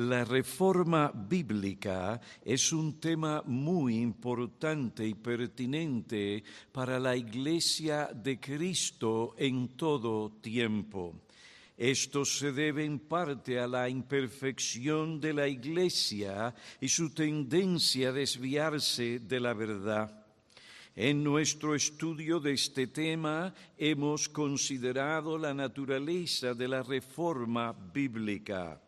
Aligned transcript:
La 0.00 0.24
reforma 0.24 1.12
bíblica 1.12 2.18
es 2.42 2.72
un 2.72 2.98
tema 2.98 3.42
muy 3.44 3.98
importante 3.98 5.06
y 5.06 5.12
pertinente 5.12 6.42
para 6.72 6.98
la 6.98 7.14
Iglesia 7.14 8.08
de 8.14 8.40
Cristo 8.40 9.34
en 9.36 9.76
todo 9.76 10.38
tiempo. 10.40 11.20
Esto 11.76 12.24
se 12.24 12.50
debe 12.50 12.86
en 12.86 13.00
parte 13.00 13.60
a 13.60 13.66
la 13.66 13.90
imperfección 13.90 15.20
de 15.20 15.34
la 15.34 15.46
Iglesia 15.46 16.54
y 16.80 16.88
su 16.88 17.12
tendencia 17.12 18.08
a 18.08 18.12
desviarse 18.12 19.18
de 19.18 19.38
la 19.38 19.52
verdad. 19.52 20.24
En 20.96 21.22
nuestro 21.22 21.74
estudio 21.74 22.40
de 22.40 22.54
este 22.54 22.86
tema 22.86 23.52
hemos 23.76 24.30
considerado 24.30 25.36
la 25.36 25.52
naturaleza 25.52 26.54
de 26.54 26.68
la 26.68 26.82
reforma 26.82 27.74
bíblica. 27.92 28.80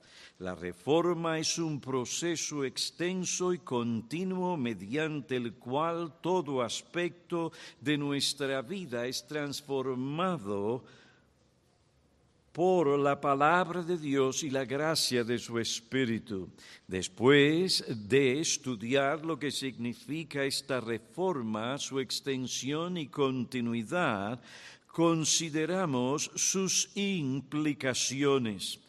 La 0.42 0.56
reforma 0.56 1.38
es 1.38 1.56
un 1.58 1.80
proceso 1.80 2.64
extenso 2.64 3.54
y 3.54 3.58
continuo 3.58 4.56
mediante 4.56 5.36
el 5.36 5.54
cual 5.54 6.14
todo 6.20 6.62
aspecto 6.62 7.52
de 7.80 7.96
nuestra 7.96 8.60
vida 8.60 9.06
es 9.06 9.24
transformado 9.24 10.82
por 12.50 12.98
la 12.98 13.20
palabra 13.20 13.84
de 13.84 13.96
Dios 13.96 14.42
y 14.42 14.50
la 14.50 14.64
gracia 14.64 15.22
de 15.22 15.38
su 15.38 15.60
Espíritu. 15.60 16.50
Después 16.88 17.84
de 18.08 18.40
estudiar 18.40 19.24
lo 19.24 19.38
que 19.38 19.52
significa 19.52 20.42
esta 20.42 20.80
reforma, 20.80 21.78
su 21.78 22.00
extensión 22.00 22.96
y 22.96 23.06
continuidad, 23.06 24.42
consideramos 24.88 26.32
sus 26.34 26.90
implicaciones. 26.96 28.80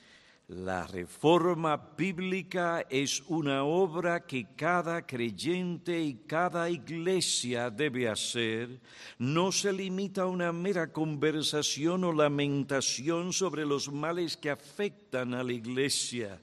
La 0.49 0.85
reforma 0.85 1.77
bíblica 1.97 2.85
es 2.89 3.23
una 3.27 3.63
obra 3.63 4.25
que 4.25 4.47
cada 4.57 5.05
creyente 5.05 6.01
y 6.01 6.15
cada 6.27 6.69
iglesia 6.69 7.69
debe 7.69 8.09
hacer. 8.09 8.81
No 9.17 9.53
se 9.53 9.71
limita 9.71 10.23
a 10.23 10.27
una 10.27 10.51
mera 10.51 10.91
conversación 10.91 12.03
o 12.03 12.11
lamentación 12.11 13.31
sobre 13.31 13.65
los 13.65 13.89
males 13.89 14.35
que 14.35 14.49
afectan 14.49 15.33
a 15.33 15.45
la 15.45 15.53
iglesia. 15.53 16.41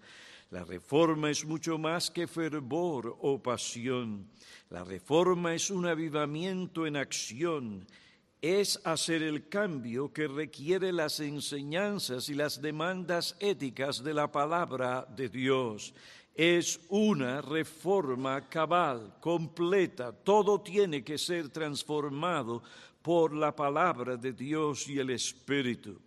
La 0.51 0.65
reforma 0.65 1.31
es 1.31 1.45
mucho 1.45 1.77
más 1.77 2.11
que 2.11 2.27
fervor 2.27 3.19
o 3.21 3.43
pasión. 3.43 4.31
La 4.71 4.83
reforma 4.83 5.55
es 5.55 5.69
un 5.71 5.85
avivamiento 5.85 6.87
en 6.87 6.97
acción 6.97 7.87
es 8.43 8.81
hacer 8.85 9.23
el 9.23 9.49
cambio 9.49 10.13
que 10.13 10.27
requiere 10.27 10.93
las 10.93 11.21
enseñanzas 11.21 12.29
y 12.29 12.35
las 12.35 12.63
demandas 12.63 13.37
éticas 13.39 14.03
de 14.03 14.15
la 14.15 14.33
palabra 14.33 15.07
de 15.15 15.29
Dios. 15.29 15.93
Es 16.35 16.81
una 16.89 17.43
reforma 17.43 18.49
cabal, 18.49 19.15
completa. 19.21 20.13
Todo 20.13 20.61
tiene 20.61 21.05
que 21.05 21.19
ser 21.19 21.51
transformado 21.51 22.63
por 23.03 23.35
la 23.35 23.55
palabra 23.55 24.17
de 24.17 24.33
Dios 24.33 24.89
y 24.89 24.99
el 24.99 25.11
Espíritu. 25.11 26.01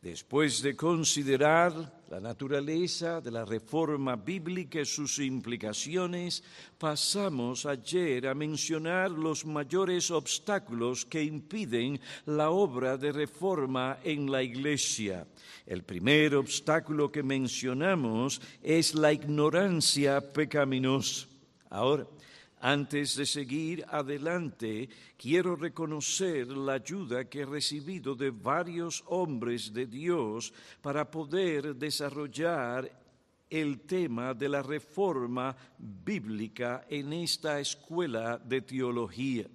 Después 0.00 0.62
de 0.62 0.76
considerar 0.76 2.04
la 2.08 2.20
naturaleza 2.20 3.20
de 3.20 3.32
la 3.32 3.44
reforma 3.44 4.14
bíblica 4.14 4.80
y 4.80 4.84
sus 4.84 5.18
implicaciones, 5.18 6.44
pasamos 6.78 7.66
ayer 7.66 8.28
a 8.28 8.34
mencionar 8.34 9.10
los 9.10 9.44
mayores 9.44 10.12
obstáculos 10.12 11.04
que 11.04 11.24
impiden 11.24 12.00
la 12.26 12.50
obra 12.50 12.96
de 12.96 13.10
reforma 13.10 13.98
en 14.04 14.30
la 14.30 14.40
Iglesia. 14.40 15.26
El 15.66 15.82
primer 15.82 16.36
obstáculo 16.36 17.10
que 17.10 17.24
mencionamos 17.24 18.40
es 18.62 18.94
la 18.94 19.12
ignorancia 19.12 20.20
pecaminosa. 20.20 21.26
Ahora, 21.70 22.06
antes 22.60 23.16
de 23.16 23.26
seguir 23.26 23.84
adelante, 23.88 24.88
quiero 25.16 25.56
reconocer 25.56 26.48
la 26.48 26.74
ayuda 26.74 27.28
que 27.28 27.40
he 27.40 27.46
recibido 27.46 28.14
de 28.14 28.30
varios 28.30 29.04
hombres 29.06 29.72
de 29.72 29.86
Dios 29.86 30.52
para 30.82 31.10
poder 31.10 31.76
desarrollar 31.76 32.90
el 33.50 33.80
tema 33.80 34.34
de 34.34 34.48
la 34.48 34.62
reforma 34.62 35.56
bíblica 35.78 36.86
en 36.88 37.12
esta 37.12 37.60
escuela 37.60 38.38
de 38.38 38.60
teología. 38.62 39.46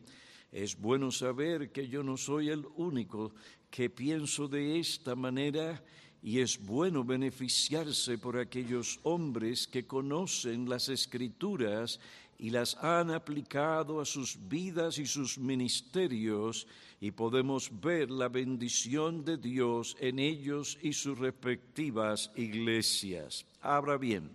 Es 0.51 0.79
bueno 0.79 1.11
saber 1.11 1.71
que 1.71 1.87
yo 1.87 2.03
no 2.03 2.17
soy 2.17 2.49
el 2.49 2.65
único 2.75 3.33
que 3.69 3.89
pienso 3.89 4.47
de 4.47 4.79
esta 4.79 5.15
manera 5.15 5.83
y 6.21 6.39
es 6.39 6.63
bueno 6.63 7.03
beneficiarse 7.03 8.17
por 8.17 8.37
aquellos 8.37 8.99
hombres 9.03 9.67
que 9.67 9.85
conocen 9.85 10.69
las 10.69 10.87
escrituras 10.87 11.99
y 12.38 12.49
las 12.49 12.75
han 12.83 13.11
aplicado 13.11 14.01
a 14.01 14.05
sus 14.05 14.38
vidas 14.47 14.97
y 14.97 15.05
sus 15.05 15.38
ministerios 15.38 16.67
y 16.99 17.11
podemos 17.11 17.69
ver 17.81 18.09
la 18.09 18.29
bendición 18.29 19.25
de 19.25 19.38
Dios 19.38 19.97
en 19.99 20.19
ellos 20.19 20.77
y 20.81 20.94
sus 20.94 21.19
respectivas 21.19 22.31
iglesias. 22.35 23.45
Ahora 23.61 23.97
bien, 23.97 24.29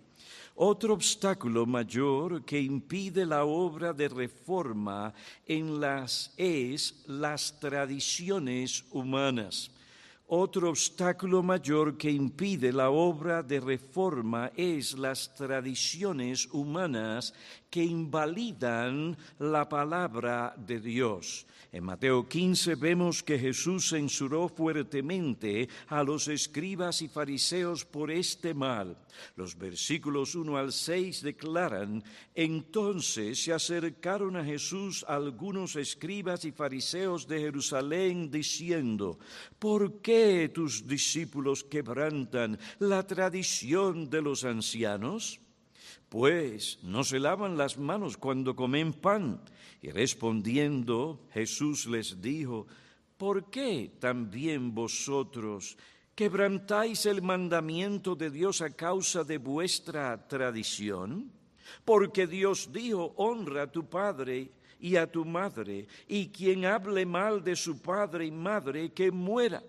otro 0.61 0.93
obstáculo 0.93 1.65
mayor 1.65 2.43
que 2.43 2.59
impide 2.59 3.25
la 3.25 3.45
obra 3.45 3.93
de 3.93 4.09
reforma 4.09 5.13
en 5.47 5.79
las 5.79 6.33
es 6.35 7.05
las 7.07 7.59
tradiciones 7.59 8.83
humanas. 8.91 9.71
Otro 10.31 10.69
obstáculo 10.69 11.41
mayor 11.41 11.97
que 11.97 12.11
impide 12.11 12.71
la 12.71 12.91
obra 12.91 13.41
de 13.41 13.59
reforma 13.59 14.51
es 14.55 14.95
las 14.95 15.33
tradiciones 15.33 16.47
humanas 16.51 17.33
que 17.69 17.83
invalidan 17.83 19.15
la 19.37 19.69
palabra 19.69 20.53
de 20.57 20.79
Dios. 20.79 21.45
En 21.71 21.83
Mateo 21.83 22.27
15 22.27 22.75
vemos 22.75 23.21
que 23.21 23.37
Jesús 23.37 23.89
censuró 23.89 24.49
fuertemente 24.49 25.69
a 25.87 26.03
los 26.03 26.27
escribas 26.27 27.03
y 27.03 27.07
fariseos 27.07 27.85
por 27.85 28.09
este 28.09 28.55
mal. 28.55 28.97
Los 29.35 29.55
versículos 29.55 30.33
1 30.33 30.57
al 30.57 30.73
6 30.73 31.21
declaran, 31.21 32.03
entonces 32.33 33.43
se 33.43 33.53
acercaron 33.53 34.35
a 34.35 34.43
Jesús 34.43 35.05
algunos 35.07 35.75
escribas 35.75 36.45
y 36.45 36.51
fariseos 36.51 37.27
de 37.27 37.39
Jerusalén 37.39 38.31
diciendo, 38.31 39.19
¿por 39.59 40.01
qué 40.01 40.49
tus 40.51 40.87
discípulos 40.87 41.63
quebrantan 41.63 42.57
la 42.79 43.05
tradición 43.05 44.09
de 44.09 44.21
los 44.23 44.43
ancianos? 44.43 45.39
Pues 46.09 46.79
no 46.83 47.03
se 47.03 47.19
lavan 47.19 47.57
las 47.57 47.77
manos 47.77 48.17
cuando 48.17 48.55
comen 48.55 48.93
pan. 48.93 49.41
Y 49.81 49.91
respondiendo 49.91 51.27
Jesús 51.31 51.85
les 51.87 52.21
dijo, 52.21 52.67
¿por 53.17 53.49
qué 53.49 53.91
también 53.99 54.73
vosotros 54.73 55.77
quebrantáis 56.15 57.05
el 57.05 57.21
mandamiento 57.21 58.15
de 58.15 58.29
Dios 58.29 58.61
a 58.61 58.71
causa 58.71 59.23
de 59.23 59.37
vuestra 59.37 60.27
tradición? 60.27 61.31
Porque 61.85 62.27
Dios 62.27 62.71
dijo, 62.73 63.13
honra 63.17 63.63
a 63.63 63.71
tu 63.71 63.87
padre 63.87 64.51
y 64.79 64.95
a 64.95 65.09
tu 65.09 65.25
madre, 65.25 65.87
y 66.07 66.29
quien 66.29 66.65
hable 66.65 67.05
mal 67.05 67.43
de 67.43 67.55
su 67.55 67.81
padre 67.81 68.25
y 68.25 68.31
madre, 68.31 68.91
que 68.91 69.11
muera. 69.11 69.61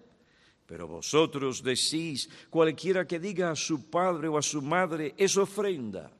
Pero 0.67 0.87
vosotros 0.87 1.63
decís, 1.63 2.31
cualquiera 2.49 3.05
que 3.05 3.19
diga 3.19 3.51
a 3.51 3.57
su 3.57 3.91
padre 3.91 4.29
o 4.29 4.39
a 4.39 4.43
su 4.43 4.63
madre 4.63 5.15
es 5.17 5.37
ofrenda 5.37 6.11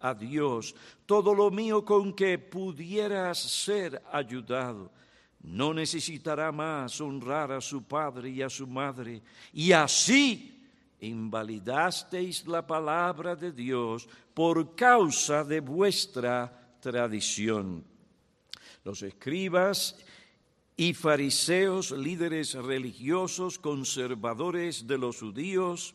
a 0.00 0.14
Dios 0.14 0.74
todo 1.06 1.34
lo 1.34 1.50
mío 1.50 1.84
con 1.84 2.12
que 2.12 2.38
pudieras 2.38 3.38
ser 3.38 4.02
ayudado. 4.10 4.90
No 5.42 5.72
necesitará 5.72 6.52
más 6.52 7.00
honrar 7.00 7.52
a 7.52 7.60
su 7.60 7.82
padre 7.82 8.30
y 8.30 8.42
a 8.42 8.50
su 8.50 8.66
madre. 8.66 9.22
Y 9.52 9.72
así 9.72 10.60
invalidasteis 11.00 12.46
la 12.46 12.66
palabra 12.66 13.34
de 13.34 13.52
Dios 13.52 14.08
por 14.34 14.74
causa 14.74 15.44
de 15.44 15.60
vuestra 15.60 16.76
tradición. 16.80 17.84
Los 18.84 19.02
escribas 19.02 19.96
y 20.76 20.94
fariseos, 20.94 21.90
líderes 21.90 22.54
religiosos, 22.54 23.58
conservadores 23.58 24.86
de 24.86 24.98
los 24.98 25.20
judíos, 25.20 25.94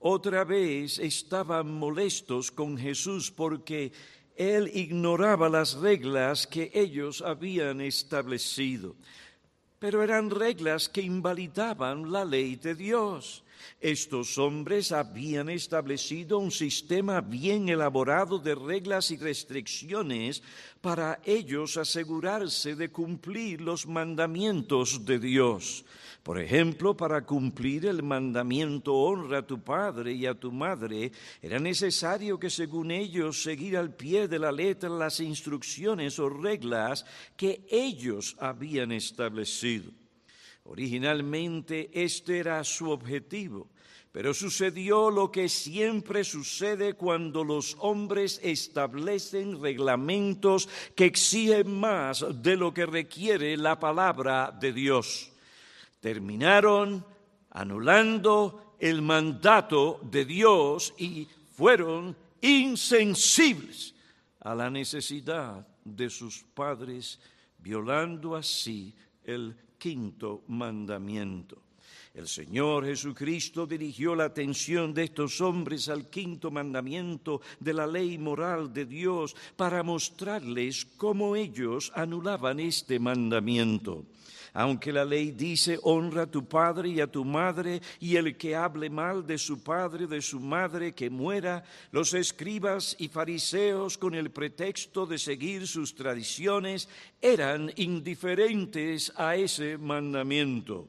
otra 0.00 0.44
vez 0.44 0.98
estaban 0.98 1.72
molestos 1.72 2.50
con 2.50 2.78
Jesús 2.78 3.30
porque 3.30 3.92
él 4.36 4.70
ignoraba 4.72 5.48
las 5.48 5.74
reglas 5.74 6.46
que 6.46 6.70
ellos 6.72 7.22
habían 7.22 7.80
establecido. 7.80 8.94
Pero 9.80 10.02
eran 10.02 10.30
reglas 10.30 10.88
que 10.88 11.02
invalidaban 11.02 12.12
la 12.12 12.24
ley 12.24 12.56
de 12.56 12.74
Dios. 12.74 13.44
Estos 13.80 14.38
hombres 14.38 14.92
habían 14.92 15.48
establecido 15.48 16.38
un 16.38 16.50
sistema 16.50 17.20
bien 17.20 17.68
elaborado 17.68 18.38
de 18.38 18.54
reglas 18.54 19.10
y 19.10 19.16
restricciones 19.16 20.42
para 20.80 21.20
ellos 21.24 21.76
asegurarse 21.76 22.76
de 22.76 22.90
cumplir 22.90 23.60
los 23.60 23.86
mandamientos 23.86 25.04
de 25.04 25.18
Dios. 25.18 25.84
Por 26.28 26.38
ejemplo, 26.38 26.94
para 26.94 27.24
cumplir 27.24 27.86
el 27.86 28.02
mandamiento 28.02 28.92
honra 28.92 29.38
a 29.38 29.46
tu 29.46 29.64
padre 29.64 30.12
y 30.12 30.26
a 30.26 30.34
tu 30.34 30.52
madre, 30.52 31.10
era 31.40 31.58
necesario 31.58 32.38
que 32.38 32.50
según 32.50 32.90
ellos 32.90 33.42
seguir 33.42 33.78
al 33.78 33.94
pie 33.94 34.28
de 34.28 34.38
la 34.38 34.52
letra 34.52 34.90
las 34.90 35.20
instrucciones 35.20 36.18
o 36.18 36.28
reglas 36.28 37.06
que 37.34 37.64
ellos 37.70 38.36
habían 38.40 38.92
establecido. 38.92 39.90
Originalmente 40.64 41.88
este 41.94 42.40
era 42.40 42.62
su 42.62 42.90
objetivo, 42.90 43.70
pero 44.12 44.34
sucedió 44.34 45.10
lo 45.10 45.32
que 45.32 45.48
siempre 45.48 46.24
sucede 46.24 46.92
cuando 46.92 47.42
los 47.42 47.74
hombres 47.78 48.38
establecen 48.44 49.62
reglamentos 49.62 50.68
que 50.94 51.06
exigen 51.06 51.80
más 51.80 52.22
de 52.42 52.56
lo 52.58 52.74
que 52.74 52.84
requiere 52.84 53.56
la 53.56 53.80
palabra 53.80 54.54
de 54.60 54.74
Dios. 54.74 55.32
Terminaron 56.00 57.04
anulando 57.50 58.74
el 58.78 59.02
mandato 59.02 60.00
de 60.02 60.24
Dios 60.24 60.94
y 60.98 61.26
fueron 61.52 62.16
insensibles 62.40 63.94
a 64.40 64.54
la 64.54 64.70
necesidad 64.70 65.66
de 65.84 66.08
sus 66.08 66.44
padres, 66.54 67.18
violando 67.58 68.36
así 68.36 68.94
el 69.24 69.56
quinto 69.78 70.44
mandamiento. 70.48 71.62
El 72.14 72.26
Señor 72.26 72.84
Jesucristo 72.84 73.66
dirigió 73.66 74.14
la 74.14 74.24
atención 74.24 74.92
de 74.92 75.04
estos 75.04 75.40
hombres 75.40 75.88
al 75.88 76.08
quinto 76.10 76.50
mandamiento 76.50 77.40
de 77.60 77.72
la 77.72 77.86
ley 77.86 78.18
moral 78.18 78.72
de 78.72 78.86
Dios 78.86 79.36
para 79.56 79.82
mostrarles 79.82 80.84
cómo 80.96 81.36
ellos 81.36 81.92
anulaban 81.94 82.58
este 82.58 82.98
mandamiento. 82.98 84.04
Aunque 84.58 84.92
la 84.92 85.04
ley 85.04 85.30
dice 85.30 85.78
honra 85.84 86.22
a 86.22 86.26
tu 86.26 86.48
padre 86.48 86.88
y 86.88 87.00
a 87.00 87.06
tu 87.06 87.24
madre, 87.24 87.80
y 88.00 88.16
el 88.16 88.36
que 88.36 88.56
hable 88.56 88.90
mal 88.90 89.24
de 89.24 89.38
su 89.38 89.62
padre 89.62 90.08
de 90.08 90.20
su 90.20 90.40
madre 90.40 90.96
que 90.96 91.08
muera, 91.10 91.62
los 91.92 92.12
escribas 92.12 92.96
y 92.98 93.06
fariseos 93.06 93.96
con 93.96 94.16
el 94.16 94.32
pretexto 94.32 95.06
de 95.06 95.16
seguir 95.16 95.68
sus 95.68 95.94
tradiciones 95.94 96.88
eran 97.22 97.70
indiferentes 97.76 99.12
a 99.14 99.36
ese 99.36 99.78
mandamiento. 99.78 100.88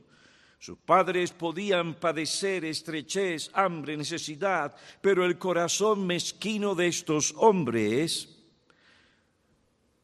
Sus 0.58 0.80
padres 0.80 1.30
podían 1.30 1.94
padecer 1.94 2.66
estrechez, 2.66 3.52
hambre, 3.54 3.96
necesidad, 3.96 4.76
pero 5.00 5.24
el 5.24 5.38
corazón 5.38 6.08
mezquino 6.08 6.74
de 6.74 6.88
estos 6.88 7.36
hombres 7.38 8.36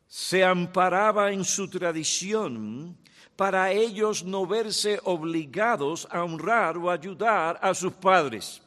se 0.08 0.44
amparaba 0.44 1.32
en 1.32 1.44
su 1.44 1.68
tradición 1.68 3.04
para 3.36 3.72
ellos 3.72 4.24
no 4.24 4.46
verse 4.46 5.00
obligados 5.04 6.08
a 6.10 6.24
honrar 6.24 6.78
o 6.78 6.90
ayudar 6.90 7.60
a 7.62 7.74
sus 7.74 7.94
padres. 7.94 8.62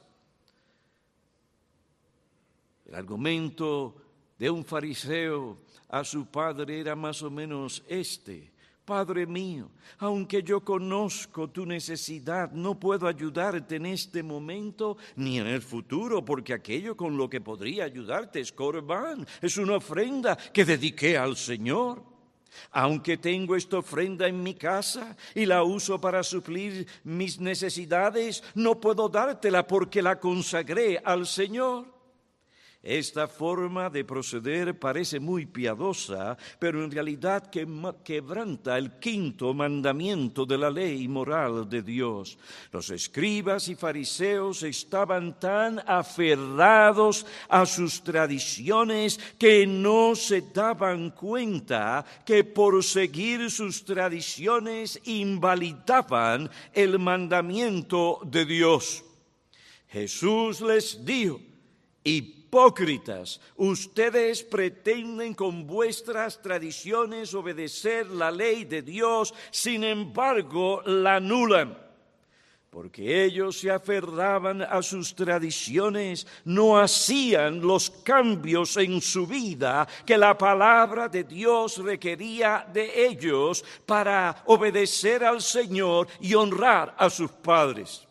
El 2.87 2.94
argumento 2.94 3.94
de 4.38 4.50
un 4.50 4.65
fariseo 4.65 5.59
a 5.88 6.05
su 6.05 6.26
padre 6.26 6.81
era 6.81 6.94
más 6.94 7.23
o 7.23 7.31
menos 7.31 7.82
este. 7.88 8.53
Padre 8.85 9.26
mío, 9.26 9.69
aunque 9.99 10.43
yo 10.43 10.65
conozco 10.65 11.50
tu 11.50 11.67
necesidad, 11.67 12.53
no 12.53 12.81
puedo 12.81 13.06
ayudarte 13.06 13.76
en 13.76 13.85
este 13.85 14.23
momento 14.23 14.97
ni 15.17 15.38
en 15.38 15.47
el 15.47 15.61
futuro, 15.61 16.25
porque 16.25 16.55
aquello 16.55 16.97
con 16.97 17.15
lo 17.15 17.29
que 17.29 17.43
podría 17.43 17.85
ayudarte 17.85 18.41
es 18.41 18.50
corbán, 18.50 19.26
es 19.43 19.59
una 19.59 19.76
ofrenda 19.76 20.37
que 20.37 20.65
dediqué 20.65 21.19
al 21.19 21.37
Señor. 21.37 22.18
Aunque 22.70 23.16
tengo 23.16 23.56
esta 23.56 23.78
ofrenda 23.78 24.26
en 24.26 24.43
mi 24.43 24.55
casa 24.55 25.16
y 25.34 25.46
la 25.46 25.62
uso 25.62 26.00
para 26.00 26.22
suplir 26.22 26.87
mis 27.05 27.40
necesidades, 27.40 28.43
no 28.55 28.81
puedo 28.81 29.08
dártela 29.08 29.66
porque 29.66 30.02
la 30.02 30.19
consagré 30.19 31.00
al 31.05 31.26
Señor. 31.26 31.98
Esta 32.81 33.27
forma 33.27 33.91
de 33.91 34.05
proceder 34.05 34.79
parece 34.79 35.19
muy 35.19 35.47
piadosa, 35.47 36.39
pero 36.61 36.85
en 36.85 36.93
realidad 36.93 37.51
quebranta 37.51 38.79
el 38.79 39.01
quinto 39.01 39.53
mandamiento 39.53 40.47
de 40.47 40.59
la 40.59 40.71
ley 40.71 41.09
moral 41.09 41.69
de 41.69 41.83
Dios. 41.83 42.39
Los 42.71 42.91
escribas 42.91 43.69
y 43.69 43.75
fariseos 43.75 44.63
estaban 44.63 45.41
tan 45.41 45.81
aferrados 45.89 47.27
a 47.49 47.67
sus 47.67 48.01
tradiciones 48.05 49.19
que 49.37 49.67
no 49.67 50.15
se 50.15 50.43
daban 50.55 51.11
cuenta 51.11 52.05
que 52.25 52.45
por 52.45 52.85
seguir 52.85 53.51
sus 53.51 53.85
tradiciones 53.85 55.01
invalidaban 55.05 56.49
el 56.73 57.01
mandamiento 57.01 58.21
de 58.25 58.45
Dios. 58.45 59.03
Jesús 59.89 60.61
les 60.61 61.05
dijo, 61.05 61.41
hipócritas, 62.05 63.41
ustedes 63.56 64.43
pretenden 64.43 65.35
con 65.35 65.67
vuestras 65.67 66.41
tradiciones 66.41 67.35
obedecer 67.35 68.06
la 68.09 68.31
ley 68.31 68.65
de 68.65 68.83
Dios, 68.83 69.35
sin 69.50 69.85
embargo 69.85 70.83
la 70.85 71.17
anulan. 71.17 71.89
Porque 72.71 73.25
ellos 73.25 73.61
se 73.61 73.71
aferraban 73.71 74.61
a 74.61 74.83
sus 74.83 75.15
tradiciones, 75.15 76.27
no 76.45 76.79
hacían 76.79 77.61
los 77.61 77.91
cambios 77.91 78.77
en 78.77 79.01
su 79.01 79.27
vida 79.27 79.89
que 80.05 80.19
la 80.19 80.37
palabra 80.37 81.09
de 81.09 81.25
Dios 81.25 81.79
requería 81.79 82.67
de 82.73 83.06
ellos 83.06 83.65
para 83.87 84.43
obedecer 84.47 85.25
al 85.25 85.41
Señor 85.41 86.09
y 86.21 86.35
honrar 86.35 86.94
a 86.99 87.09
sus 87.09 87.31
padres. 87.31 88.07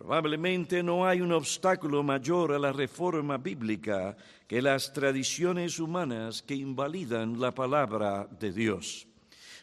Probablemente 0.00 0.82
no 0.82 1.06
hay 1.06 1.20
un 1.20 1.30
obstáculo 1.30 2.02
mayor 2.02 2.52
a 2.52 2.58
la 2.58 2.72
reforma 2.72 3.36
bíblica 3.36 4.16
que 4.48 4.62
las 4.62 4.94
tradiciones 4.94 5.78
humanas 5.78 6.40
que 6.40 6.54
invalidan 6.54 7.38
la 7.38 7.54
palabra 7.54 8.26
de 8.40 8.50
Dios. 8.50 9.06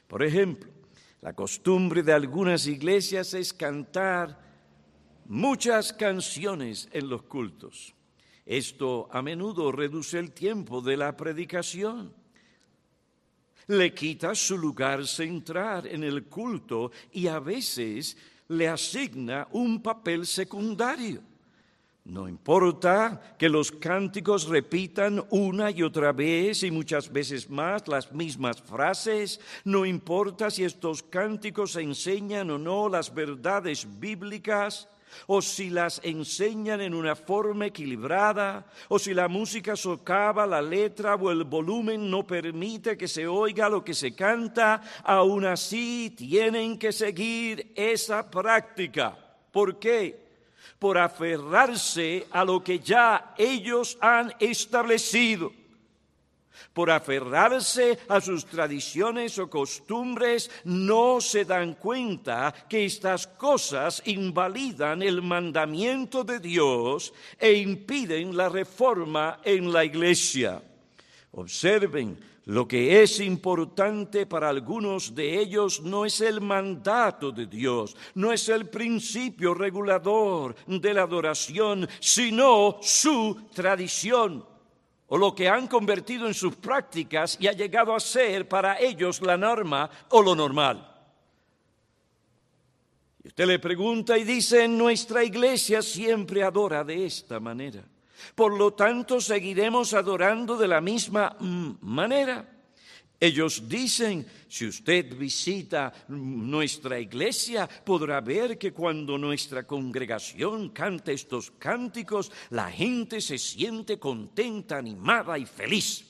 Por 0.07 0.21
ejemplo, 0.21 0.69
la 1.21 1.33
costumbre 1.33 2.03
de 2.03 2.13
algunas 2.13 2.67
iglesias 2.67 3.33
es 3.33 3.51
cantar 3.51 4.39
muchas 5.25 5.91
canciones 5.91 6.87
en 6.91 7.09
los 7.09 7.23
cultos. 7.23 7.95
Esto 8.45 9.09
a 9.11 9.23
menudo 9.23 9.71
reduce 9.71 10.19
el 10.19 10.33
tiempo 10.33 10.81
de 10.81 10.97
la 10.97 11.17
predicación. 11.17 12.13
Le 13.65 13.91
quita 13.91 14.35
su 14.35 14.55
lugar 14.55 15.07
central 15.07 15.87
en 15.87 16.03
el 16.03 16.25
culto 16.25 16.91
y 17.11 17.25
a 17.25 17.39
veces 17.39 18.15
le 18.49 18.67
asigna 18.67 19.47
un 19.51 19.81
papel 19.81 20.25
secundario. 20.25 21.21
No 22.07 22.29
importa 22.29 23.35
que 23.37 23.49
los 23.49 23.69
cánticos 23.69 24.47
repitan 24.47 25.25
una 25.29 25.71
y 25.71 25.83
otra 25.83 26.13
vez 26.13 26.63
y 26.63 26.71
muchas 26.71 27.11
veces 27.11 27.49
más 27.49 27.85
las 27.89 28.13
mismas 28.13 28.61
frases, 28.61 29.41
no 29.65 29.85
importa 29.85 30.49
si 30.49 30.63
estos 30.63 31.03
cánticos 31.03 31.75
enseñan 31.75 32.49
o 32.49 32.57
no 32.57 32.87
las 32.87 33.13
verdades 33.13 33.85
bíblicas, 33.99 34.87
o 35.25 35.41
si 35.41 35.69
las 35.69 35.99
enseñan 36.03 36.81
en 36.81 36.93
una 36.93 37.15
forma 37.15 37.65
equilibrada, 37.65 38.65
o 38.89 38.99
si 38.99 39.13
la 39.13 39.27
música 39.27 39.75
socava 39.75 40.45
la 40.45 40.61
letra 40.61 41.15
o 41.15 41.31
el 41.31 41.43
volumen 41.43 42.09
no 42.09 42.25
permite 42.25 42.97
que 42.97 43.07
se 43.07 43.27
oiga 43.27 43.69
lo 43.69 43.83
que 43.83 43.93
se 43.93 44.13
canta, 44.13 44.81
aún 45.03 45.45
así 45.45 46.13
tienen 46.15 46.77
que 46.77 46.91
seguir 46.91 47.71
esa 47.75 48.29
práctica. 48.29 49.17
¿Por 49.51 49.79
qué? 49.79 50.27
Por 50.77 50.97
aferrarse 50.97 52.27
a 52.31 52.45
lo 52.45 52.63
que 52.63 52.79
ya 52.79 53.33
ellos 53.37 53.97
han 53.99 54.33
establecido 54.39 55.51
por 56.73 56.91
aferrarse 56.91 57.97
a 58.07 58.21
sus 58.21 58.45
tradiciones 58.45 59.37
o 59.39 59.49
costumbres, 59.49 60.49
no 60.63 61.21
se 61.21 61.45
dan 61.45 61.75
cuenta 61.75 62.53
que 62.69 62.85
estas 62.85 63.27
cosas 63.27 64.01
invalidan 64.05 65.01
el 65.01 65.21
mandamiento 65.21 66.23
de 66.23 66.39
Dios 66.39 67.13
e 67.39 67.53
impiden 67.53 68.35
la 68.35 68.49
reforma 68.49 69.39
en 69.43 69.71
la 69.71 69.85
iglesia. 69.85 70.61
Observen, 71.31 72.17
lo 72.47 72.65
que 72.65 73.03
es 73.03 73.19
importante 73.19 74.25
para 74.25 74.47
algunos 74.47 75.13
de 75.13 75.37
ellos 75.37 75.81
no 75.81 76.05
es 76.05 76.21
el 76.21 76.39
mandato 76.39 77.33
de 77.33 77.45
Dios, 77.45 77.97
no 78.15 78.31
es 78.31 78.47
el 78.47 78.69
principio 78.69 79.53
regulador 79.53 80.55
de 80.65 80.93
la 80.93 81.01
adoración, 81.01 81.89
sino 81.99 82.77
su 82.81 83.49
tradición 83.53 84.45
o 85.07 85.17
lo 85.17 85.33
que 85.33 85.47
han 85.47 85.67
convertido 85.67 86.27
en 86.27 86.33
sus 86.33 86.55
prácticas 86.55 87.37
y 87.39 87.47
ha 87.47 87.53
llegado 87.53 87.95
a 87.95 87.99
ser 87.99 88.47
para 88.47 88.79
ellos 88.79 89.21
la 89.21 89.37
norma 89.37 89.89
o 90.09 90.21
lo 90.21 90.35
normal. 90.35 90.93
Y 93.23 93.27
usted 93.29 93.45
le 93.45 93.59
pregunta 93.59 94.17
y 94.17 94.23
dice, 94.23 94.67
nuestra 94.67 95.23
iglesia 95.23 95.81
siempre 95.81 96.43
adora 96.43 96.83
de 96.83 97.05
esta 97.05 97.39
manera. 97.39 97.83
Por 98.35 98.57
lo 98.57 98.73
tanto, 98.73 99.21
seguiremos 99.21 99.93
adorando 99.93 100.57
de 100.57 100.67
la 100.67 100.81
misma 100.81 101.35
manera. 101.39 102.56
Ellos 103.19 103.67
dicen, 103.67 104.27
si 104.47 104.67
usted 104.67 105.15
visita 105.17 105.91
nuestra 106.09 106.99
iglesia, 106.99 107.67
podrá 107.67 108.21
ver 108.21 108.59
que 108.59 108.71
cuando 108.71 109.17
nuestra 109.17 109.65
congregación 109.65 110.69
canta 110.69 111.11
estos 111.11 111.49
cánticos, 111.51 112.31
la 112.51 112.69
gente 112.69 113.19
se 113.19 113.39
siente 113.39 113.97
contenta, 113.97 114.77
animada 114.77 115.37
y 115.39 115.47
feliz. 115.47 116.05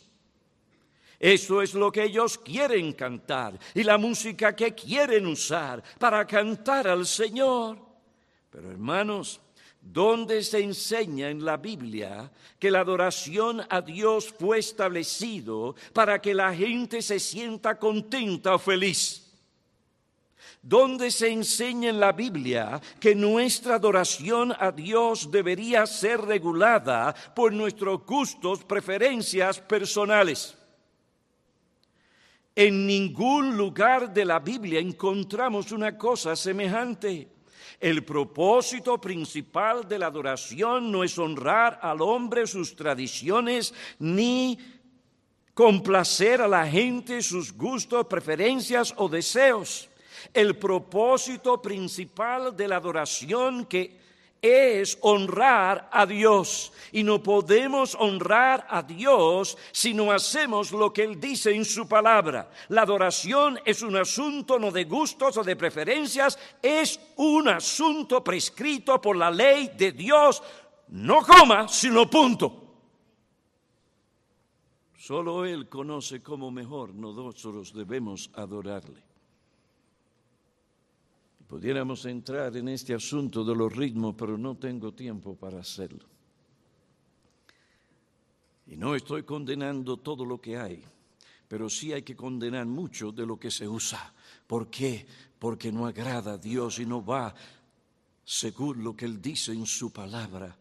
Eso 1.17 1.61
es 1.61 1.73
lo 1.73 1.91
que 1.91 2.03
ellos 2.03 2.37
quieren 2.37 2.93
cantar 2.93 3.57
y 3.73 3.83
la 3.83 3.97
música 3.97 4.55
que 4.55 4.75
quieren 4.75 5.25
usar 5.27 5.81
para 5.97 6.27
cantar 6.27 6.89
al 6.89 7.07
Señor. 7.07 7.79
Pero 8.51 8.69
hermanos, 8.69 9.39
¿Dónde 9.93 10.43
se 10.43 10.59
enseña 10.59 11.29
en 11.29 11.45
la 11.45 11.55
Biblia 11.55 12.29
que 12.59 12.69
la 12.69 12.81
adoración 12.81 13.61
a 13.69 13.81
Dios 13.81 14.33
fue 14.37 14.59
establecido 14.59 15.75
para 15.93 16.21
que 16.21 16.33
la 16.33 16.53
gente 16.53 17.01
se 17.01 17.19
sienta 17.19 17.79
contenta 17.79 18.55
o 18.55 18.59
feliz? 18.59 19.23
¿Dónde 20.61 21.09
se 21.09 21.29
enseña 21.29 21.89
en 21.89 22.01
la 22.01 22.11
Biblia 22.11 22.81
que 22.99 23.15
nuestra 23.15 23.75
adoración 23.75 24.53
a 24.59 24.71
Dios 24.71 25.31
debería 25.31 25.85
ser 25.85 26.19
regulada 26.19 27.15
por 27.33 27.53
nuestros 27.53 28.05
gustos, 28.05 28.65
preferencias 28.65 29.61
personales? 29.61 30.57
En 32.53 32.85
ningún 32.85 33.55
lugar 33.55 34.13
de 34.13 34.25
la 34.25 34.39
Biblia 34.39 34.81
encontramos 34.81 35.71
una 35.71 35.97
cosa 35.97 36.35
semejante. 36.35 37.36
El 37.79 38.03
propósito 38.03 38.99
principal 38.99 39.87
de 39.87 39.99
la 39.99 40.07
adoración 40.07 40.91
no 40.91 41.03
es 41.03 41.17
honrar 41.19 41.79
al 41.81 42.01
hombre 42.01 42.47
sus 42.47 42.75
tradiciones 42.75 43.73
ni 43.99 44.57
complacer 45.53 46.41
a 46.41 46.47
la 46.47 46.65
gente 46.65 47.21
sus 47.21 47.53
gustos, 47.53 48.07
preferencias 48.07 48.93
o 48.97 49.07
deseos. 49.07 49.89
El 50.33 50.57
propósito 50.57 51.61
principal 51.61 52.55
de 52.55 52.67
la 52.67 52.77
adoración 52.77 53.65
que 53.65 54.06
es 54.47 54.97
honrar 55.01 55.89
a 55.91 56.05
Dios. 56.05 56.71
Y 56.91 57.03
no 57.03 57.21
podemos 57.21 57.95
honrar 57.95 58.65
a 58.69 58.81
Dios 58.81 59.57
si 59.71 59.93
no 59.93 60.11
hacemos 60.11 60.71
lo 60.71 60.91
que 60.91 61.03
Él 61.03 61.19
dice 61.19 61.53
en 61.53 61.65
su 61.65 61.87
palabra. 61.87 62.49
La 62.69 62.83
adoración 62.83 63.59
es 63.65 63.81
un 63.81 63.95
asunto 63.95 64.59
no 64.59 64.71
de 64.71 64.85
gustos 64.85 65.37
o 65.37 65.43
de 65.43 65.55
preferencias, 65.55 66.37
es 66.61 66.99
un 67.17 67.47
asunto 67.47 68.23
prescrito 68.23 69.01
por 69.01 69.15
la 69.15 69.31
ley 69.31 69.71
de 69.77 69.91
Dios. 69.91 70.41
No 70.89 71.21
coma, 71.21 71.67
sino 71.67 72.09
punto. 72.09 72.63
Solo 74.97 75.45
Él 75.45 75.69
conoce 75.69 76.21
cómo 76.21 76.51
mejor 76.51 76.93
nosotros 76.93 77.73
debemos 77.73 78.29
adorarle 78.33 79.06
pudiéramos 81.47 82.05
entrar 82.05 82.55
en 82.57 82.67
este 82.67 82.93
asunto 82.93 83.43
de 83.43 83.55
los 83.55 83.75
ritmos, 83.75 84.15
pero 84.17 84.37
no 84.37 84.55
tengo 84.55 84.93
tiempo 84.93 85.35
para 85.35 85.59
hacerlo. 85.59 86.05
Y 88.67 88.75
no 88.75 88.95
estoy 88.95 89.23
condenando 89.23 89.97
todo 89.97 90.25
lo 90.25 90.41
que 90.41 90.57
hay, 90.57 90.83
pero 91.47 91.69
sí 91.69 91.93
hay 91.93 92.03
que 92.03 92.15
condenar 92.15 92.65
mucho 92.65 93.11
de 93.11 93.25
lo 93.25 93.39
que 93.39 93.49
se 93.49 93.67
usa. 93.67 94.13
¿Por 94.45 94.69
qué? 94.69 95.07
Porque 95.39 95.71
no 95.71 95.87
agrada 95.87 96.33
a 96.33 96.37
Dios 96.37 96.79
y 96.79 96.85
no 96.85 97.03
va 97.03 97.33
según 98.25 98.83
lo 98.83 98.93
que 98.93 99.05
Él 99.05 99.21
dice 99.21 99.53
en 99.53 99.65
su 99.65 99.91
palabra. 99.93 100.57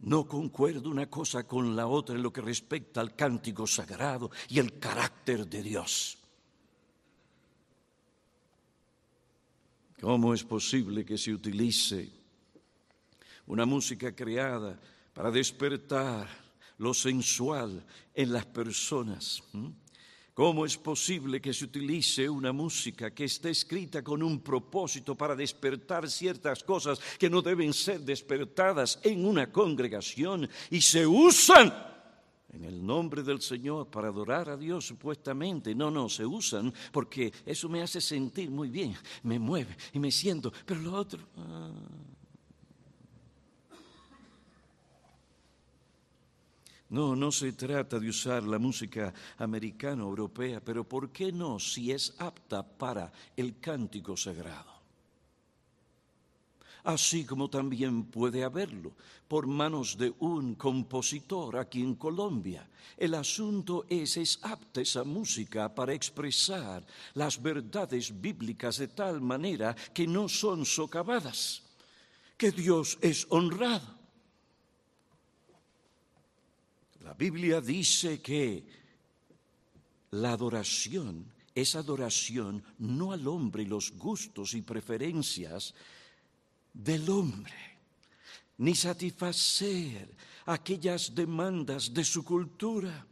No 0.00 0.26
concuerda 0.26 0.88
una 0.88 1.08
cosa 1.08 1.46
con 1.46 1.76
la 1.76 1.86
otra 1.86 2.16
en 2.16 2.22
lo 2.22 2.32
que 2.32 2.40
respecta 2.40 3.00
al 3.00 3.14
cántico 3.14 3.66
sagrado 3.66 4.30
y 4.48 4.58
el 4.58 4.78
carácter 4.78 5.46
de 5.46 5.62
Dios. 5.62 6.18
¿Cómo 10.00 10.34
es 10.34 10.44
posible 10.44 11.04
que 11.04 11.16
se 11.16 11.32
utilice 11.32 12.10
una 13.46 13.64
música 13.64 14.14
creada 14.14 14.78
para 15.14 15.30
despertar 15.30 16.28
lo 16.78 16.92
sensual 16.92 17.82
en 18.14 18.32
las 18.32 18.44
personas? 18.44 19.42
¿Mm? 19.52 19.68
¿Cómo 20.34 20.66
es 20.66 20.76
posible 20.76 21.40
que 21.40 21.54
se 21.54 21.64
utilice 21.64 22.28
una 22.28 22.52
música 22.52 23.10
que 23.14 23.24
está 23.24 23.48
escrita 23.48 24.04
con 24.04 24.22
un 24.22 24.40
propósito 24.40 25.14
para 25.14 25.34
despertar 25.34 26.10
ciertas 26.10 26.62
cosas 26.62 27.00
que 27.18 27.30
no 27.30 27.40
deben 27.40 27.72
ser 27.72 28.00
despertadas 28.00 29.00
en 29.02 29.24
una 29.24 29.50
congregación 29.50 30.46
y 30.68 30.82
se 30.82 31.06
usan 31.06 31.72
en 32.52 32.64
el 32.64 32.84
nombre 32.84 33.22
del 33.22 33.40
Señor 33.40 33.88
para 33.88 34.08
adorar 34.08 34.48
a 34.48 34.56
Dios 34.56 34.86
supuestamente. 34.86 35.74
No, 35.74 35.90
no, 35.90 36.08
se 36.08 36.24
usan 36.24 36.72
porque 36.92 37.32
eso 37.44 37.68
me 37.68 37.82
hace 37.82 38.00
sentir 38.00 38.50
muy 38.50 38.68
bien, 38.68 38.94
me 39.22 39.38
mueve 39.38 39.76
y 39.92 39.98
me 39.98 40.10
siento, 40.10 40.52
pero 40.64 40.80
lo 40.80 40.94
otro... 40.94 41.20
Ah. 41.36 41.70
No, 46.88 47.16
no 47.16 47.32
se 47.32 47.52
trata 47.52 47.98
de 47.98 48.08
usar 48.08 48.44
la 48.44 48.60
música 48.60 49.12
americana 49.38 50.04
o 50.04 50.08
europea, 50.08 50.60
pero 50.64 50.84
¿por 50.84 51.10
qué 51.10 51.32
no 51.32 51.58
si 51.58 51.90
es 51.90 52.14
apta 52.18 52.62
para 52.62 53.10
el 53.36 53.58
cántico 53.58 54.16
sagrado? 54.16 54.75
Así 56.86 57.24
como 57.24 57.50
también 57.50 58.04
puede 58.04 58.44
haberlo 58.44 58.92
por 59.26 59.48
manos 59.48 59.98
de 59.98 60.14
un 60.20 60.54
compositor 60.54 61.58
aquí 61.58 61.82
en 61.82 61.96
Colombia. 61.96 62.68
El 62.96 63.14
asunto 63.14 63.86
es, 63.88 64.16
es 64.16 64.38
apta 64.42 64.80
esa 64.80 65.02
música 65.02 65.74
para 65.74 65.92
expresar 65.92 66.86
las 67.14 67.42
verdades 67.42 68.20
bíblicas 68.20 68.78
de 68.78 68.88
tal 68.88 69.20
manera 69.20 69.74
que 69.92 70.06
no 70.06 70.28
son 70.28 70.64
socavadas, 70.64 71.62
que 72.36 72.52
Dios 72.52 72.98
es 73.00 73.26
honrado. 73.30 73.96
La 77.02 77.14
Biblia 77.14 77.60
dice 77.60 78.22
que 78.22 78.64
la 80.12 80.32
adoración 80.32 81.32
es 81.52 81.74
adoración 81.74 82.62
no 82.78 83.12
al 83.12 83.26
hombre 83.26 83.64
y 83.64 83.66
los 83.66 83.92
gustos 83.92 84.54
y 84.54 84.62
preferencias, 84.62 85.74
del 86.76 87.08
hombre, 87.08 87.54
ni 88.58 88.74
satisfacer 88.74 90.14
aquellas 90.44 91.14
demandas 91.14 91.92
de 91.92 92.04
su 92.04 92.22
cultura. 92.24 93.06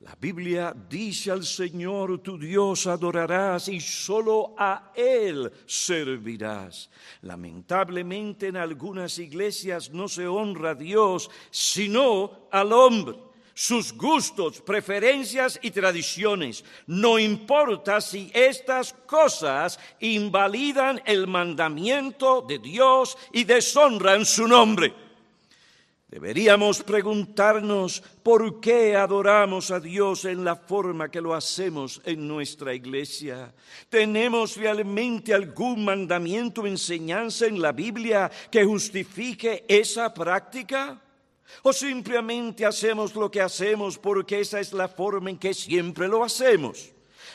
La 0.00 0.16
Biblia 0.20 0.74
dice 0.88 1.30
al 1.30 1.44
Señor 1.44 2.18
tu 2.18 2.36
Dios 2.36 2.86
adorarás 2.86 3.68
y 3.68 3.80
solo 3.80 4.54
a 4.58 4.92
Él 4.94 5.50
servirás. 5.66 6.90
Lamentablemente 7.22 8.48
en 8.48 8.56
algunas 8.56 9.18
iglesias 9.18 9.90
no 9.90 10.08
se 10.08 10.26
honra 10.26 10.70
a 10.70 10.74
Dios, 10.74 11.30
sino 11.50 12.48
al 12.50 12.72
hombre 12.72 13.33
sus 13.54 13.92
gustos, 13.92 14.60
preferencias 14.60 15.58
y 15.62 15.70
tradiciones. 15.70 16.64
No 16.86 17.18
importa 17.18 18.00
si 18.00 18.30
estas 18.34 18.92
cosas 18.92 19.78
invalidan 20.00 21.00
el 21.06 21.28
mandamiento 21.28 22.42
de 22.42 22.58
Dios 22.58 23.16
y 23.32 23.44
deshonran 23.44 24.26
su 24.26 24.48
nombre. 24.48 25.04
Deberíamos 26.08 26.80
preguntarnos 26.84 28.00
por 28.22 28.60
qué 28.60 28.94
adoramos 28.94 29.72
a 29.72 29.80
Dios 29.80 30.24
en 30.24 30.44
la 30.44 30.54
forma 30.54 31.10
que 31.10 31.20
lo 31.20 31.34
hacemos 31.34 32.00
en 32.04 32.28
nuestra 32.28 32.72
iglesia. 32.72 33.52
¿Tenemos 33.88 34.56
realmente 34.56 35.34
algún 35.34 35.84
mandamiento 35.84 36.62
o 36.62 36.66
enseñanza 36.68 37.46
en 37.46 37.60
la 37.60 37.72
Biblia 37.72 38.30
que 38.48 38.64
justifique 38.64 39.64
esa 39.66 40.14
práctica? 40.14 41.00
O 41.62 41.72
simplemente 41.72 42.66
hacemos 42.66 43.14
lo 43.14 43.30
que 43.30 43.40
hacemos 43.40 43.98
porque 43.98 44.40
esa 44.40 44.60
es 44.60 44.72
la 44.72 44.88
forma 44.88 45.30
en 45.30 45.38
que 45.38 45.54
siempre 45.54 46.08
lo 46.08 46.24
hacemos. 46.24 46.90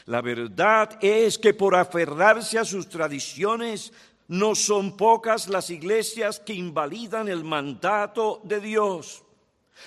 La 0.06 0.22
verdad 0.22 0.98
es 1.02 1.38
que 1.38 1.54
por 1.54 1.76
aferrarse 1.76 2.58
a 2.58 2.66
sus 2.66 2.90
tradiciones, 2.90 3.94
no 4.28 4.54
son 4.54 4.96
pocas 4.96 5.50
las 5.50 5.70
iglesias 5.70 6.40
que 6.40 6.54
invalidan 6.54 7.28
el 7.28 7.44
mandato 7.44 8.42
de 8.44 8.60
Dios. 8.60 9.24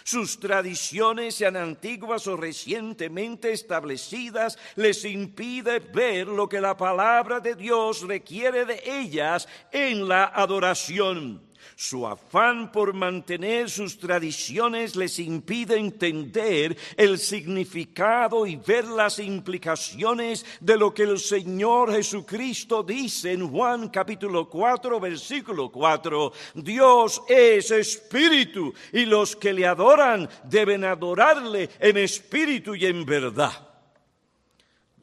Sus 0.05 0.41
tradiciones, 0.41 1.37
sean 1.37 1.57
antiguas 1.57 2.27
o 2.27 2.37
recientemente 2.37 3.53
establecidas, 3.53 4.59
les 4.77 5.05
impide 5.05 5.79
ver 5.81 6.27
lo 6.27 6.49
que 6.49 6.61
la 6.61 6.77
palabra 6.77 7.41
de 7.41 7.55
Dios 7.55 8.03
requiere 8.03 8.65
de 8.65 8.83
ellas 8.85 9.47
en 9.71 10.09
la 10.09 10.25
adoración. 10.25 11.43
Su 11.77 12.07
afán 12.07 12.71
por 12.71 12.95
mantener 12.95 13.71
sus 13.71 13.99
tradiciones 13.99 14.97
les 14.97 15.19
impide 15.19 15.79
entender 15.79 16.77
el 16.97 17.19
significado 17.19 18.47
y 18.47 18.57
ver 18.57 18.87
las 18.87 19.19
implicaciones 19.19 20.45
de 20.61 20.77
lo 20.77 20.93
que 20.93 21.05
el 21.05 21.19
Señor 21.19 21.93
Jesucristo 21.93 22.83
dice 22.83 23.33
en 23.33 23.49
Juan 23.49 23.89
capítulo 23.89 24.49
4, 24.49 25.01
versículo 25.01 25.71
4. 25.71 26.33
Dios 26.55 27.23
es 27.29 27.71
espíritu 27.71 28.73
y 28.93 29.05
los 29.05 29.37
que 29.37 29.53
le 29.53 29.67
adoran 29.67 30.29
deben 30.45 30.85
adorarle 30.85 31.71
en 31.79 31.97
espíritu 31.97 32.75
y 32.75 32.87
en 32.87 33.05
verdad. 33.05 33.69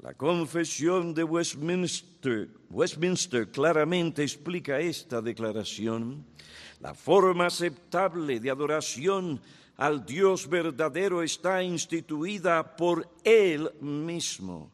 La 0.01 0.13
confesión 0.13 1.13
de 1.13 1.25
Westminster, 1.25 2.47
Westminster 2.69 3.51
claramente 3.51 4.23
explica 4.23 4.79
esta 4.79 5.21
declaración. 5.21 6.25
La 6.79 6.93
forma 6.93 7.47
aceptable 7.47 8.39
de 8.39 8.49
adoración 8.49 9.41
al 9.75 10.05
Dios 10.05 10.47
verdadero 10.47 11.21
está 11.21 11.61
instituida 11.61 12.75
por 12.75 13.07
Él 13.23 13.69
mismo 13.81 14.71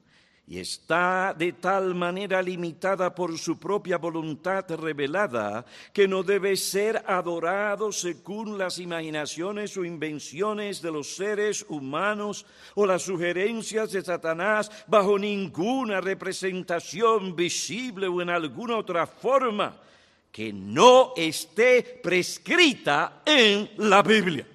y 0.47 0.59
está 0.59 1.33
de 1.35 1.53
tal 1.53 1.95
manera 1.95 2.39
limitada 2.43 3.15
por 3.15 3.35
su 3.39 3.57
propia 3.57 3.97
voluntad 3.97 4.65
revelada 4.75 5.65
que 5.91 6.07
no 6.07 6.21
debe 6.21 6.55
ser 6.55 7.03
adorado 7.07 7.91
según 7.91 8.55
las 8.55 8.77
imaginaciones 8.77 9.75
o 9.75 9.83
invenciones 9.83 10.83
de 10.83 10.91
los 10.91 11.15
seres 11.15 11.65
humanos 11.67 12.45
o 12.75 12.85
las 12.85 13.01
sugerencias 13.01 13.91
de 13.91 14.03
Satanás 14.03 14.71
bajo 14.85 15.17
ninguna 15.17 16.01
representación 16.01 17.35
visible 17.35 18.07
o 18.07 18.21
en 18.21 18.29
alguna 18.29 18.77
otra 18.77 19.07
forma 19.07 19.81
que 20.36 20.51
no 20.51 21.13
esté 21.15 22.01
prescrita 22.04 23.22
en 23.25 23.70
la 23.77 24.04
Biblia. 24.04 24.46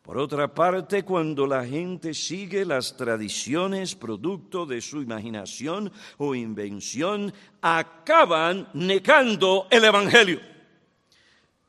Por 0.00 0.18
otra 0.18 0.54
parte, 0.54 1.02
cuando 1.02 1.48
la 1.48 1.66
gente 1.66 2.14
sigue 2.14 2.64
las 2.64 2.96
tradiciones 2.96 3.96
producto 3.96 4.64
de 4.64 4.80
su 4.80 5.02
imaginación 5.02 5.90
o 6.18 6.32
invención, 6.36 7.34
acaban 7.60 8.68
negando 8.74 9.66
el 9.68 9.82
Evangelio. 9.82 10.40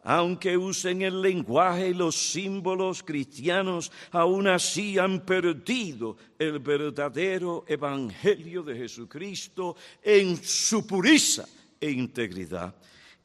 Aunque 0.03 0.55
usen 0.55 1.01
el 1.01 1.19
lenguaje 1.19 1.89
y 1.89 1.93
los 1.96 2.15
símbolos 2.15 3.01
cristianos, 3.01 3.91
aún 4.12 4.48
así 4.48 5.00
han 5.00 5.22
perdido 5.22 6.15
el 6.38 6.60
verdadero 6.60 7.65
Evangelio 7.67 8.62
de 8.62 8.75
Jesucristo 8.75 9.75
en 10.03 10.38
su 10.43 10.86
pureza 10.86 11.48
e 11.79 11.91
integridad. 11.91 12.75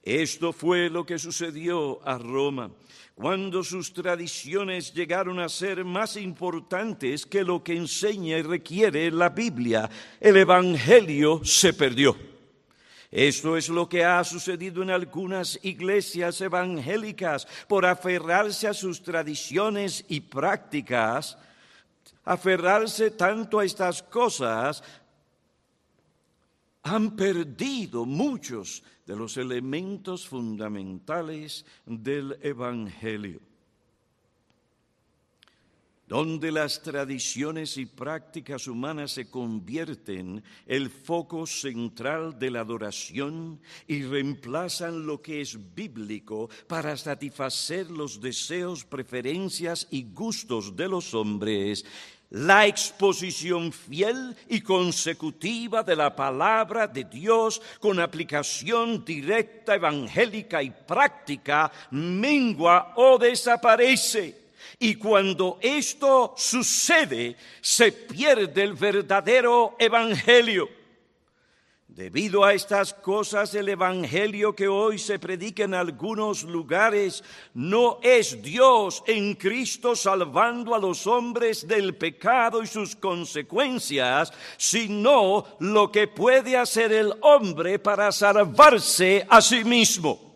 Esto 0.03 0.53
fue 0.53 0.91
lo 0.91 1.07
que 1.07 1.19
sucedió 1.19 2.01
a 2.07 2.19
Roma 2.19 2.71
cuando 3.15 3.63
sus 3.63 3.93
tradiciones 3.93 4.93
llegaron 4.93 5.39
a 5.39 5.49
ser 5.49 5.85
más 5.85 6.17
importantes 6.17 7.27
que 7.27 7.45
lo 7.45 7.63
que 7.63 7.77
enseña 7.77 8.39
y 8.39 8.43
requiere 8.43 9.11
la 9.11 9.29
Biblia. 9.29 9.89
El 10.19 10.39
Evangelio 10.39 11.45
se 11.45 11.73
perdió. 11.73 12.17
Esto 13.11 13.59
es 13.59 13.69
lo 13.69 13.89
que 13.89 14.05
ha 14.05 14.25
sucedido 14.25 14.83
en 14.83 14.91
algunas 14.91 15.59
iglesias 15.63 16.41
evangélicas 16.41 17.47
por 17.69 17.85
aferrarse 17.85 18.67
a 18.67 18.75
sus 18.75 19.03
tradiciones 19.03 20.05
y 20.09 20.21
prácticas, 20.21 21.37
aferrarse 22.25 23.11
tanto 23.11 23.59
a 23.59 23.67
estas 23.67 24.03
cosas, 24.03 24.83
han 26.83 27.15
perdido 27.17 28.05
muchos 28.05 28.83
de 29.07 29.17
los 29.17 29.37
elementos 29.37 30.27
fundamentales 30.27 31.65
del 31.87 32.39
Evangelio, 32.43 33.41
donde 36.09 36.51
las 36.51 36.83
tradiciones 36.83 37.77
y 37.79 37.87
prácticas 37.87 38.67
humanas 38.67 39.13
se 39.13 39.31
convierten 39.31 40.43
el 40.67 40.91
foco 40.91 41.47
central 41.47 42.39
de 42.39 42.51
la 42.51 42.61
adoración 42.61 43.61
y 43.87 44.03
reemplazan 44.03 45.07
lo 45.07 45.23
que 45.23 45.41
es 45.41 45.57
bíblico 45.75 46.51
para 46.67 46.97
satisfacer 46.97 47.91
los 47.91 48.21
deseos, 48.21 48.85
preferencias 48.85 49.87
y 49.91 50.03
gustos 50.13 50.77
de 50.77 50.89
los 50.89 51.15
hombres 51.15 51.85
la 52.33 52.67
exposición 52.67 53.73
fiel 53.73 54.35
y 54.49 54.63
consecutiva 54.63 55.83
de 55.83 55.97
la 55.97 56.17
palabra 56.17 56.87
de 56.87 57.05
Dios 57.05 57.61
con 57.79 58.01
aplicación 58.01 59.05
directa, 59.05 59.75
evangélica 59.75 60.63
y 60.63 60.71
práctica 60.71 61.71
mengua 61.91 62.95
o 62.97 63.19
desaparece. 63.19 64.43
Y 64.79 64.95
cuando 64.95 65.59
esto 65.61 66.35
sucede, 66.37 67.37
se 67.61 67.93
pierde 67.93 68.63
el 68.63 68.73
verdadero 68.75 69.77
evangelio. 69.79 70.82
Debido 71.95 72.43
a 72.43 72.55
estas 72.55 72.95
cosas, 72.95 73.55
el 73.55 73.69
Evangelio 73.69 74.55
que 74.57 74.67
hoy 74.67 74.99
se 74.99 75.19
predica 75.19 75.65
en 75.65 75.75
algunos 75.75 76.43
lugares 76.43 77.23
no 77.53 77.99
es 78.03 78.43
Dios 78.43 79.05
en 79.07 79.35
Cristo 79.35 79.95
salvando 79.95 80.75
a 80.75 80.79
los 80.79 81.07
hombres 81.07 81.69
del 81.69 81.95
pecado 81.95 82.63
y 82.63 82.67
sus 82.67 82.97
consecuencias, 82.97 84.33
sino 84.57 85.45
lo 85.59 85.93
que 85.93 86.09
puede 86.09 86.57
hacer 86.57 86.93
el 86.93 87.13
hombre 87.21 87.79
para 87.79 88.11
salvarse 88.11 89.27
a 89.29 89.43
sí 89.43 89.63
mismo. 89.63 90.32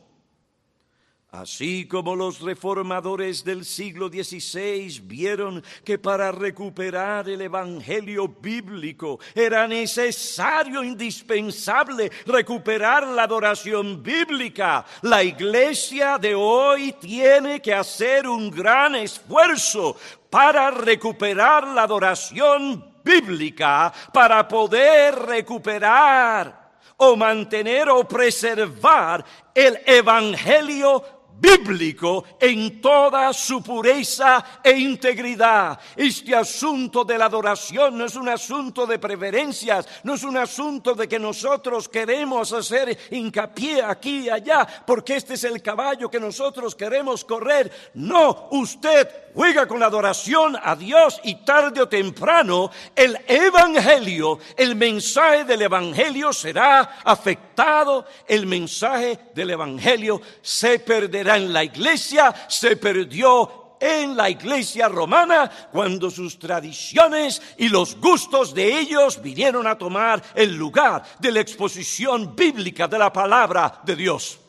Así 1.37 1.87
como 1.87 2.16
los 2.16 2.40
reformadores 2.40 3.44
del 3.44 3.66
siglo 3.66 4.09
XVI 4.09 5.03
vieron 5.05 5.62
que 5.85 5.99
para 5.99 6.33
recuperar 6.33 7.29
el 7.29 7.42
Evangelio 7.42 8.27
bíblico 8.27 9.20
era 9.35 9.68
necesario, 9.68 10.83
indispensable, 10.83 12.11
recuperar 12.25 13.07
la 13.09 13.25
adoración 13.25 14.03
bíblica, 14.03 14.87
la 15.03 15.22
iglesia 15.22 16.16
de 16.16 16.35
hoy 16.35 16.92
tiene 16.99 17.61
que 17.61 17.75
hacer 17.75 18.27
un 18.27 18.51
gran 18.51 18.94
esfuerzo 18.94 19.94
para 20.31 20.70
recuperar 20.70 21.68
la 21.68 21.83
adoración 21.83 22.94
bíblica, 23.05 23.92
para 24.11 24.49
poder 24.49 25.14
recuperar 25.14 26.64
o 26.96 27.14
mantener 27.14 27.90
o 27.90 28.09
preservar 28.09 29.22
el 29.55 29.79
Evangelio 29.85 31.15
bíblico 31.38 32.25
en 32.40 32.81
toda 32.81 33.33
su 33.33 33.62
pureza 33.62 34.61
e 34.62 34.72
integridad. 34.79 35.79
Este 35.94 36.35
asunto 36.35 37.05
de 37.05 37.18
la 37.18 37.27
adoración 37.27 37.99
no 37.99 38.05
es 38.05 38.16
un 38.16 38.29
asunto 38.29 38.87
de 38.87 38.99
preferencias, 38.99 39.87
no 40.05 40.14
es 40.14 40.22
un 40.22 40.37
asunto 40.37 40.94
de 40.94 41.09
que 41.09 41.18
nosotros 41.18 41.88
queremos 41.88 42.53
hacer 42.53 42.99
hincapié 43.11 43.83
aquí 43.83 44.25
y 44.25 44.31
allá, 44.31 44.66
porque 44.87 45.16
este 45.16 45.35
es 45.35 45.44
el 45.44 45.62
caballo 45.62 46.11
que 46.11 46.20
nosotros 46.20 46.75
queremos 46.75 47.25
correr. 47.25 47.70
No, 47.94 48.49
usted 48.53 49.26
juega 49.37 49.68
con 49.68 49.79
la 49.79 49.87
adoración 49.87 50.57
a 50.61 50.75
Dios 50.75 51.20
y 51.22 51.35
tarde 51.44 51.83
o 51.83 51.88
temprano 51.88 52.70
el 52.96 53.18
Evangelio, 53.29 54.38
el 54.57 54.75
mensaje 54.75 55.44
del 55.44 55.61
Evangelio 55.61 56.33
será 56.33 57.01
afectado, 57.05 58.07
el 58.27 58.46
mensaje 58.46 59.18
del 59.35 59.51
Evangelio 59.51 60.22
se 60.40 60.79
perderá 60.79 61.37
en 61.37 61.53
la 61.53 61.62
iglesia, 61.62 62.35
se 62.49 62.77
perdió 62.77 63.77
en 63.79 64.16
la 64.16 64.31
iglesia 64.31 64.88
romana 64.88 65.51
cuando 65.70 66.11
sus 66.11 66.38
tradiciones 66.38 67.42
y 67.59 67.68
los 67.68 68.01
gustos 68.01 68.55
de 68.55 68.79
ellos 68.79 69.20
vinieron 69.20 69.66
a 69.66 69.77
tomar 69.77 70.22
el 70.35 70.57
lugar 70.57 71.05
de 71.18 71.31
la 71.31 71.40
exposición 71.40 72.35
bíblica 72.35 72.88
de 72.88 72.99
la 72.99 73.12
palabra 73.12 73.83
de 73.85 73.96
Dios. 73.96 74.40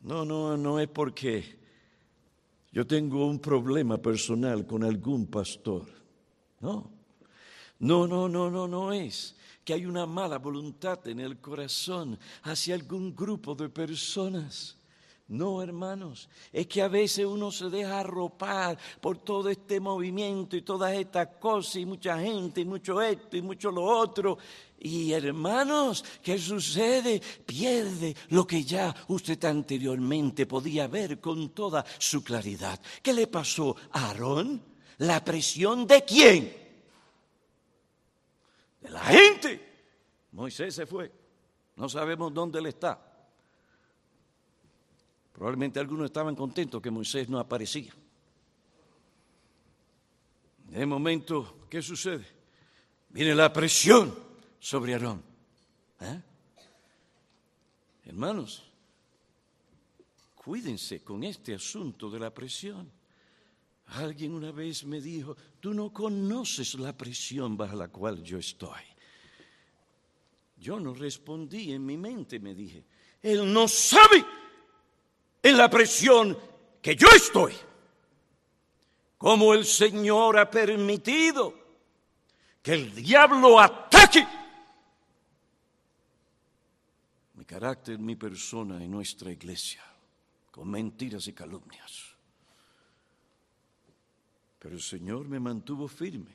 No, 0.00 0.24
no, 0.24 0.56
no 0.56 0.80
es 0.80 0.88
porque 0.88 1.63
yo 2.74 2.84
tengo 2.84 3.24
un 3.28 3.38
problema 3.38 3.98
personal 3.98 4.66
con 4.66 4.82
algún 4.82 5.28
pastor. 5.28 5.84
No, 6.58 6.90
no, 7.78 8.08
no, 8.08 8.28
no, 8.28 8.50
no, 8.50 8.66
no 8.66 8.92
es 8.92 9.36
que 9.64 9.74
hay 9.74 9.86
una 9.86 10.06
mala 10.06 10.38
voluntad 10.38 11.06
en 11.06 11.20
el 11.20 11.38
corazón 11.38 12.18
hacia 12.42 12.74
algún 12.74 13.14
grupo 13.14 13.54
de 13.54 13.68
personas. 13.68 14.76
No, 15.28 15.62
hermanos, 15.62 16.28
es 16.52 16.66
que 16.66 16.82
a 16.82 16.88
veces 16.88 17.24
uno 17.24 17.52
se 17.52 17.70
deja 17.70 18.00
arropar 18.00 18.76
por 19.00 19.18
todo 19.18 19.50
este 19.50 19.78
movimiento 19.78 20.56
y 20.56 20.62
todas 20.62 20.94
estas 20.94 21.28
cosas 21.38 21.76
y 21.76 21.86
mucha 21.86 22.18
gente 22.18 22.62
y 22.62 22.64
mucho 22.64 23.00
esto 23.00 23.36
y 23.36 23.42
mucho 23.42 23.70
lo 23.70 23.84
otro. 23.84 24.36
Y 24.84 25.14
hermanos, 25.14 26.04
¿qué 26.22 26.38
sucede? 26.38 27.18
Pierde 27.18 28.14
lo 28.28 28.46
que 28.46 28.62
ya 28.62 28.94
usted 29.08 29.42
anteriormente 29.46 30.44
podía 30.44 30.88
ver 30.88 31.20
con 31.20 31.54
toda 31.54 31.82
su 31.98 32.22
claridad. 32.22 32.78
¿Qué 33.02 33.14
le 33.14 33.26
pasó 33.26 33.74
a 33.92 34.08
Aarón? 34.08 34.62
¿La 34.98 35.24
presión 35.24 35.86
de 35.86 36.04
quién? 36.04 36.54
De 38.82 38.90
la 38.90 39.00
gente. 39.04 39.72
Moisés 40.32 40.74
se 40.74 40.84
fue. 40.84 41.10
No 41.76 41.88
sabemos 41.88 42.34
dónde 42.34 42.58
él 42.58 42.66
está. 42.66 43.00
Probablemente 45.32 45.80
algunos 45.80 46.04
estaban 46.04 46.36
contentos 46.36 46.82
que 46.82 46.90
Moisés 46.90 47.30
no 47.30 47.38
aparecía. 47.38 47.94
El 50.74 50.86
momento, 50.86 51.66
¿qué 51.70 51.80
sucede? 51.80 52.26
Viene 53.08 53.34
la 53.34 53.50
presión 53.50 54.23
sobre 54.64 54.94
Aarón. 54.94 55.22
¿Eh? 56.00 56.22
Hermanos, 58.06 58.64
cuídense 60.34 61.04
con 61.04 61.22
este 61.22 61.54
asunto 61.54 62.08
de 62.08 62.18
la 62.18 62.32
presión. 62.32 62.90
Alguien 63.88 64.32
una 64.32 64.52
vez 64.52 64.86
me 64.86 65.02
dijo, 65.02 65.36
tú 65.60 65.74
no 65.74 65.92
conoces 65.92 66.76
la 66.76 66.96
presión 66.96 67.58
bajo 67.58 67.76
la 67.76 67.88
cual 67.88 68.22
yo 68.22 68.38
estoy. 68.38 68.80
Yo 70.56 70.80
no 70.80 70.94
respondí 70.94 71.72
en 71.72 71.84
mi 71.84 71.98
mente, 71.98 72.40
me 72.40 72.54
dije, 72.54 72.86
él 73.20 73.52
no 73.52 73.68
sabe 73.68 74.24
en 75.42 75.58
la 75.58 75.68
presión 75.68 76.38
que 76.80 76.96
yo 76.96 77.08
estoy. 77.14 77.52
Como 79.18 79.52
el 79.52 79.66
Señor 79.66 80.38
ha 80.38 80.50
permitido 80.50 81.52
que 82.62 82.72
el 82.72 82.94
diablo 82.94 83.60
ataque 83.60 84.26
mi 87.44 87.46
carácter, 87.46 87.98
mi 87.98 88.16
persona 88.16 88.82
y 88.82 88.88
nuestra 88.88 89.30
iglesia 89.30 89.84
con 90.50 90.70
mentiras 90.70 91.28
y 91.28 91.34
calumnias. 91.34 92.16
Pero 94.58 94.76
el 94.76 94.80
Señor 94.80 95.28
me 95.28 95.38
mantuvo 95.38 95.86
firme, 95.86 96.30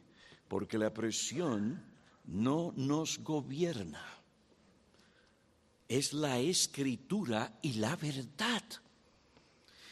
porque 0.48 0.78
la 0.78 0.94
presión 0.94 1.84
no 2.26 2.74
nos 2.76 3.18
gobierna. 3.24 4.06
Es 5.88 6.14
la 6.14 6.38
escritura 6.38 7.58
y 7.64 7.74
la 7.74 7.96
verdad. 7.96 8.64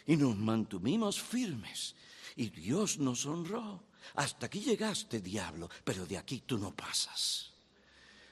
Y 0.05 0.17
nos 0.17 0.37
mantuvimos 0.37 1.19
firmes. 1.19 1.95
Y 2.35 2.51
Dios 2.51 2.99
nos 2.99 3.25
honró. 3.25 3.85
Hasta 4.13 4.45
aquí 4.45 4.59
llegaste, 4.59 5.19
diablo, 5.19 5.67
pero 5.83 6.05
de 6.05 6.19
aquí 6.19 6.43
tú 6.45 6.59
no 6.59 6.75
pasas. 6.75 7.53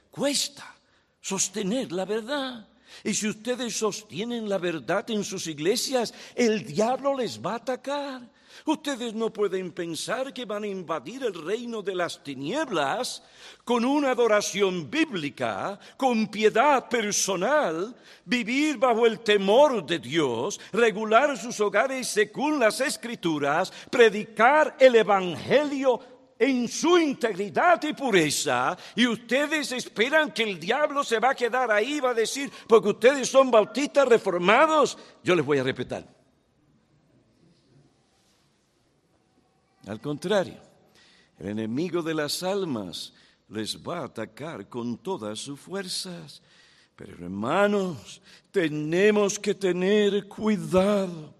Cuesta 0.08 0.72
sostener 1.20 1.90
la 1.90 2.04
verdad. 2.04 2.75
Y 3.04 3.14
si 3.14 3.28
ustedes 3.28 3.76
sostienen 3.76 4.48
la 4.48 4.58
verdad 4.58 5.08
en 5.10 5.24
sus 5.24 5.46
iglesias, 5.46 6.12
el 6.34 6.64
diablo 6.64 7.16
les 7.16 7.40
va 7.40 7.52
a 7.52 7.56
atacar. 7.56 8.36
Ustedes 8.64 9.14
no 9.14 9.32
pueden 9.32 9.70
pensar 9.72 10.32
que 10.32 10.44
van 10.44 10.64
a 10.64 10.66
invadir 10.66 11.24
el 11.24 11.34
reino 11.34 11.82
de 11.82 11.94
las 11.94 12.22
tinieblas 12.22 13.22
con 13.64 13.84
una 13.84 14.12
adoración 14.12 14.90
bíblica, 14.90 15.78
con 15.96 16.28
piedad 16.28 16.88
personal, 16.88 17.94
vivir 18.24 18.78
bajo 18.78 19.06
el 19.06 19.20
temor 19.20 19.84
de 19.84 19.98
Dios, 19.98 20.58
regular 20.72 21.36
sus 21.36 21.60
hogares 21.60 22.08
según 22.08 22.58
las 22.58 22.80
escrituras, 22.80 23.72
predicar 23.90 24.76
el 24.80 24.96
Evangelio 24.96 26.15
en 26.38 26.68
su 26.68 26.98
integridad 26.98 27.82
y 27.82 27.92
pureza, 27.92 28.76
y 28.94 29.06
ustedes 29.06 29.72
esperan 29.72 30.32
que 30.32 30.42
el 30.42 30.60
diablo 30.60 31.02
se 31.02 31.18
va 31.18 31.30
a 31.30 31.34
quedar 31.34 31.70
ahí, 31.70 32.00
va 32.00 32.10
a 32.10 32.14
decir, 32.14 32.50
porque 32.68 32.90
ustedes 32.90 33.28
son 33.28 33.50
bautistas 33.50 34.06
reformados, 34.06 34.98
yo 35.22 35.34
les 35.34 35.44
voy 35.44 35.58
a 35.58 35.62
repetir. 35.62 36.04
Al 39.86 40.00
contrario, 40.00 40.60
el 41.38 41.48
enemigo 41.48 42.02
de 42.02 42.14
las 42.14 42.42
almas 42.42 43.12
les 43.48 43.78
va 43.78 44.00
a 44.00 44.04
atacar 44.06 44.68
con 44.68 44.98
todas 44.98 45.38
sus 45.38 45.60
fuerzas. 45.60 46.42
Pero 46.96 47.12
hermanos, 47.24 48.20
tenemos 48.50 49.38
que 49.38 49.54
tener 49.54 50.26
cuidado 50.26 51.35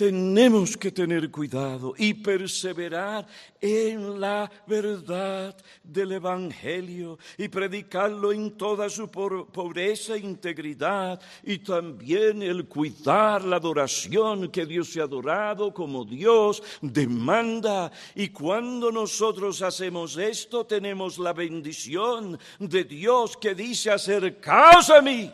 tenemos 0.00 0.78
que 0.78 0.90
tener 0.90 1.30
cuidado 1.30 1.92
y 1.98 2.14
perseverar 2.14 3.26
en 3.60 4.18
la 4.18 4.50
verdad 4.66 5.54
del 5.84 6.12
Evangelio 6.12 7.18
y 7.36 7.48
predicarlo 7.48 8.32
en 8.32 8.52
toda 8.52 8.88
su 8.88 9.10
pobreza 9.10 10.14
e 10.14 10.20
integridad 10.20 11.20
y 11.42 11.58
también 11.58 12.42
el 12.42 12.64
cuidar 12.64 13.44
la 13.44 13.56
adoración 13.56 14.48
que 14.48 14.64
Dios 14.64 14.88
se 14.88 15.02
ha 15.02 15.04
adorado 15.04 15.74
como 15.74 16.06
Dios 16.06 16.62
demanda. 16.80 17.92
Y 18.14 18.30
cuando 18.30 18.90
nosotros 18.90 19.60
hacemos 19.60 20.16
esto 20.16 20.64
tenemos 20.64 21.18
la 21.18 21.34
bendición 21.34 22.38
de 22.58 22.84
Dios 22.84 23.36
que 23.36 23.54
dice 23.54 23.90
acercaos 23.90 24.88
a 24.88 25.02
mí 25.02 25.30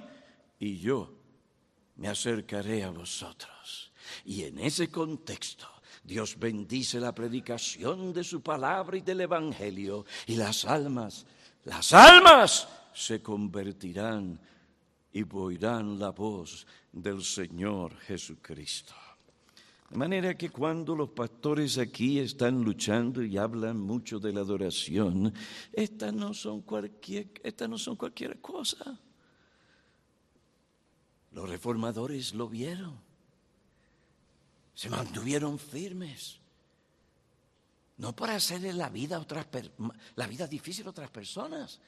y 0.59 0.81
yo 0.81 1.09
me 1.95 2.09
acercaré 2.09 2.83
a 2.83 2.91
vosotros. 2.91 3.86
Y 4.27 4.43
en 4.43 4.59
ese 4.59 4.91
contexto, 4.91 5.69
Dios 6.03 6.37
bendice 6.37 6.99
la 6.99 7.15
predicación 7.15 8.12
de 8.12 8.25
su 8.25 8.41
palabra 8.43 8.97
y 8.97 9.01
del 9.01 9.21
Evangelio, 9.21 10.05
y 10.27 10.35
las 10.35 10.65
almas, 10.65 11.25
las 11.65 11.93
almas 11.93 12.67
se 12.93 13.23
convertirán 13.23 14.41
y 15.12 15.25
oirán 15.33 15.97
la 15.97 16.11
voz 16.11 16.67
del 16.91 17.23
Señor 17.23 17.97
Jesucristo. 18.01 18.95
De 19.91 19.97
manera 19.97 20.37
que 20.37 20.51
cuando 20.51 20.97
los 20.97 21.11
pastores 21.11 21.79
aquí 21.79 22.19
están 22.19 22.65
luchando 22.65 23.23
y 23.23 23.39
hablan 23.39 23.79
mucho 23.79 24.19
de 24.19 24.33
la 24.33 24.41
adoración, 24.41 25.33
estas 25.73 26.12
no 26.12 26.35
son 26.35 26.62
cualquier, 26.62 27.29
estas 27.45 27.69
no 27.69 27.79
son 27.79 27.95
cualquier 27.95 28.41
cosa. 28.41 28.99
Los 31.31 31.49
reformadores 31.49 32.35
lo 32.35 32.49
vieron 32.49 33.06
se 34.77 34.91
mantuvieron 34.91 35.59
firmes. 35.59 36.39
No 37.97 38.15
para 38.15 38.37
hacerle 38.37 38.75
la 38.75 38.91
vida, 38.91 39.19
otras, 39.19 39.47
la 40.15 40.27
vida 40.27 40.47
difícil 40.47 40.87
a 40.87 40.91
otras 40.91 41.11
personas, 41.11 41.81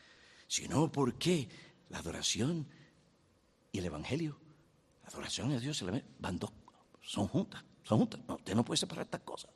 sino 0.48 0.90
porque 0.90 1.46
la 1.90 1.98
adoración 1.98 2.66
y 3.70 3.78
el 3.78 3.84
Evangelio, 3.84 4.38
la 5.02 5.10
adoración 5.10 5.52
a 5.52 5.60
Dios 5.60 5.84
van 6.18 6.38
dos, 6.38 6.50
son 7.02 7.28
juntas, 7.28 7.62
son 7.84 7.98
juntas. 7.98 8.20
Usted 8.26 8.54
no 8.54 8.64
puede 8.64 8.78
separar 8.78 9.04
estas 9.04 9.20
cosas. 9.20 9.50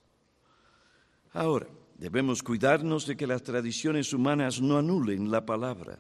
Ahora, 1.33 1.67
debemos 1.97 2.43
cuidarnos 2.43 3.07
de 3.07 3.17
que 3.17 3.27
las 3.27 3.43
tradiciones 3.43 4.13
humanas 4.13 4.61
no 4.61 4.77
anulen 4.77 5.31
la 5.31 5.47
palabra, 5.47 5.99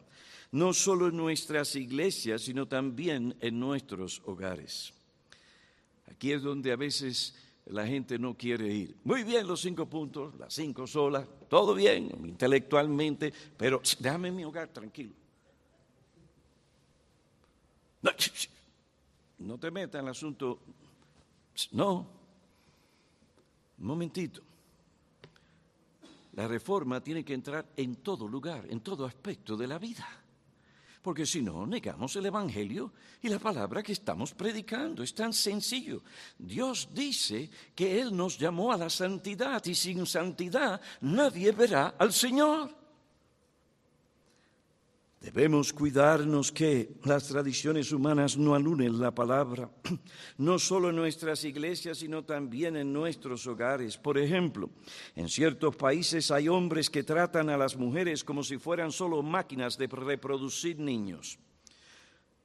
no 0.51 0.75
solo 0.75 1.09
en 1.09 1.16
nuestras 1.16 1.77
iglesias, 1.77 2.42
sino 2.42 2.68
también 2.68 3.35
en 3.40 3.59
nuestros 3.59 4.21
hogares. 4.27 4.92
Aquí 6.12 6.33
es 6.33 6.42
donde 6.42 6.70
a 6.70 6.77
veces 6.77 7.35
la 7.66 7.87
gente 7.87 8.18
no 8.18 8.37
quiere 8.37 8.72
ir. 8.72 8.96
Muy 9.05 9.25
bien 9.25 9.46
los 9.46 9.62
cinco 9.62 9.87
puntos, 9.87 10.35
las 10.38 10.53
cinco 10.53 10.87
solas, 10.87 11.27
todo 11.48 11.75
bien 11.75 12.11
intelectualmente, 12.25 13.33
pero 13.57 13.81
déjame 13.98 14.29
en 14.29 14.37
mi 14.37 14.44
hogar 14.44 14.68
tranquilo. 14.68 15.14
No, 19.38 19.59
te 19.59 19.70
metas 19.70 19.98
en 20.01 20.07
el 20.07 20.11
asunto. 20.11 20.61
No. 21.72 22.07
Un 23.79 23.87
momentito. 23.87 24.42
La 26.35 26.46
reforma 26.46 27.03
tiene 27.03 27.25
que 27.25 27.35
entrar 27.35 27.72
en 27.77 27.96
todo 27.96 28.29
lugar, 28.29 28.66
en 28.68 28.81
todo 28.81 29.07
aspecto 29.07 29.57
de 29.57 29.66
la 29.66 29.79
vida 29.79 30.07
porque 31.03 31.27
si 31.27 31.43
no, 31.43 31.67
negamos 31.67 32.15
el 32.17 32.27
Evangelio 32.27 32.93
y 33.21 33.29
la 33.29 33.41
palabra 33.41 33.83
que 33.83 33.93
estamos 33.93 34.33
predicando. 34.35 35.03
Es 35.03 35.12
tan 35.15 35.33
sencillo. 35.33 36.03
Dios 36.38 36.88
dice 36.93 37.51
que 37.75 38.01
Él 38.01 38.17
nos 38.17 38.38
llamó 38.38 38.73
a 38.73 38.79
la 38.79 38.88
santidad 38.88 39.65
y 39.67 39.75
sin 39.75 40.07
santidad 40.07 40.81
nadie 41.01 41.51
verá 41.51 41.97
al 41.99 42.12
Señor. 42.12 42.82
Debemos 45.23 45.73
cuidarnos 45.73 46.51
que 46.51 46.97
las 47.05 47.29
tradiciones 47.29 47.93
humanas 47.93 48.37
no 48.37 48.57
anulen 48.57 48.99
la 48.99 49.15
palabra, 49.15 49.71
no 50.39 50.59
solo 50.59 50.91
en 50.91 50.97
nuestras 50.97 51.45
iglesias, 51.45 51.99
sino 51.99 52.25
también 52.25 52.75
en 52.77 52.93
nuestros 52.93 53.47
hogares. 53.47 53.97
Por 53.97 54.19
ejemplo, 54.19 54.69
en 55.15 55.29
ciertos 55.29 55.77
países 55.77 56.33
hay 56.33 56.49
hombres 56.49 56.91
que 56.91 57.05
tratan 57.05 57.51
a 57.51 57.57
las 57.57 57.77
mujeres 57.77 58.25
como 58.25 58.43
si 58.43 58.59
fueran 58.59 58.91
solo 58.91 59.23
máquinas 59.23 59.79
de 59.79 59.87
reproducir 59.87 60.81
niños. 60.81 61.39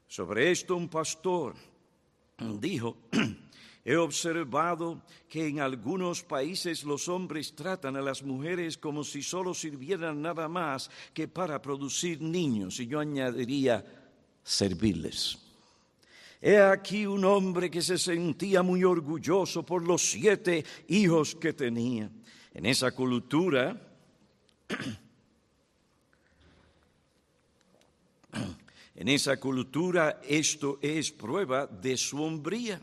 Sobre 0.06 0.52
esto 0.52 0.76
un 0.76 0.88
pastor 0.88 1.56
dijo, 2.60 2.98
He 3.88 3.96
observado 3.96 5.02
que 5.30 5.48
en 5.48 5.62
algunos 5.62 6.22
países 6.22 6.84
los 6.84 7.08
hombres 7.08 7.56
tratan 7.56 7.96
a 7.96 8.02
las 8.02 8.22
mujeres 8.22 8.78
como 8.78 9.02
si 9.06 9.24
solo 9.24 9.54
sirvieran 9.54 10.22
nada 10.22 10.50
más 10.50 10.92
que 11.14 11.30
para 11.30 11.62
producir 11.62 12.22
niños, 12.22 12.82
y 12.82 12.88
yo 12.88 13.00
añadiría 13.00 13.86
servirles. 14.44 15.38
He 16.42 16.58
aquí 16.58 17.06
un 17.06 17.24
hombre 17.24 17.72
que 17.72 17.82
se 17.82 17.98
sentía 17.98 18.62
muy 18.62 18.84
orgulloso 18.84 19.64
por 19.64 19.88
los 19.88 20.02
siete 20.02 20.66
hijos 20.90 21.34
que 21.36 21.54
tenía. 21.54 22.12
En 22.54 22.66
esa 22.66 22.92
cultura, 22.92 23.90
en 28.96 29.08
esa 29.08 29.40
cultura 29.40 30.20
esto 30.28 30.78
es 30.82 31.10
prueba 31.10 31.66
de 31.66 31.96
su 31.96 32.22
hombría 32.22 32.82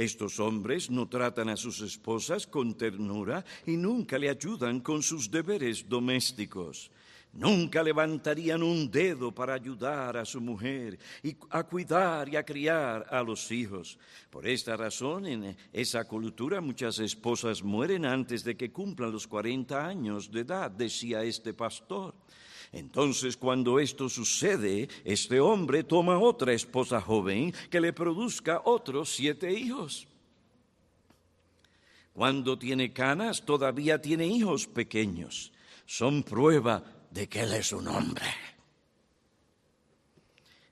Estos 0.00 0.40
hombres 0.40 0.88
no 0.88 1.10
tratan 1.10 1.50
a 1.50 1.58
sus 1.58 1.82
esposas 1.82 2.46
con 2.46 2.72
ternura 2.72 3.44
y 3.66 3.76
nunca 3.76 4.16
le 4.16 4.30
ayudan 4.30 4.80
con 4.80 5.02
sus 5.02 5.30
deberes 5.30 5.86
domésticos. 5.86 6.90
Nunca 7.34 7.82
levantarían 7.82 8.62
un 8.62 8.90
dedo 8.90 9.30
para 9.30 9.52
ayudar 9.52 10.16
a 10.16 10.24
su 10.24 10.40
mujer 10.40 10.98
y 11.22 11.36
a 11.50 11.64
cuidar 11.64 12.30
y 12.30 12.36
a 12.36 12.46
criar 12.46 13.08
a 13.10 13.22
los 13.22 13.52
hijos. 13.52 13.98
Por 14.30 14.48
esta 14.48 14.74
razón, 14.74 15.26
en 15.26 15.54
esa 15.70 16.06
cultura 16.06 16.62
muchas 16.62 16.98
esposas 16.98 17.62
mueren 17.62 18.06
antes 18.06 18.42
de 18.42 18.56
que 18.56 18.72
cumplan 18.72 19.12
los 19.12 19.26
40 19.26 19.86
años 19.86 20.30
de 20.32 20.40
edad, 20.40 20.70
decía 20.70 21.22
este 21.24 21.52
pastor. 21.52 22.14
Entonces, 22.72 23.36
cuando 23.36 23.80
esto 23.80 24.08
sucede, 24.08 24.88
este 25.04 25.40
hombre 25.40 25.82
toma 25.82 26.18
otra 26.18 26.52
esposa 26.52 27.00
joven 27.00 27.52
que 27.68 27.80
le 27.80 27.92
produzca 27.92 28.62
otros 28.64 29.10
siete 29.10 29.52
hijos. 29.52 30.06
Cuando 32.12 32.58
tiene 32.58 32.92
canas, 32.92 33.44
todavía 33.44 34.00
tiene 34.00 34.26
hijos 34.26 34.66
pequeños. 34.66 35.52
Son 35.86 36.22
prueba 36.22 36.84
de 37.10 37.28
que 37.28 37.40
Él 37.40 37.54
es 37.54 37.72
un 37.72 37.88
hombre. 37.88 38.26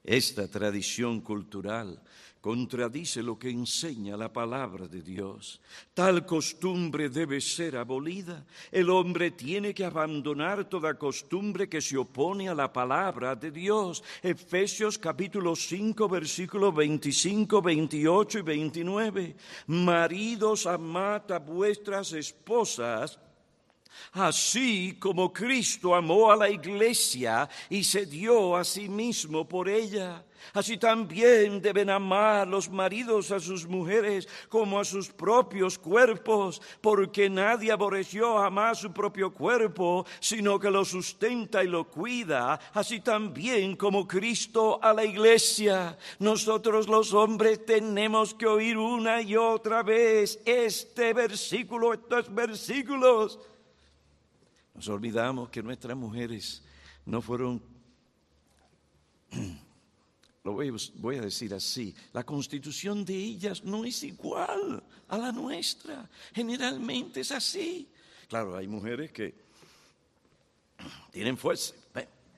Esta 0.04 0.48
tradición 0.48 1.20
cultural 1.20 2.00
contradice 2.48 3.22
lo 3.22 3.38
que 3.38 3.50
enseña 3.50 4.16
la 4.16 4.32
palabra 4.32 4.88
de 4.88 5.02
Dios. 5.02 5.60
Tal 5.92 6.24
costumbre 6.24 7.10
debe 7.10 7.42
ser 7.42 7.76
abolida. 7.76 8.46
El 8.72 8.88
hombre 8.88 9.32
tiene 9.32 9.74
que 9.74 9.84
abandonar 9.84 10.66
toda 10.66 10.94
costumbre 10.94 11.68
que 11.68 11.82
se 11.82 11.98
opone 11.98 12.48
a 12.48 12.54
la 12.54 12.72
palabra 12.72 13.36
de 13.36 13.50
Dios. 13.50 14.02
Efesios 14.22 14.96
capítulo 14.96 15.54
5, 15.54 16.08
versículos 16.08 16.74
25, 16.74 17.60
28 17.60 18.38
y 18.38 18.42
29. 18.42 19.36
Maridos, 19.66 20.64
amad 20.64 21.30
a 21.30 21.40
vuestras 21.40 22.14
esposas 22.14 23.18
Así 24.12 24.96
como 24.98 25.32
Cristo 25.32 25.94
amó 25.94 26.30
a 26.30 26.36
la 26.36 26.48
iglesia 26.48 27.48
y 27.68 27.84
se 27.84 28.06
dio 28.06 28.56
a 28.56 28.64
sí 28.64 28.88
mismo 28.88 29.46
por 29.46 29.68
ella, 29.68 30.24
así 30.54 30.78
también 30.78 31.60
deben 31.60 31.90
amar 31.90 32.48
los 32.48 32.70
maridos 32.70 33.30
a 33.30 33.40
sus 33.40 33.66
mujeres 33.66 34.26
como 34.48 34.80
a 34.80 34.84
sus 34.84 35.08
propios 35.08 35.78
cuerpos, 35.78 36.62
porque 36.80 37.28
nadie 37.28 37.70
aborreció 37.70 38.38
jamás 38.38 38.78
su 38.78 38.92
propio 38.92 39.32
cuerpo, 39.32 40.06
sino 40.20 40.58
que 40.58 40.70
lo 40.70 40.84
sustenta 40.84 41.62
y 41.62 41.68
lo 41.68 41.84
cuida, 41.84 42.58
así 42.72 43.00
también 43.00 43.76
como 43.76 44.08
Cristo 44.08 44.78
a 44.82 44.94
la 44.94 45.04
iglesia. 45.04 45.98
Nosotros 46.18 46.88
los 46.88 47.12
hombres 47.12 47.66
tenemos 47.66 48.32
que 48.32 48.46
oír 48.46 48.78
una 48.78 49.20
y 49.20 49.36
otra 49.36 49.82
vez 49.82 50.40
este 50.46 51.12
versículo, 51.12 51.92
estos 51.92 52.34
versículos 52.34 53.38
nos 54.78 54.88
olvidamos 54.90 55.50
que 55.50 55.60
nuestras 55.60 55.96
mujeres 55.96 56.62
no 57.04 57.20
fueron, 57.20 57.60
lo 60.44 60.52
voy, 60.52 61.16
a 61.16 61.22
decir 61.22 61.52
así, 61.52 61.92
la 62.12 62.22
constitución 62.22 63.04
de 63.04 63.16
ellas 63.16 63.64
no 63.64 63.84
es 63.84 64.04
igual 64.04 64.80
a 65.08 65.18
la 65.18 65.32
nuestra. 65.32 66.08
Generalmente 66.32 67.22
es 67.22 67.32
así. 67.32 67.90
Claro, 68.28 68.56
hay 68.56 68.68
mujeres 68.68 69.10
que 69.10 69.34
tienen 71.10 71.36
fuerza, 71.36 71.74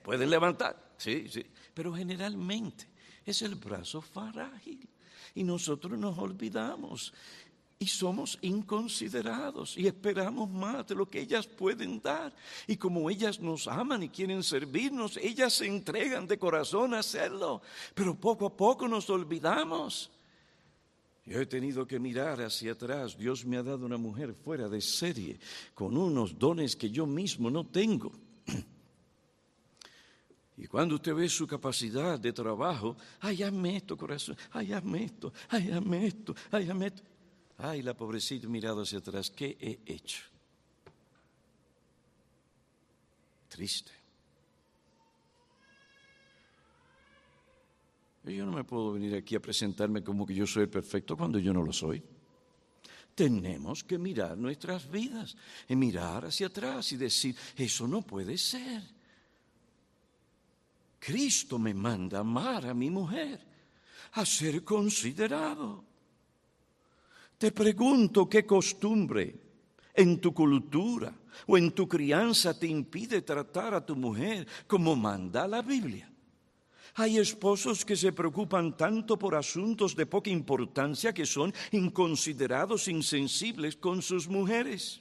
pueden 0.02 0.30
levantar, 0.30 0.94
sí, 0.96 1.28
sí, 1.28 1.44
pero 1.74 1.92
generalmente 1.92 2.86
es 3.26 3.42
el 3.42 3.54
brazo 3.54 4.00
frágil. 4.00 4.88
Y 5.34 5.44
nosotros 5.44 5.98
nos 5.98 6.16
olvidamos 6.16 7.12
y 7.82 7.86
somos 7.86 8.38
inconsiderados 8.42 9.78
y 9.78 9.86
esperamos 9.86 10.50
más 10.50 10.86
de 10.86 10.94
lo 10.94 11.08
que 11.08 11.18
ellas 11.18 11.46
pueden 11.46 12.02
dar. 12.02 12.30
Y 12.66 12.76
como 12.76 13.08
ellas 13.08 13.40
nos 13.40 13.66
aman 13.66 14.02
y 14.02 14.10
quieren 14.10 14.42
servirnos, 14.42 15.16
ellas 15.16 15.54
se 15.54 15.66
entregan 15.66 16.26
de 16.26 16.38
corazón 16.38 16.92
a 16.92 16.98
hacerlo. 16.98 17.62
Pero 17.94 18.14
poco 18.14 18.44
a 18.44 18.54
poco 18.54 18.86
nos 18.86 19.08
olvidamos. 19.08 20.10
Yo 21.24 21.40
he 21.40 21.46
tenido 21.46 21.86
que 21.86 21.98
mirar 21.98 22.42
hacia 22.42 22.72
atrás. 22.72 23.16
Dios 23.16 23.46
me 23.46 23.56
ha 23.56 23.62
dado 23.62 23.86
una 23.86 23.96
mujer 23.96 24.34
fuera 24.34 24.68
de 24.68 24.82
serie, 24.82 25.40
con 25.72 25.96
unos 25.96 26.38
dones 26.38 26.76
que 26.76 26.90
yo 26.90 27.06
mismo 27.06 27.50
no 27.50 27.66
tengo. 27.66 28.12
Y 30.58 30.66
cuando 30.66 30.96
usted 30.96 31.14
ve 31.14 31.26
su 31.30 31.46
capacidad 31.46 32.20
de 32.20 32.34
trabajo, 32.34 32.94
ay, 33.20 33.42
hazme 33.42 33.78
esto, 33.78 33.96
corazón, 33.96 34.36
ay, 34.50 34.74
hazme 34.74 35.04
esto, 35.04 35.32
ay, 35.48 35.70
hazme 35.70 36.06
esto, 36.06 36.34
ay, 36.50 36.68
hazme 36.68 36.86
esto. 36.88 37.09
Ay, 37.62 37.82
la 37.82 37.94
pobrecita 37.94 38.48
mirado 38.48 38.82
hacia 38.82 38.98
atrás, 38.98 39.30
¿qué 39.30 39.56
he 39.60 39.92
hecho? 39.92 40.22
Triste. 43.48 43.92
Yo 48.24 48.46
no 48.46 48.52
me 48.52 48.64
puedo 48.64 48.92
venir 48.92 49.14
aquí 49.14 49.34
a 49.34 49.40
presentarme 49.40 50.02
como 50.02 50.26
que 50.26 50.34
yo 50.34 50.46
soy 50.46 50.66
perfecto 50.66 51.16
cuando 51.16 51.38
yo 51.38 51.52
no 51.52 51.62
lo 51.62 51.72
soy. 51.72 52.02
Tenemos 53.14 53.84
que 53.84 53.98
mirar 53.98 54.38
nuestras 54.38 54.90
vidas 54.90 55.36
y 55.68 55.76
mirar 55.76 56.26
hacia 56.26 56.46
atrás 56.46 56.92
y 56.92 56.96
decir, 56.96 57.36
eso 57.56 57.86
no 57.86 58.02
puede 58.02 58.38
ser. 58.38 58.82
Cristo 60.98 61.58
me 61.58 61.74
manda 61.74 62.20
amar 62.20 62.66
a 62.66 62.74
mi 62.74 62.88
mujer, 62.88 63.40
a 64.12 64.24
ser 64.24 64.64
considerado. 64.64 65.89
Te 67.40 67.52
pregunto 67.52 68.28
qué 68.28 68.44
costumbre 68.44 69.34
en 69.94 70.20
tu 70.20 70.34
cultura 70.34 71.10
o 71.46 71.56
en 71.56 71.70
tu 71.70 71.88
crianza 71.88 72.52
te 72.52 72.66
impide 72.66 73.22
tratar 73.22 73.72
a 73.72 73.86
tu 73.86 73.96
mujer 73.96 74.46
como 74.66 74.94
manda 74.94 75.48
la 75.48 75.62
Biblia. 75.62 76.06
Hay 76.96 77.16
esposos 77.16 77.82
que 77.82 77.96
se 77.96 78.12
preocupan 78.12 78.76
tanto 78.76 79.18
por 79.18 79.34
asuntos 79.34 79.96
de 79.96 80.04
poca 80.04 80.28
importancia 80.28 81.14
que 81.14 81.24
son 81.24 81.54
inconsiderados, 81.72 82.88
insensibles 82.88 83.74
con 83.74 84.02
sus 84.02 84.28
mujeres. 84.28 85.00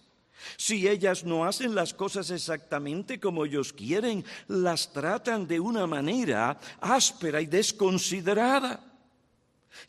Si 0.55 0.87
ellas 0.87 1.25
no 1.25 1.43
hacen 1.43 1.75
las 1.75 1.93
cosas 1.93 2.31
exactamente 2.31 3.19
como 3.19 3.43
ellos 3.43 3.73
quieren, 3.73 4.23
las 4.47 4.93
tratan 4.93 5.45
de 5.45 5.59
una 5.59 5.85
manera 5.87 6.57
áspera 6.79 7.41
y 7.41 7.47
desconsiderada. 7.47 8.81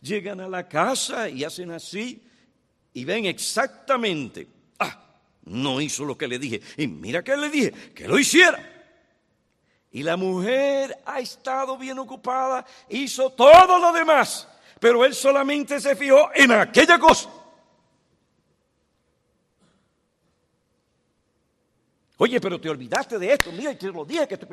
Llegan 0.03 0.41
a 0.41 0.49
la 0.49 0.67
casa 0.67 1.29
y 1.29 1.45
hacen 1.45 1.71
así 1.71 2.27
y 2.93 3.05
ven 3.05 3.27
exactamente, 3.27 4.47
ah, 4.79 5.03
no 5.45 5.81
hizo 5.81 6.05
lo 6.05 6.17
que 6.17 6.29
le 6.29 6.39
dije. 6.39 6.61
Y 6.77 6.87
mira 6.87 7.23
que 7.23 7.37
le 7.37 7.49
dije, 7.49 7.73
que 7.95 8.09
lo 8.09 8.19
hiciera. 8.19 8.59
Y 9.93 10.03
la 10.03 10.17
mujer 10.17 11.01
ha 11.05 11.21
estado 11.21 11.77
bien 11.77 11.99
ocupada, 11.99 12.65
hizo 12.89 13.31
todo 13.31 13.79
lo 13.79 13.93
demás, 13.93 14.47
pero 14.79 15.05
él 15.05 15.15
solamente 15.15 15.81
se 15.81 15.97
fijó 15.97 16.31
en 16.35 16.53
aquella 16.53 16.99
cosa. 16.99 17.29
Oye, 22.17 22.39
pero 22.39 22.61
te 22.61 22.69
olvidaste 22.69 23.19
de 23.19 23.33
esto, 23.33 23.51
mira, 23.51 23.77
te 23.77 23.87
lo 23.87 24.05
dije 24.05 24.29
que 24.29 24.37
te... 24.37 24.47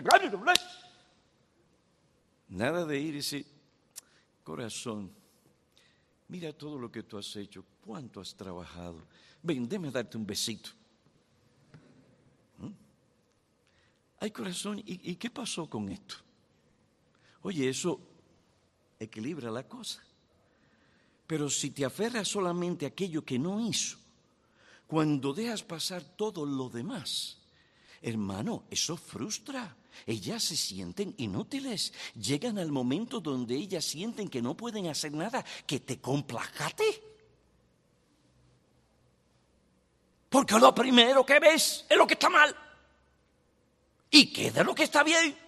Nada 2.47 2.85
de 2.85 2.97
ir 2.97 3.13
y 3.13 3.17
decir, 3.17 3.45
corazón, 4.43 5.13
mira 6.27 6.53
todo 6.53 6.77
lo 6.77 6.91
que 6.91 7.03
tú 7.03 7.17
has 7.17 7.35
hecho, 7.35 7.63
cuánto 7.81 8.19
has 8.19 8.35
trabajado. 8.35 9.07
Ven, 9.41 9.67
déme 9.67 9.91
darte 9.91 10.17
un 10.17 10.25
besito. 10.25 10.69
¿Mm? 12.57 12.71
Hay 14.19 14.31
corazón, 14.31 14.81
¿y, 14.85 15.15
qué 15.15 15.29
pasó 15.29 15.69
con 15.69 15.89
esto? 15.89 16.15
Oye, 17.43 17.69
eso 17.69 17.99
equilibra 18.99 19.51
la 19.51 19.67
cosa. 19.67 20.03
Pero 21.25 21.49
si 21.49 21.71
te 21.71 21.85
aferras 21.85 22.27
solamente 22.27 22.85
a 22.85 22.89
aquello 22.89 23.23
que 23.23 23.37
no 23.37 23.59
hizo, 23.59 23.97
cuando 24.87 25.33
dejas 25.33 25.63
pasar 25.63 26.03
todo 26.03 26.45
lo 26.45 26.69
demás, 26.69 27.37
hermano, 28.01 28.65
eso 28.69 28.95
frustra. 28.95 29.75
Ellas 30.05 30.43
se 30.43 30.55
sienten 30.55 31.13
inútiles. 31.17 31.93
Llegan 32.15 32.57
al 32.59 32.71
momento 32.71 33.19
donde 33.19 33.55
ellas 33.55 33.85
sienten 33.85 34.29
que 34.29 34.41
no 34.41 34.55
pueden 34.55 34.87
hacer 34.87 35.11
nada, 35.13 35.43
que 35.65 35.79
te 35.79 35.99
complacate. 35.99 37.03
Porque 40.29 40.59
lo 40.59 40.75
primero 40.75 41.25
que 41.25 41.39
ves 41.39 41.85
es 41.89 41.97
lo 41.97 42.05
que 42.05 42.13
está 42.13 42.29
mal. 42.29 42.55
¿Y 44.09 44.31
qué 44.31 44.51
de 44.51 44.63
lo 44.63 44.75
que 44.75 44.83
está 44.83 45.03
bien? 45.03 45.46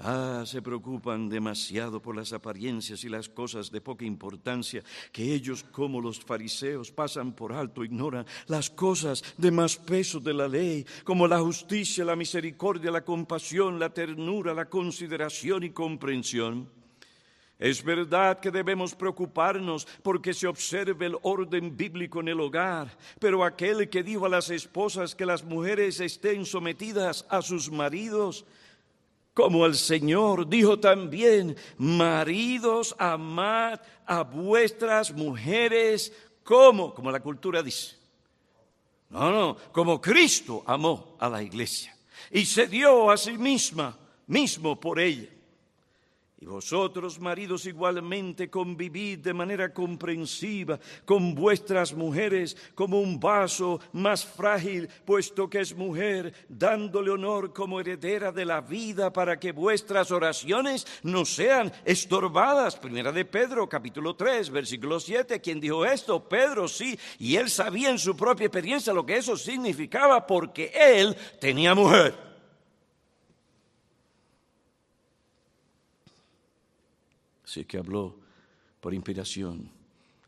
Ah, 0.00 0.44
se 0.46 0.62
preocupan 0.62 1.28
demasiado 1.28 2.00
por 2.00 2.14
las 2.14 2.32
apariencias 2.32 3.02
y 3.02 3.08
las 3.08 3.28
cosas 3.28 3.72
de 3.72 3.80
poca 3.80 4.04
importancia, 4.04 4.84
que 5.10 5.34
ellos, 5.34 5.64
como 5.64 6.00
los 6.00 6.20
fariseos, 6.20 6.92
pasan 6.92 7.32
por 7.32 7.52
alto, 7.52 7.84
ignoran 7.84 8.24
las 8.46 8.70
cosas 8.70 9.24
de 9.36 9.50
más 9.50 9.76
peso 9.76 10.20
de 10.20 10.34
la 10.34 10.46
ley, 10.46 10.86
como 11.02 11.26
la 11.26 11.40
justicia, 11.40 12.04
la 12.04 12.14
misericordia, 12.14 12.92
la 12.92 13.04
compasión, 13.04 13.80
la 13.80 13.92
ternura, 13.92 14.54
la 14.54 14.66
consideración 14.66 15.64
y 15.64 15.70
comprensión. 15.70 16.68
Es 17.58 17.82
verdad 17.82 18.38
que 18.38 18.52
debemos 18.52 18.94
preocuparnos 18.94 19.84
porque 20.04 20.32
se 20.32 20.46
observe 20.46 21.06
el 21.06 21.16
orden 21.22 21.76
bíblico 21.76 22.20
en 22.20 22.28
el 22.28 22.40
hogar, 22.40 22.96
pero 23.18 23.42
aquel 23.42 23.88
que 23.88 24.04
dijo 24.04 24.26
a 24.26 24.28
las 24.28 24.48
esposas 24.50 25.16
que 25.16 25.26
las 25.26 25.42
mujeres 25.42 25.98
estén 25.98 26.46
sometidas 26.46 27.26
a 27.28 27.42
sus 27.42 27.68
maridos, 27.68 28.44
como 29.38 29.66
el 29.66 29.76
Señor 29.76 30.48
dijo 30.48 30.80
también, 30.80 31.56
maridos, 31.76 32.92
amad 32.98 33.78
a 34.04 34.24
vuestras 34.24 35.12
mujeres, 35.12 36.12
como, 36.42 36.92
como 36.92 37.12
la 37.12 37.20
cultura 37.20 37.62
dice. 37.62 37.94
No, 39.10 39.30
no, 39.30 39.56
como 39.70 40.00
Cristo 40.00 40.64
amó 40.66 41.16
a 41.20 41.28
la 41.28 41.40
iglesia 41.40 41.96
y 42.32 42.44
se 42.46 42.66
dio 42.66 43.12
a 43.12 43.16
sí 43.16 43.38
misma, 43.38 43.96
mismo 44.26 44.80
por 44.80 44.98
ella. 44.98 45.28
Y 46.40 46.46
vosotros, 46.46 47.18
maridos, 47.18 47.66
igualmente 47.66 48.48
convivid 48.48 49.18
de 49.18 49.34
manera 49.34 49.74
comprensiva 49.74 50.78
con 51.04 51.34
vuestras 51.34 51.92
mujeres 51.92 52.56
como 52.76 53.00
un 53.00 53.18
vaso 53.18 53.80
más 53.90 54.24
frágil, 54.24 54.88
puesto 55.04 55.50
que 55.50 55.58
es 55.58 55.74
mujer, 55.74 56.32
dándole 56.48 57.10
honor 57.10 57.52
como 57.52 57.80
heredera 57.80 58.30
de 58.30 58.44
la 58.44 58.60
vida 58.60 59.12
para 59.12 59.40
que 59.40 59.50
vuestras 59.50 60.12
oraciones 60.12 60.86
no 61.02 61.24
sean 61.24 61.72
estorbadas. 61.84 62.76
Primera 62.76 63.10
de 63.10 63.24
Pedro, 63.24 63.68
capítulo 63.68 64.14
3, 64.14 64.50
versículo 64.50 65.00
7. 65.00 65.40
¿Quién 65.40 65.58
dijo 65.58 65.84
esto? 65.84 66.28
Pedro, 66.28 66.68
sí. 66.68 66.96
Y 67.18 67.34
él 67.34 67.50
sabía 67.50 67.90
en 67.90 67.98
su 67.98 68.16
propia 68.16 68.46
experiencia 68.46 68.92
lo 68.92 69.04
que 69.04 69.16
eso 69.16 69.36
significaba 69.36 70.24
porque 70.24 70.70
él 70.72 71.16
tenía 71.40 71.74
mujer. 71.74 72.27
Así 77.48 77.64
que 77.64 77.78
habló 77.78 78.14
por 78.78 78.92
inspiración, 78.92 79.70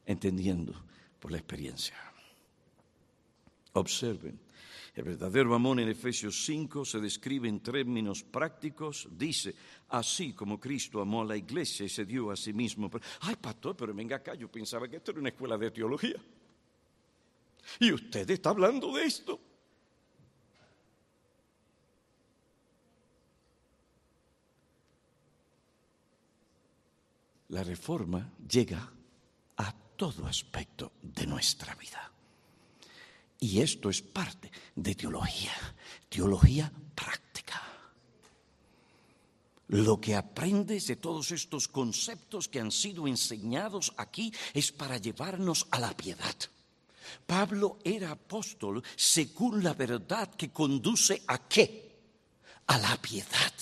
entendiendo 0.06 0.72
por 1.18 1.30
la 1.30 1.36
experiencia. 1.36 1.94
Observen, 3.74 4.40
el 4.94 5.04
verdadero 5.04 5.54
amor 5.54 5.78
en 5.80 5.90
Efesios 5.90 6.42
5 6.46 6.82
se 6.82 6.98
describe 6.98 7.46
en 7.46 7.60
términos 7.60 8.22
prácticos. 8.22 9.06
Dice, 9.10 9.54
así 9.90 10.32
como 10.32 10.58
Cristo 10.58 11.02
amó 11.02 11.20
a 11.20 11.26
la 11.26 11.36
iglesia 11.36 11.84
y 11.84 11.90
se 11.90 12.06
dio 12.06 12.30
a 12.30 12.36
sí 12.36 12.54
mismo. 12.54 12.90
Ay, 13.20 13.36
pastor, 13.36 13.76
pero 13.76 13.92
venga 13.92 14.16
acá, 14.16 14.34
yo 14.34 14.50
pensaba 14.50 14.88
que 14.88 14.96
esto 14.96 15.10
era 15.10 15.20
una 15.20 15.28
escuela 15.28 15.58
de 15.58 15.70
teología. 15.70 16.16
Y 17.80 17.92
usted 17.92 18.30
está 18.30 18.48
hablando 18.48 18.96
de 18.96 19.04
esto. 19.04 19.38
La 27.50 27.62
reforma 27.64 28.32
llega 28.48 28.92
a 29.56 29.72
todo 29.96 30.26
aspecto 30.26 30.92
de 31.02 31.26
nuestra 31.26 31.74
vida. 31.74 32.10
Y 33.40 33.60
esto 33.60 33.90
es 33.90 34.02
parte 34.02 34.50
de 34.74 34.94
teología, 34.94 35.52
teología 36.08 36.70
práctica. 36.94 37.60
Lo 39.68 40.00
que 40.00 40.14
aprendes 40.14 40.86
de 40.86 40.96
todos 40.96 41.30
estos 41.30 41.68
conceptos 41.68 42.48
que 42.48 42.60
han 42.60 42.70
sido 42.70 43.06
enseñados 43.06 43.92
aquí 43.96 44.32
es 44.52 44.72
para 44.72 44.98
llevarnos 44.98 45.66
a 45.70 45.78
la 45.78 45.96
piedad. 45.96 46.34
Pablo 47.26 47.78
era 47.82 48.12
apóstol 48.12 48.82
según 48.94 49.64
la 49.64 49.74
verdad 49.74 50.34
que 50.34 50.50
conduce 50.50 51.22
a 51.26 51.48
qué? 51.48 51.98
A 52.66 52.78
la 52.78 52.96
piedad 52.96 53.52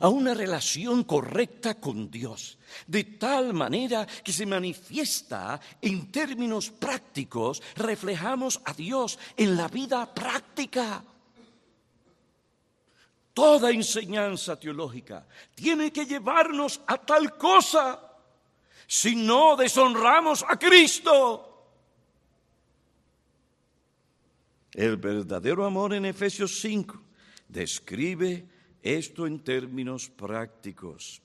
a 0.00 0.08
una 0.08 0.34
relación 0.34 1.04
correcta 1.04 1.74
con 1.74 2.10
Dios, 2.10 2.58
de 2.86 3.04
tal 3.04 3.54
manera 3.54 4.06
que 4.06 4.32
se 4.32 4.46
manifiesta 4.46 5.60
en 5.80 6.10
términos 6.10 6.70
prácticos, 6.70 7.62
reflejamos 7.76 8.60
a 8.64 8.72
Dios 8.72 9.18
en 9.36 9.56
la 9.56 9.68
vida 9.68 10.12
práctica. 10.12 11.02
Toda 13.32 13.70
enseñanza 13.70 14.58
teológica 14.58 15.26
tiene 15.54 15.92
que 15.92 16.06
llevarnos 16.06 16.80
a 16.86 16.98
tal 16.98 17.36
cosa, 17.36 18.00
si 18.86 19.16
no 19.16 19.56
deshonramos 19.56 20.44
a 20.48 20.56
Cristo. 20.56 21.50
El 24.72 24.96
verdadero 24.96 25.64
amor 25.64 25.94
en 25.94 26.04
Efesios 26.04 26.60
5 26.60 27.00
describe 27.48 28.53
esto 28.84 29.26
en 29.26 29.40
términos 29.40 30.10
prácticos. 30.10 31.22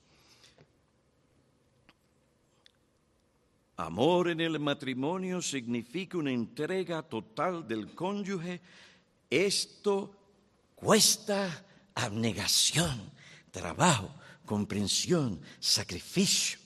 Amor 3.76 4.30
en 4.30 4.40
el 4.40 4.58
matrimonio 4.58 5.42
significa 5.42 6.16
una 6.16 6.32
entrega 6.32 7.02
total 7.02 7.68
del 7.68 7.94
cónyuge. 7.94 8.62
Esto 9.28 10.16
cuesta 10.74 11.66
abnegación, 11.94 12.98
trabajo, 13.50 14.14
comprensión, 14.46 15.38
sacrificio. 15.58 16.58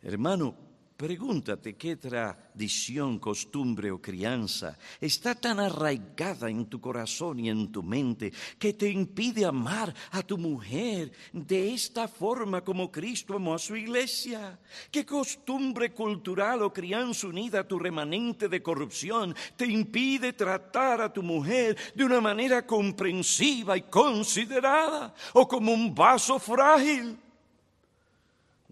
Hermano, 0.00 0.54
Pregúntate 1.00 1.76
qué 1.76 1.96
tradición, 1.96 3.18
costumbre 3.18 3.90
o 3.90 4.02
crianza 4.02 4.76
está 5.00 5.34
tan 5.34 5.58
arraigada 5.58 6.50
en 6.50 6.66
tu 6.66 6.78
corazón 6.78 7.40
y 7.40 7.48
en 7.48 7.72
tu 7.72 7.82
mente 7.82 8.30
que 8.58 8.74
te 8.74 8.90
impide 8.90 9.46
amar 9.46 9.94
a 10.10 10.22
tu 10.22 10.36
mujer 10.36 11.10
de 11.32 11.72
esta 11.72 12.06
forma 12.06 12.60
como 12.60 12.92
Cristo 12.92 13.36
amó 13.36 13.54
a 13.54 13.58
su 13.58 13.76
iglesia. 13.76 14.60
¿Qué 14.90 15.06
costumbre 15.06 15.94
cultural 15.94 16.60
o 16.64 16.70
crianza 16.70 17.28
unida 17.28 17.60
a 17.60 17.66
tu 17.66 17.78
remanente 17.78 18.50
de 18.50 18.62
corrupción 18.62 19.34
te 19.56 19.64
impide 19.64 20.34
tratar 20.34 21.00
a 21.00 21.10
tu 21.10 21.22
mujer 21.22 21.78
de 21.94 22.04
una 22.04 22.20
manera 22.20 22.66
comprensiva 22.66 23.74
y 23.74 23.88
considerada 23.88 25.14
o 25.32 25.48
como 25.48 25.72
un 25.72 25.94
vaso 25.94 26.38
frágil? 26.38 27.16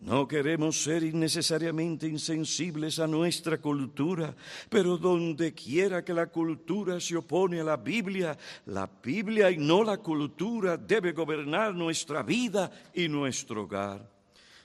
No 0.00 0.28
queremos 0.28 0.80
ser 0.80 1.02
innecesariamente 1.02 2.06
insensibles 2.06 2.98
a 3.00 3.06
nuestra 3.06 3.58
cultura, 3.58 4.34
pero 4.68 4.96
donde 4.96 5.52
quiera 5.52 6.04
que 6.04 6.14
la 6.14 6.28
cultura 6.28 7.00
se 7.00 7.16
opone 7.16 7.60
a 7.60 7.64
la 7.64 7.76
Biblia, 7.76 8.38
la 8.66 8.88
Biblia 9.02 9.50
y 9.50 9.56
no 9.56 9.82
la 9.82 9.98
cultura 9.98 10.76
debe 10.76 11.12
gobernar 11.12 11.74
nuestra 11.74 12.22
vida 12.22 12.70
y 12.94 13.08
nuestro 13.08 13.62
hogar. 13.62 14.08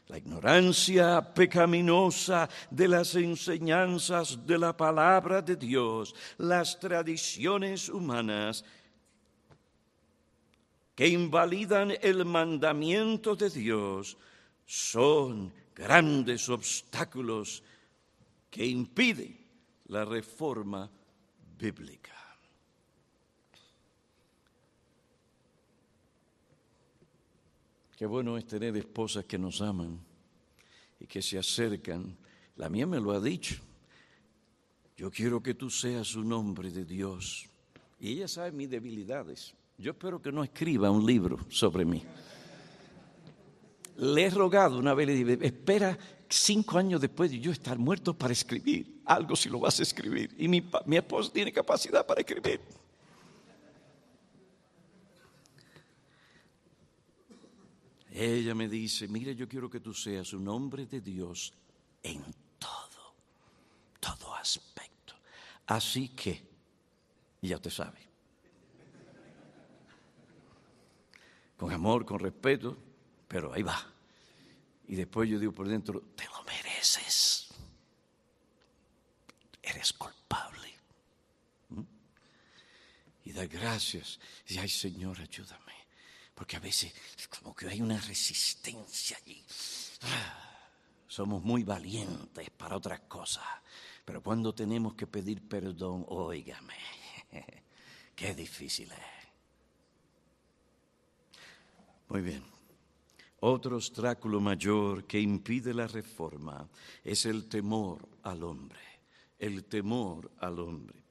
La 0.08 0.18
ignorancia 0.18 1.34
pecaminosa 1.34 2.48
de 2.70 2.88
las 2.88 3.16
enseñanzas 3.16 4.46
de 4.46 4.60
la 4.60 4.78
palabra 4.78 5.42
de 5.42 5.56
Dios, 5.56 6.14
las 6.38 6.80
tradiciones 6.80 7.90
humanas 7.90 8.64
que 10.94 11.08
invalidan 11.08 11.94
el 12.02 12.24
mandamiento 12.24 13.36
de 13.36 13.50
Dios, 13.50 14.18
son 14.66 15.52
grandes 15.76 16.50
obstáculos 16.50 17.64
que 18.50 18.66
impiden 18.66 19.38
la 19.88 20.06
reforma 20.06 20.90
bíblica. 21.58 22.12
Qué 27.96 28.06
bueno 28.06 28.38
es 28.38 28.46
tener 28.46 28.76
esposas 28.76 29.26
que 29.26 29.38
nos 29.38 29.62
aman 29.62 30.00
y 31.00 31.06
que 31.06 31.22
se 31.22 31.38
acercan. 31.38 32.18
La 32.58 32.70
mía 32.70 32.86
me 32.86 33.00
lo 33.00 33.12
ha 33.12 33.20
dicho. 33.20 33.62
Yo 34.98 35.10
quiero 35.10 35.42
que 35.42 35.54
tú 35.54 35.70
seas 35.70 36.16
un 36.16 36.32
hombre 36.34 36.70
de 36.70 36.86
Dios. 36.86 37.48
Y 38.00 38.10
ella 38.10 38.28
sabe 38.28 38.52
mis 38.52 38.70
debilidades. 38.70 39.54
Yo 39.78 39.92
espero 39.92 40.22
que 40.22 40.32
no 40.32 40.44
escriba 40.44 40.92
un 40.92 41.06
libro 41.06 41.40
sobre 41.50 41.86
mí 41.86 42.04
le 43.98 44.26
he 44.26 44.30
rogado 44.30 44.78
una 44.78 44.94
vez, 44.94 45.08
le 45.08 45.16
dije, 45.16 45.46
espera 45.46 45.98
cinco 46.30 46.78
años 46.78 47.00
después 47.00 47.32
de 47.32 47.40
yo 47.40 47.52
estar 47.52 47.78
muerto 47.78 48.14
para 48.14 48.34
escribir 48.34 49.02
algo 49.06 49.36
si 49.36 49.50
lo 49.50 49.60
vas 49.60 49.80
a 49.80 49.84
escribir. 49.84 50.34
Y 50.38 50.48
mi, 50.48 50.68
mi 50.86 50.98
esposa 50.98 51.32
tiene 51.32 51.52
capacidad 51.52 52.06
para 52.06 52.22
escribir. 52.22 52.60
Ella 58.12 58.54
me 58.54 58.70
dice, 58.70 59.08
mira, 59.08 59.32
yo 59.32 59.48
quiero 59.48 59.70
que 59.70 59.80
tú 59.80 59.92
seas 59.92 60.34
un 60.34 60.48
hombre 60.48 60.86
de 60.86 61.02
Dios 61.02 61.52
en 62.04 62.24
todo, 62.60 63.16
todo 64.00 64.36
aspecto. 64.36 65.16
Así 65.66 66.10
que, 66.10 66.44
ya 67.42 67.58
te 67.58 67.72
sabe, 67.72 68.00
con 71.58 71.72
amor, 71.72 72.06
con 72.06 72.20
respeto, 72.20 72.78
pero 73.34 73.52
ahí 73.52 73.64
va. 73.64 73.84
Y 74.90 74.96
después 74.96 75.28
yo 75.28 75.40
digo 75.40 75.52
por 75.52 75.68
dentro, 75.68 76.00
te 76.16 76.26
lo 76.26 76.44
mereces. 76.44 77.48
Eres 79.60 79.92
culpable. 79.94 80.72
¿Mm? 81.70 81.82
Y 83.26 83.32
da 83.32 83.48
gracias. 83.48 84.20
Y 84.46 84.60
ay 84.60 84.70
Señor, 84.70 85.20
ayúdame. 85.20 85.74
Porque 86.36 86.58
a 86.58 86.60
veces 86.60 86.94
como 87.40 87.56
que 87.56 87.68
hay 87.68 87.82
una 87.82 88.00
resistencia 88.00 89.18
allí. 89.18 89.44
Ah, 90.04 90.70
somos 91.08 91.42
muy 91.42 91.64
valientes 91.64 92.52
para 92.52 92.78
otras 92.78 93.00
cosas, 93.02 93.46
pero 94.06 94.22
cuando 94.22 94.54
tenemos 94.54 94.94
que 94.94 95.08
pedir 95.08 95.42
perdón, 95.48 96.06
óigame, 96.08 96.78
qué 98.16 98.36
difícil 98.36 98.92
es. 98.92 99.00
Muy 102.10 102.22
bien. 102.22 102.53
Otro 103.46 103.76
obstáculo 103.76 104.40
mayor 104.40 105.04
que 105.04 105.20
impide 105.20 105.74
la 105.74 105.86
reforma 105.86 106.66
es 107.04 107.26
el 107.26 107.50
temor 107.50 108.08
al 108.22 108.42
hombre, 108.42 108.80
el 109.38 109.66
temor 109.66 110.32
al 110.40 110.60
hombre. 110.60 111.04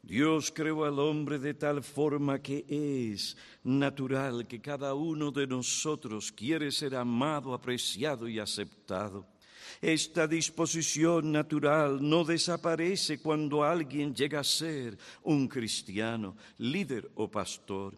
Dios 0.00 0.52
creó 0.54 0.84
al 0.84 1.00
hombre 1.00 1.40
de 1.40 1.54
tal 1.54 1.82
forma 1.82 2.40
que 2.40 2.64
es 2.68 3.36
natural 3.64 4.46
que 4.46 4.60
cada 4.60 4.94
uno 4.94 5.32
de 5.32 5.48
nosotros 5.48 6.30
quiere 6.30 6.70
ser 6.70 6.94
amado, 6.94 7.52
apreciado 7.52 8.28
y 8.28 8.38
aceptado. 8.38 9.26
Esta 9.80 10.28
disposición 10.28 11.32
natural 11.32 11.98
no 12.00 12.22
desaparece 12.22 13.18
cuando 13.18 13.64
alguien 13.64 14.14
llega 14.14 14.38
a 14.38 14.44
ser 14.44 14.96
un 15.24 15.48
cristiano, 15.48 16.36
líder 16.58 17.10
o 17.16 17.28
pastor. 17.28 17.96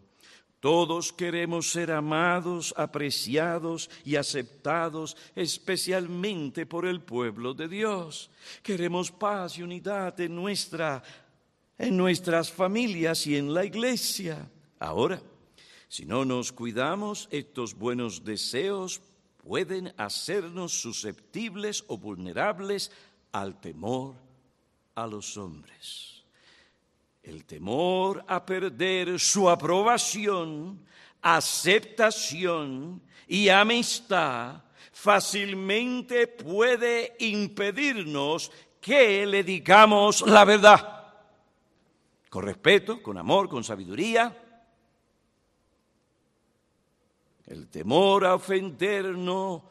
Todos 0.65 1.13
queremos 1.13 1.69
ser 1.69 1.91
amados, 1.91 2.73
apreciados 2.75 3.87
y 4.03 4.15
aceptados, 4.15 5.15
especialmente 5.35 6.65
por 6.65 6.87
el 6.87 7.01
pueblo 7.01 7.53
de 7.53 7.67
Dios. 7.67 8.31
Queremos 8.63 9.11
paz 9.11 9.59
y 9.59 9.61
unidad 9.61 10.19
en, 10.19 10.33
nuestra, 10.33 11.03
en 11.77 11.95
nuestras 11.95 12.51
familias 12.51 13.27
y 13.27 13.37
en 13.37 13.53
la 13.53 13.63
iglesia. 13.63 14.49
Ahora, 14.79 15.21
si 15.87 16.03
no 16.03 16.25
nos 16.25 16.51
cuidamos, 16.51 17.27
estos 17.29 17.75
buenos 17.75 18.25
deseos 18.25 19.01
pueden 19.43 19.93
hacernos 19.97 20.81
susceptibles 20.81 21.83
o 21.89 21.99
vulnerables 21.99 22.91
al 23.31 23.61
temor 23.61 24.15
a 24.95 25.05
los 25.05 25.37
hombres. 25.37 26.14
El 27.25 27.43
temor 27.45 28.23
a 28.27 28.45
perder 28.45 29.19
su 29.19 29.49
aprobación, 29.49 30.85
aceptación 31.23 33.01
y 33.27 33.49
amistad 33.49 34.61
fácilmente 34.91 36.27
puede 36.27 37.15
impedirnos 37.17 38.51
que 38.79 39.25
le 39.25 39.43
digamos 39.43 40.21
la 40.21 40.45
verdad. 40.45 41.13
Con 42.29 42.43
respeto, 42.45 43.01
con 43.01 43.17
amor, 43.17 43.49
con 43.49 43.63
sabiduría. 43.63 44.39
El 47.47 47.69
temor 47.69 48.23
a 48.23 48.35
ofendernos 48.35 49.63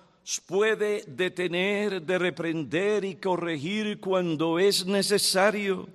puede 0.45 1.05
detener 1.07 2.03
de 2.03 2.19
reprender 2.19 3.05
y 3.05 3.15
corregir 3.15 4.01
cuando 4.01 4.59
es 4.59 4.85
necesario 4.87 5.89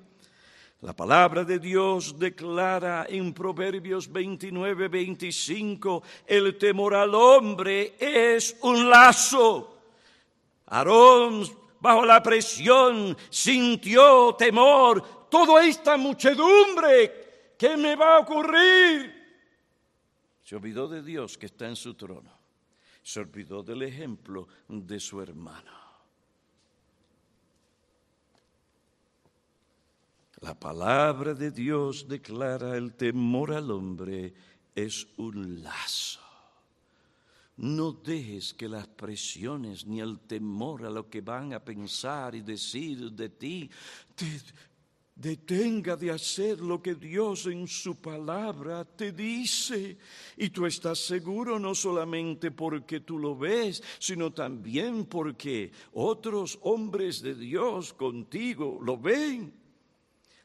la 0.82 0.96
palabra 0.96 1.44
de 1.44 1.60
Dios 1.60 2.18
declara 2.18 3.06
en 3.10 3.34
Proverbios 3.34 4.10
29, 4.10 4.88
25, 4.88 6.04
el 6.26 6.58
temor 6.58 6.96
al 6.96 7.14
hombre 7.14 7.96
es 8.00 8.56
un 8.62 8.90
lazo. 8.90 9.78
Aarón, 10.68 11.44
bajo 11.82 12.06
la 12.06 12.24
presión, 12.24 13.18
sintió 13.30 14.36
temor. 14.36 15.28
Toda 15.30 15.66
esta 15.66 15.98
muchedumbre, 15.98 17.56
¿qué 17.58 17.76
me 17.76 17.98
va 17.98 18.16
a 18.16 18.20
ocurrir? 18.20 19.20
Se 20.42 20.56
olvidó 20.56 20.88
de 20.88 21.04
Dios 21.04 21.38
que 21.38 21.48
está 21.48 21.68
en 21.68 21.76
su 21.76 21.96
trono. 21.96 22.32
Se 23.04 23.20
olvidó 23.20 23.64
del 23.64 23.84
ejemplo 23.84 24.48
de 24.70 25.00
su 25.00 25.22
hermano. 25.22 25.79
La 30.42 30.58
palabra 30.58 31.34
de 31.34 31.52
Dios 31.52 32.08
declara 32.08 32.78
el 32.78 32.94
temor 32.94 33.54
al 33.54 33.72
hombre 33.72 34.34
es 34.74 35.08
un 35.18 35.62
lazo. 35.62 36.22
No 37.58 37.92
dejes 37.92 38.54
que 38.54 38.70
las 38.70 38.88
presiones 38.88 39.86
ni 39.86 40.00
el 40.00 40.20
temor 40.20 40.86
a 40.86 40.90
lo 40.90 41.10
que 41.10 41.20
van 41.20 41.52
a 41.52 41.60
pensar 41.60 42.36
y 42.36 42.42
decir 42.42 43.12
de 43.12 43.28
ti 43.28 43.70
te 44.16 44.40
detenga 45.14 45.98
de 45.98 46.12
hacer 46.12 46.62
lo 46.62 46.82
que 46.82 46.96
Dios 46.96 47.46
en 47.48 47.68
su 47.68 47.98
palabra 47.98 48.86
te 48.86 49.12
dice. 49.12 49.98
Y 50.38 50.52
tú 50.52 50.66
estás 50.66 51.00
seguro 51.00 51.60
no 51.60 51.76
solamente 51.76 52.52
porque 52.52 53.02
tú 53.02 53.20
lo 53.20 53.36
ves, 53.36 53.84
sino 54.00 54.32
también 54.32 55.04
porque 55.04 55.74
otros 55.92 56.58
hombres 56.62 57.22
de 57.22 57.36
Dios 57.36 57.92
contigo 57.92 58.80
lo 58.82 58.98
ven. 58.98 59.60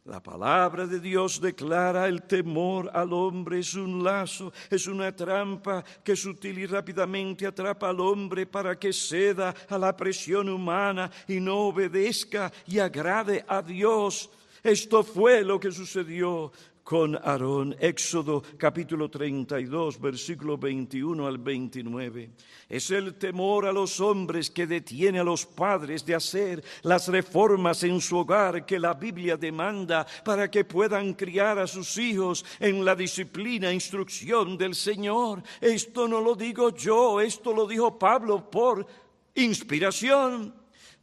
La 0.07 0.23
palabra 0.23 0.87
de 0.87 1.01
Dios 1.01 1.41
declara 1.41 2.07
el 2.09 2.25
temor 2.25 2.91
al 2.93 3.11
hombre 3.15 3.61
es 3.61 3.75
un 3.75 4.05
lazo, 4.05 4.53
es 4.69 4.87
una 4.87 5.17
trampa 5.17 5.83
que 6.03 6.15
sutil 6.15 6.59
y 6.59 6.67
rápidamente 6.67 7.47
atrapa 7.47 7.89
al 7.89 8.01
hombre 8.01 8.45
para 8.45 8.79
que 8.79 8.93
ceda 8.93 9.55
a 9.67 9.79
la 9.79 9.97
presión 9.97 10.51
humana 10.51 11.11
y 11.27 11.41
no 11.41 11.69
obedezca 11.69 12.53
y 12.67 12.81
agrade 12.81 13.47
a 13.49 13.63
Dios. 13.63 14.29
Esto 14.63 15.03
fue 15.03 15.43
lo 15.43 15.59
que 15.59 15.73
sucedió 15.73 16.53
con 16.85 17.17
Aarón. 17.17 17.75
Éxodo 17.81 18.43
capítulo 18.59 19.09
32, 19.09 19.99
versículo 19.99 20.59
21 20.59 21.27
al 21.27 21.39
29. 21.39 22.31
Es 22.69 22.91
el 22.91 23.15
temor 23.15 23.67
a 23.67 23.73
los 23.73 23.99
hombres 24.01 24.51
que 24.51 24.67
detiene 24.67 25.19
a 25.19 25.25
los 25.25 25.47
padres 25.47 26.05
de 26.05 26.15
hacer 26.15 26.63
las 26.83 27.09
reformas 27.09 27.83
en 27.83 28.01
su 28.01 28.19
hogar 28.19 28.67
que 28.67 28.79
la 28.79 28.93
Biblia 28.93 29.37
demanda 29.37 30.07
para 30.25 30.51
que 30.51 30.65
puedan 30.65 31.15
criar 31.15 31.59
a 31.59 31.67
sus 31.67 31.97
hijos 31.97 32.45
en 32.61 32.85
la 32.85 32.95
disciplina 32.95 33.71
e 33.71 33.75
instrucción 33.75 34.59
del 34.59 34.75
Señor. 34.75 35.43
Esto 35.61 36.07
no 36.07 36.21
lo 36.21 36.35
digo 36.35 36.75
yo, 36.77 37.21
esto 37.21 37.55
lo 37.55 37.67
dijo 37.67 37.99
Pablo 37.99 38.51
por 38.51 38.87
inspiración 39.35 40.55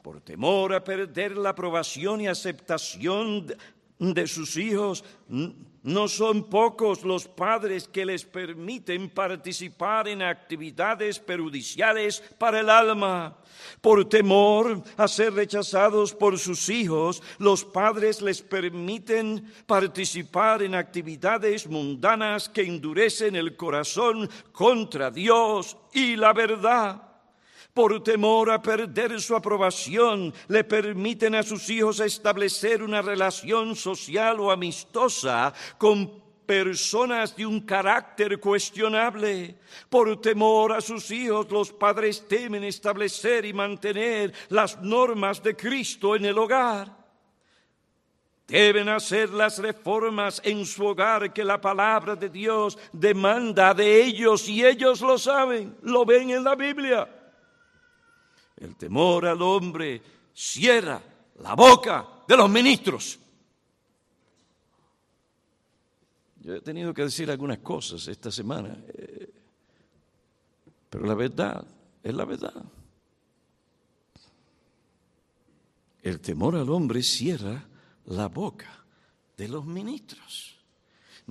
por 0.01 0.21
temor 0.21 0.73
a 0.73 0.83
perder 0.83 1.37
la 1.37 1.49
aprobación 1.49 2.21
y 2.21 2.27
aceptación 2.27 3.53
de 4.01 4.27
sus 4.27 4.57
hijos, 4.57 5.03
no 5.83 6.07
son 6.07 6.49
pocos 6.49 7.03
los 7.03 7.27
padres 7.27 7.87
que 7.87 8.03
les 8.03 8.25
permiten 8.25 9.09
participar 9.09 10.07
en 10.07 10.23
actividades 10.23 11.19
perjudiciales 11.19 12.21
para 12.39 12.61
el 12.61 12.69
alma. 12.69 13.37
Por 13.79 14.09
temor 14.09 14.81
a 14.97 15.07
ser 15.07 15.33
rechazados 15.33 16.13
por 16.13 16.39
sus 16.39 16.67
hijos, 16.69 17.21
los 17.37 17.63
padres 17.63 18.23
les 18.23 18.41
permiten 18.41 19.45
participar 19.67 20.63
en 20.63 20.73
actividades 20.73 21.67
mundanas 21.67 22.49
que 22.49 22.63
endurecen 22.63 23.35
el 23.35 23.55
corazón 23.55 24.27
contra 24.51 25.11
Dios 25.11 25.77
y 25.93 26.15
la 26.15 26.33
verdad 26.33 27.10
por 27.73 28.03
temor 28.03 28.51
a 28.51 28.61
perder 28.61 29.19
su 29.21 29.35
aprobación, 29.35 30.33
le 30.47 30.63
permiten 30.63 31.35
a 31.35 31.43
sus 31.43 31.69
hijos 31.69 31.99
establecer 31.99 32.83
una 32.83 33.01
relación 33.01 33.75
social 33.75 34.39
o 34.39 34.51
amistosa 34.51 35.53
con 35.77 36.21
personas 36.45 37.33
de 37.35 37.45
un 37.45 37.61
carácter 37.61 38.37
cuestionable. 38.39 39.55
Por 39.89 40.19
temor 40.19 40.73
a 40.73 40.81
sus 40.81 41.09
hijos, 41.11 41.49
los 41.49 41.71
padres 41.71 42.27
temen 42.27 42.65
establecer 42.65 43.45
y 43.45 43.53
mantener 43.53 44.33
las 44.49 44.81
normas 44.81 45.41
de 45.41 45.55
Cristo 45.55 46.15
en 46.15 46.25
el 46.25 46.37
hogar. 46.37 46.99
Deben 48.47 48.89
hacer 48.89 49.29
las 49.29 49.59
reformas 49.59 50.41
en 50.43 50.65
su 50.65 50.85
hogar 50.85 51.31
que 51.31 51.45
la 51.45 51.61
palabra 51.61 52.17
de 52.17 52.27
Dios 52.27 52.77
demanda 52.91 53.73
de 53.73 54.03
ellos 54.03 54.49
y 54.49 54.65
ellos 54.65 54.99
lo 54.99 55.17
saben, 55.17 55.77
lo 55.83 56.03
ven 56.03 56.31
en 56.31 56.43
la 56.43 56.55
Biblia. 56.55 57.20
El 58.61 58.75
temor 58.75 59.25
al 59.25 59.41
hombre 59.41 60.01
cierra 60.33 61.01
la 61.39 61.55
boca 61.55 62.23
de 62.27 62.37
los 62.37 62.49
ministros. 62.49 63.17
Yo 66.41 66.55
he 66.55 66.61
tenido 66.61 66.93
que 66.93 67.03
decir 67.03 67.29
algunas 67.31 67.57
cosas 67.59 68.07
esta 68.07 68.31
semana, 68.31 68.77
eh, 68.87 69.33
pero 70.89 71.05
la 71.05 71.15
verdad 71.15 71.65
es 72.03 72.13
la 72.13 72.25
verdad. 72.25 72.63
El 76.03 76.19
temor 76.19 76.55
al 76.55 76.69
hombre 76.69 77.01
cierra 77.01 77.63
la 78.05 78.27
boca 78.27 78.85
de 79.37 79.47
los 79.47 79.65
ministros 79.65 80.50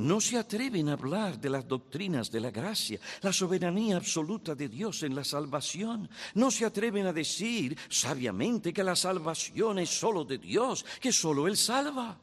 no 0.00 0.20
se 0.20 0.38
atreven 0.38 0.88
a 0.88 0.94
hablar 0.94 1.38
de 1.38 1.50
las 1.50 1.66
doctrinas 1.68 2.30
de 2.30 2.40
la 2.40 2.50
gracia, 2.50 2.98
la 3.22 3.32
soberanía 3.32 3.96
absoluta 3.96 4.54
de 4.54 4.68
Dios 4.68 5.02
en 5.02 5.14
la 5.14 5.24
salvación. 5.24 6.08
No 6.34 6.50
se 6.50 6.64
atreven 6.64 7.06
a 7.06 7.12
decir 7.12 7.76
sabiamente 7.88 8.72
que 8.72 8.82
la 8.82 8.96
salvación 8.96 9.78
es 9.78 9.90
solo 9.90 10.24
de 10.24 10.38
Dios, 10.38 10.84
que 11.00 11.12
solo 11.12 11.46
Él 11.46 11.56
salva. 11.56 12.18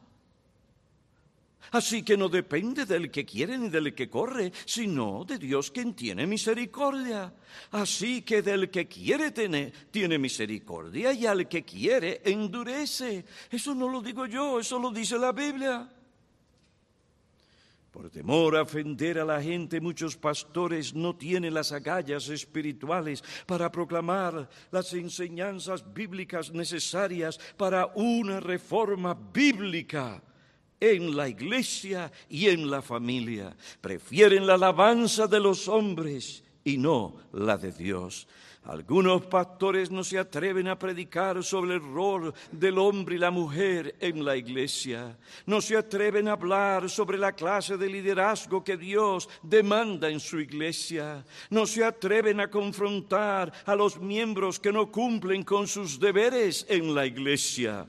Así 1.70 2.02
que 2.02 2.16
no 2.16 2.28
depende 2.28 2.86
del 2.86 3.10
que 3.10 3.26
quiere 3.26 3.58
ni 3.58 3.68
del 3.68 3.94
que 3.94 4.08
corre, 4.08 4.52
sino 4.64 5.24
de 5.24 5.38
Dios 5.38 5.70
quien 5.70 5.94
tiene 5.94 6.26
misericordia. 6.26 7.34
Así 7.72 8.22
que 8.22 8.40
del 8.40 8.70
que 8.70 8.88
quiere 8.88 9.32
tener, 9.32 9.72
tiene 9.90 10.18
misericordia 10.18 11.12
y 11.12 11.26
al 11.26 11.46
que 11.46 11.64
quiere 11.64 12.22
endurece. 12.24 13.24
Eso 13.50 13.74
no 13.74 13.88
lo 13.88 14.00
digo 14.00 14.24
yo, 14.26 14.60
eso 14.60 14.78
lo 14.78 14.90
dice 14.90 15.18
la 15.18 15.32
Biblia. 15.32 15.88
Por 17.98 18.10
temor 18.10 18.54
a 18.54 18.62
ofender 18.62 19.18
a 19.18 19.24
la 19.24 19.42
gente, 19.42 19.80
muchos 19.80 20.16
pastores 20.16 20.94
no 20.94 21.16
tienen 21.16 21.52
las 21.52 21.72
agallas 21.72 22.28
espirituales 22.28 23.24
para 23.44 23.72
proclamar 23.72 24.48
las 24.70 24.92
enseñanzas 24.92 25.82
bíblicas 25.92 26.52
necesarias 26.52 27.40
para 27.56 27.86
una 27.96 28.38
reforma 28.38 29.14
bíblica 29.14 30.22
en 30.78 31.16
la 31.16 31.28
iglesia 31.28 32.12
y 32.28 32.46
en 32.46 32.70
la 32.70 32.82
familia. 32.82 33.56
Prefieren 33.80 34.46
la 34.46 34.54
alabanza 34.54 35.26
de 35.26 35.40
los 35.40 35.66
hombres 35.66 36.44
y 36.62 36.78
no 36.78 37.16
la 37.32 37.56
de 37.56 37.72
Dios. 37.72 38.28
Algunos 38.68 39.24
pastores 39.24 39.90
no 39.90 40.04
se 40.04 40.18
atreven 40.18 40.68
a 40.68 40.78
predicar 40.78 41.42
sobre 41.42 41.76
el 41.76 41.80
rol 41.80 42.34
del 42.52 42.76
hombre 42.76 43.16
y 43.16 43.18
la 43.18 43.30
mujer 43.30 43.96
en 43.98 44.22
la 44.22 44.36
iglesia. 44.36 45.16
No 45.46 45.62
se 45.62 45.74
atreven 45.74 46.28
a 46.28 46.32
hablar 46.32 46.90
sobre 46.90 47.16
la 47.16 47.32
clase 47.32 47.78
de 47.78 47.88
liderazgo 47.88 48.62
que 48.62 48.76
Dios 48.76 49.26
demanda 49.42 50.10
en 50.10 50.20
su 50.20 50.38
iglesia. 50.38 51.24
No 51.48 51.64
se 51.64 51.82
atreven 51.82 52.40
a 52.40 52.50
confrontar 52.50 53.50
a 53.64 53.74
los 53.74 53.98
miembros 53.98 54.60
que 54.60 54.70
no 54.70 54.92
cumplen 54.92 55.44
con 55.44 55.66
sus 55.66 55.98
deberes 55.98 56.66
en 56.68 56.94
la 56.94 57.06
iglesia. 57.06 57.88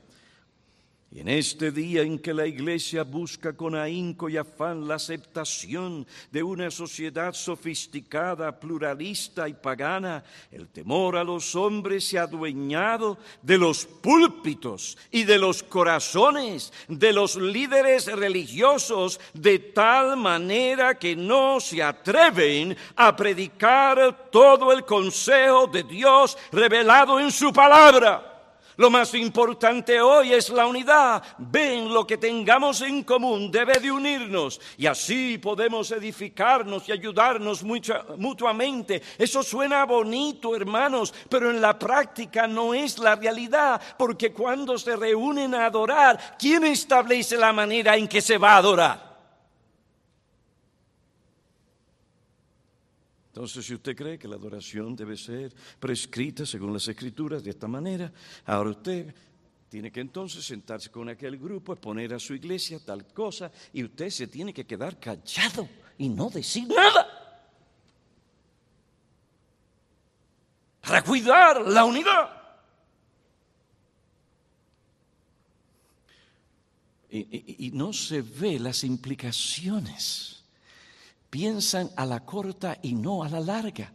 En 1.12 1.26
este 1.26 1.72
día 1.72 2.02
en 2.02 2.20
que 2.20 2.32
la 2.32 2.46
Iglesia 2.46 3.02
busca 3.02 3.54
con 3.54 3.74
ahínco 3.74 4.28
y 4.28 4.36
afán 4.36 4.86
la 4.86 4.94
aceptación 4.94 6.06
de 6.30 6.40
una 6.40 6.70
sociedad 6.70 7.34
sofisticada, 7.34 8.60
pluralista 8.60 9.48
y 9.48 9.54
pagana, 9.54 10.22
el 10.52 10.68
temor 10.68 11.16
a 11.16 11.24
los 11.24 11.56
hombres 11.56 12.04
se 12.04 12.16
ha 12.16 12.22
adueñado 12.22 13.18
de 13.42 13.58
los 13.58 13.86
púlpitos 13.86 14.96
y 15.10 15.24
de 15.24 15.38
los 15.38 15.64
corazones 15.64 16.72
de 16.86 17.12
los 17.12 17.34
líderes 17.34 18.06
religiosos 18.06 19.18
de 19.34 19.58
tal 19.58 20.16
manera 20.16 20.96
que 20.96 21.16
no 21.16 21.58
se 21.58 21.82
atreven 21.82 22.76
a 22.94 23.16
predicar 23.16 24.30
todo 24.30 24.70
el 24.72 24.84
consejo 24.84 25.66
de 25.66 25.82
Dios 25.82 26.38
revelado 26.52 27.18
en 27.18 27.32
su 27.32 27.52
palabra. 27.52 28.29
Lo 28.80 28.88
más 28.88 29.12
importante 29.12 30.00
hoy 30.00 30.32
es 30.32 30.48
la 30.48 30.64
unidad. 30.64 31.22
Ven, 31.36 31.92
lo 31.92 32.06
que 32.06 32.16
tengamos 32.16 32.80
en 32.80 33.02
común 33.02 33.50
debe 33.50 33.78
de 33.78 33.92
unirnos 33.92 34.58
y 34.78 34.86
así 34.86 35.36
podemos 35.36 35.90
edificarnos 35.90 36.88
y 36.88 36.92
ayudarnos 36.92 37.62
mutuamente. 37.62 39.02
Eso 39.18 39.42
suena 39.42 39.84
bonito, 39.84 40.56
hermanos, 40.56 41.12
pero 41.28 41.50
en 41.50 41.60
la 41.60 41.78
práctica 41.78 42.46
no 42.46 42.72
es 42.72 42.98
la 42.98 43.16
realidad, 43.16 43.78
porque 43.98 44.32
cuando 44.32 44.78
se 44.78 44.96
reúnen 44.96 45.54
a 45.54 45.66
adorar, 45.66 46.36
¿quién 46.38 46.64
establece 46.64 47.36
la 47.36 47.52
manera 47.52 47.98
en 47.98 48.08
que 48.08 48.22
se 48.22 48.38
va 48.38 48.52
a 48.52 48.56
adorar? 48.56 49.09
Entonces, 53.30 53.64
si 53.64 53.74
usted 53.74 53.94
cree 53.94 54.18
que 54.18 54.26
la 54.26 54.34
adoración 54.34 54.96
debe 54.96 55.16
ser 55.16 55.54
prescrita 55.78 56.44
según 56.44 56.72
las 56.72 56.88
escrituras 56.88 57.44
de 57.44 57.50
esta 57.50 57.68
manera, 57.68 58.12
ahora 58.44 58.70
usted 58.70 59.14
tiene 59.68 59.92
que 59.92 60.00
entonces 60.00 60.44
sentarse 60.44 60.90
con 60.90 61.08
aquel 61.08 61.38
grupo, 61.38 61.72
exponer 61.72 62.12
a 62.12 62.18
su 62.18 62.34
iglesia 62.34 62.80
tal 62.84 63.06
cosa, 63.14 63.52
y 63.72 63.84
usted 63.84 64.10
se 64.10 64.26
tiene 64.26 64.52
que 64.52 64.66
quedar 64.66 64.98
callado 64.98 65.68
y 65.96 66.08
no 66.08 66.28
decir 66.28 66.66
nada. 66.66 67.06
Para 70.80 71.04
cuidar 71.04 71.64
la 71.68 71.84
unidad. 71.84 72.36
Y, 77.10 77.66
y 77.66 77.70
no 77.70 77.92
se 77.92 78.22
ve 78.22 78.58
las 78.58 78.82
implicaciones 78.82 80.39
piensan 81.30 81.90
a 81.96 82.04
la 82.04 82.20
corta 82.20 82.78
y 82.82 82.94
no 82.94 83.22
a 83.22 83.28
la 83.28 83.40
larga. 83.40 83.92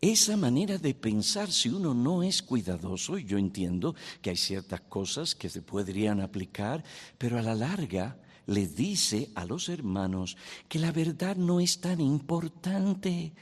Esa 0.00 0.36
manera 0.36 0.76
de 0.76 0.94
pensar, 0.94 1.50
si 1.50 1.70
uno 1.70 1.94
no 1.94 2.22
es 2.22 2.42
cuidadoso, 2.42 3.16
y 3.16 3.24
yo 3.24 3.38
entiendo 3.38 3.94
que 4.20 4.30
hay 4.30 4.36
ciertas 4.36 4.82
cosas 4.82 5.34
que 5.34 5.48
se 5.48 5.62
podrían 5.62 6.20
aplicar, 6.20 6.84
pero 7.16 7.38
a 7.38 7.42
la 7.42 7.54
larga 7.54 8.18
le 8.46 8.66
dice 8.66 9.30
a 9.34 9.44
los 9.44 9.68
hermanos 9.68 10.36
que 10.68 10.78
la 10.78 10.92
verdad 10.92 11.36
no 11.36 11.60
es 11.60 11.80
tan 11.80 12.00
importante. 12.00 13.32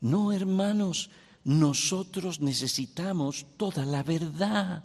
No, 0.00 0.30
hermanos, 0.30 1.10
nosotros 1.44 2.40
necesitamos 2.40 3.46
toda 3.56 3.84
la 3.84 4.02
verdad. 4.02 4.84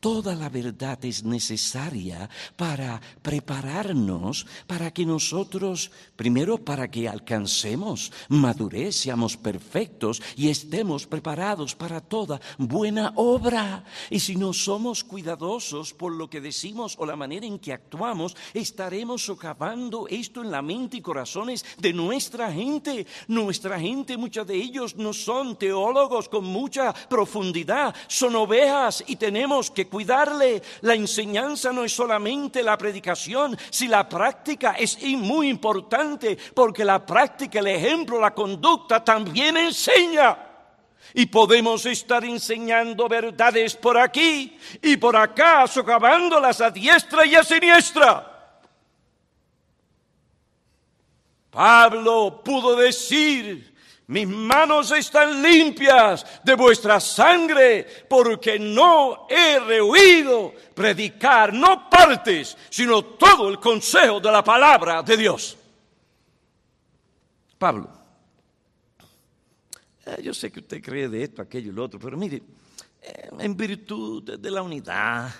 Toda 0.00 0.34
la 0.34 0.48
verdad 0.48 0.98
es 1.04 1.24
necesaria 1.24 2.30
para 2.56 2.98
prepararnos, 3.20 4.46
para 4.66 4.90
que 4.92 5.04
nosotros, 5.04 5.90
primero 6.16 6.56
para 6.56 6.90
que 6.90 7.06
alcancemos 7.06 8.10
madurez, 8.30 8.96
seamos 8.96 9.36
perfectos 9.36 10.22
y 10.36 10.48
estemos 10.48 11.06
preparados 11.06 11.74
para 11.74 12.00
toda 12.00 12.40
buena 12.56 13.12
obra. 13.16 13.84
Y 14.08 14.20
si 14.20 14.36
no 14.36 14.54
somos 14.54 15.04
cuidadosos 15.04 15.92
por 15.92 16.12
lo 16.12 16.30
que 16.30 16.40
decimos 16.40 16.96
o 16.98 17.04
la 17.04 17.14
manera 17.14 17.44
en 17.44 17.58
que 17.58 17.74
actuamos, 17.74 18.34
estaremos 18.54 19.22
socavando 19.22 20.08
esto 20.08 20.42
en 20.42 20.50
la 20.50 20.62
mente 20.62 20.96
y 20.96 21.02
corazones 21.02 21.62
de 21.76 21.92
nuestra 21.92 22.50
gente. 22.50 23.06
Nuestra 23.28 23.78
gente, 23.78 24.16
muchos 24.16 24.46
de 24.46 24.56
ellos 24.56 24.96
no 24.96 25.12
son 25.12 25.58
teólogos 25.58 26.30
con 26.30 26.46
mucha 26.46 26.94
profundidad, 26.94 27.94
son 28.08 28.34
ovejas 28.36 29.04
y 29.06 29.16
tenemos 29.16 29.70
que 29.70 29.89
cuidarle. 29.90 30.62
La 30.80 30.94
enseñanza 30.94 31.72
no 31.72 31.84
es 31.84 31.92
solamente 31.92 32.62
la 32.62 32.78
predicación, 32.78 33.58
si 33.68 33.88
la 33.88 34.08
práctica 34.08 34.72
es 34.78 35.02
muy 35.02 35.50
importante, 35.50 36.38
porque 36.54 36.84
la 36.84 37.04
práctica, 37.04 37.58
el 37.58 37.66
ejemplo, 37.66 38.18
la 38.18 38.32
conducta 38.32 39.04
también 39.04 39.56
enseña. 39.58 40.46
Y 41.12 41.26
podemos 41.26 41.84
estar 41.86 42.24
enseñando 42.24 43.08
verdades 43.08 43.74
por 43.74 43.98
aquí 43.98 44.56
y 44.80 44.96
por 44.96 45.16
acá, 45.16 45.66
socavándolas 45.66 46.60
a 46.60 46.70
diestra 46.70 47.26
y 47.26 47.34
a 47.34 47.42
siniestra. 47.42 48.26
Pablo 51.50 52.42
pudo 52.44 52.76
decir, 52.76 53.69
mis 54.10 54.26
manos 54.26 54.90
están 54.90 55.40
limpias 55.40 56.42
de 56.42 56.54
vuestra 56.54 56.98
sangre, 56.98 57.86
porque 58.08 58.58
no 58.58 59.28
he 59.30 59.60
rehuido 59.60 60.52
predicar, 60.74 61.54
no 61.54 61.88
partes, 61.88 62.56
sino 62.68 63.04
todo 63.04 63.48
el 63.48 63.60
consejo 63.60 64.18
de 64.18 64.32
la 64.32 64.42
palabra 64.42 65.04
de 65.04 65.16
Dios. 65.16 65.56
Pablo, 67.56 67.88
eh, 70.06 70.20
yo 70.24 70.34
sé 70.34 70.50
que 70.50 70.58
usted 70.58 70.82
cree 70.82 71.08
de 71.08 71.22
esto, 71.22 71.42
aquello 71.42 71.70
y 71.70 71.74
lo 71.74 71.84
otro, 71.84 72.00
pero 72.00 72.16
mire, 72.16 72.42
eh, 73.00 73.30
en 73.38 73.56
virtud 73.56 74.40
de 74.40 74.50
la 74.50 74.62
unidad 74.62 75.30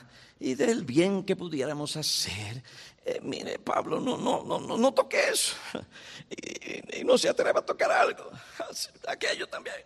y 0.41 0.55
del 0.55 0.84
bien 0.84 1.22
que 1.22 1.36
pudiéramos 1.36 1.97
hacer, 1.97 2.62
eh, 3.05 3.20
mire, 3.22 3.59
Pablo, 3.59 4.01
no, 4.01 4.16
no, 4.16 4.43
no, 4.43 4.76
no, 4.76 4.95
toque 4.95 5.28
eso. 5.28 5.55
Y, 6.30 7.05
no 7.05 7.18
se 7.18 7.28
atreva 7.28 7.61
a 7.61 7.66
tocar 7.66 7.91
algo. 7.91 8.30
Aquello 9.09 9.47
también. 9.49 9.76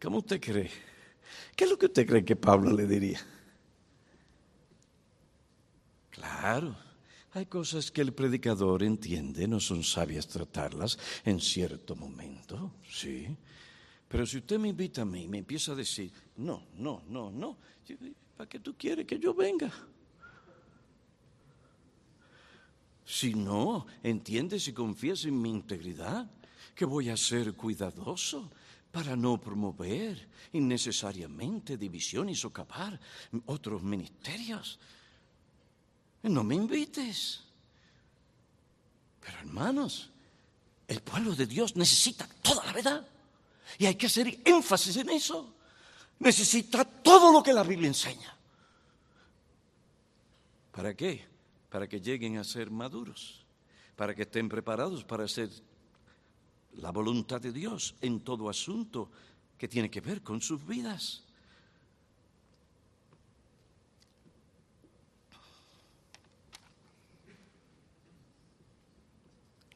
¿Cómo 0.00 0.18
usted 0.18 0.40
cree? 0.40 0.70
¿Qué 1.56 1.64
es 1.64 1.70
lo 1.70 1.78
que 1.78 1.86
usted 1.86 2.06
cree 2.06 2.24
que 2.24 2.36
Pablo 2.36 2.72
le 2.72 2.86
diría? 2.86 3.20
Claro, 6.10 6.76
hay 7.32 7.46
cosas 7.46 7.90
que 7.90 8.02
el 8.02 8.12
predicador 8.12 8.82
entiende, 8.82 9.48
no 9.48 9.60
son 9.60 9.82
sabias 9.82 10.28
tratarlas 10.28 10.98
en 11.24 11.40
cierto 11.40 11.96
momento, 11.96 12.72
sí. 12.90 13.36
Pero 14.12 14.26
si 14.26 14.36
usted 14.36 14.58
me 14.58 14.68
invita 14.68 15.00
a 15.00 15.04
mí 15.06 15.22
y 15.22 15.28
me 15.28 15.38
empieza 15.38 15.72
a 15.72 15.74
decir, 15.74 16.12
no, 16.36 16.66
no, 16.74 17.02
no, 17.08 17.30
no, 17.30 17.56
¿para 18.36 18.46
qué 18.46 18.60
tú 18.60 18.76
quieres 18.76 19.06
que 19.06 19.18
yo 19.18 19.32
venga? 19.32 19.72
Si 23.06 23.32
no 23.32 23.86
entiendes 24.02 24.68
y 24.68 24.74
confías 24.74 25.24
en 25.24 25.40
mi 25.40 25.48
integridad, 25.48 26.30
que 26.74 26.84
voy 26.84 27.08
a 27.08 27.16
ser 27.16 27.54
cuidadoso 27.54 28.50
para 28.90 29.16
no 29.16 29.40
promover 29.40 30.28
innecesariamente 30.52 31.78
división 31.78 32.28
y 32.28 32.34
socavar 32.34 33.00
otros 33.46 33.82
ministerios. 33.82 34.78
No 36.24 36.44
me 36.44 36.56
invites. 36.56 37.44
Pero 39.20 39.38
hermanos, 39.38 40.10
el 40.86 41.00
pueblo 41.00 41.34
de 41.34 41.46
Dios 41.46 41.76
necesita 41.76 42.28
toda 42.42 42.66
la 42.66 42.72
verdad. 42.74 43.08
Y 43.78 43.86
hay 43.86 43.94
que 43.94 44.06
hacer 44.06 44.40
énfasis 44.44 44.96
en 44.96 45.10
eso. 45.10 45.54
Necesita 46.18 46.84
todo 46.84 47.32
lo 47.32 47.42
que 47.42 47.52
la 47.52 47.62
Biblia 47.62 47.88
enseña. 47.88 48.36
¿Para 50.70 50.94
qué? 50.94 51.32
para 51.72 51.88
que 51.88 52.02
lleguen 52.02 52.36
a 52.36 52.44
ser 52.44 52.70
maduros, 52.70 53.46
para 53.96 54.14
que 54.14 54.22
estén 54.22 54.46
preparados 54.46 55.04
para 55.04 55.24
hacer 55.24 55.48
la 56.74 56.92
voluntad 56.92 57.40
de 57.40 57.50
Dios 57.50 57.94
en 58.02 58.20
todo 58.20 58.50
asunto 58.50 59.10
que 59.56 59.68
tiene 59.68 59.90
que 59.90 60.02
ver 60.02 60.22
con 60.22 60.42
sus 60.42 60.66
vidas. 60.66 61.24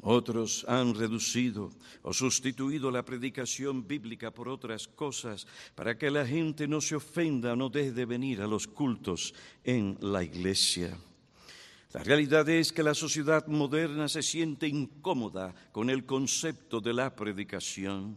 Otros 0.09 0.65
han 0.69 0.95
reducido 0.95 1.73
o 2.03 2.15
sustituido 2.15 2.93
la 2.93 3.03
predicación 3.03 3.89
bíblica 3.89 4.31
por 4.31 4.49
otras 4.49 4.87
cosas 4.87 5.49
para 5.75 5.99
que 5.99 6.13
la 6.13 6.25
gente 6.25 6.69
no 6.69 6.81
se 6.81 6.95
ofenda 6.95 7.55
o 7.55 7.57
no 7.57 7.69
deje 7.69 7.91
de 7.91 8.07
venir 8.07 8.41
a 8.41 8.47
los 8.47 8.69
cultos 8.69 9.35
en 9.65 9.99
la 10.01 10.23
iglesia. 10.23 10.97
La 11.93 12.05
realidad 12.05 12.49
es 12.49 12.73
que 12.73 12.85
la 12.85 12.95
sociedad 12.95 13.49
moderna 13.49 14.07
se 14.07 14.23
siente 14.23 14.69
incómoda 14.69 15.53
con 15.73 15.91
el 15.91 16.07
concepto 16.07 16.81
de 16.81 16.95
la 16.95 17.17
predicación. 17.17 18.17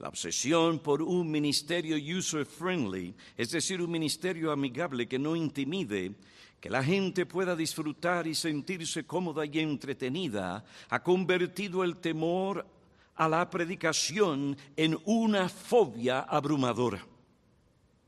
La 0.00 0.08
obsesión 0.08 0.80
por 0.80 1.02
un 1.02 1.30
ministerio 1.30 1.94
user-friendly, 2.18 3.14
es 3.36 3.52
decir, 3.52 3.80
un 3.80 3.92
ministerio 3.92 4.50
amigable 4.50 5.06
que 5.06 5.20
no 5.20 5.36
intimide, 5.36 6.16
que 6.60 6.70
la 6.70 6.82
gente 6.82 7.26
pueda 7.26 7.54
disfrutar 7.54 8.26
y 8.26 8.34
sentirse 8.34 9.04
cómoda 9.04 9.46
y 9.46 9.58
entretenida, 9.60 10.64
ha 10.88 11.02
convertido 11.02 11.84
el 11.84 11.98
temor 11.98 12.66
a 13.14 13.28
la 13.28 13.48
predicación 13.48 14.56
en 14.76 14.98
una 15.04 15.48
fobia 15.48 16.20
abrumadora. 16.20 17.04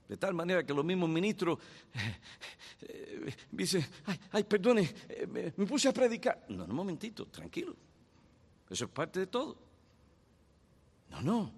De 0.09 0.17
tal 0.17 0.35
manera 0.35 0.67
que 0.67 0.75
los 0.75 0.85
mismos 0.85 1.09
ministros 1.09 1.59
eh, 2.83 3.33
dicen, 3.53 3.87
ay, 4.07 4.19
ay, 4.33 4.45
perdone, 4.45 4.93
eh, 5.09 5.53
me 5.57 5.67
puse 5.67 5.89
a 5.89 5.93
predicar. 5.93 6.47
No, 6.49 6.65
un 6.65 6.75
momentito, 6.75 7.27
tranquilo. 7.27 7.77
Eso 8.69 8.85
es 8.85 8.91
parte 8.91 9.21
de 9.21 9.27
todo. 9.29 9.57
No, 11.11 11.21
no. 11.23 11.53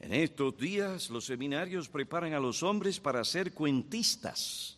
En 0.00 0.12
estos 0.12 0.56
días 0.56 1.10
los 1.10 1.24
seminarios 1.24 1.88
preparan 1.88 2.32
a 2.32 2.40
los 2.40 2.62
hombres 2.62 3.00
para 3.00 3.24
ser 3.24 3.52
cuentistas 3.52 4.75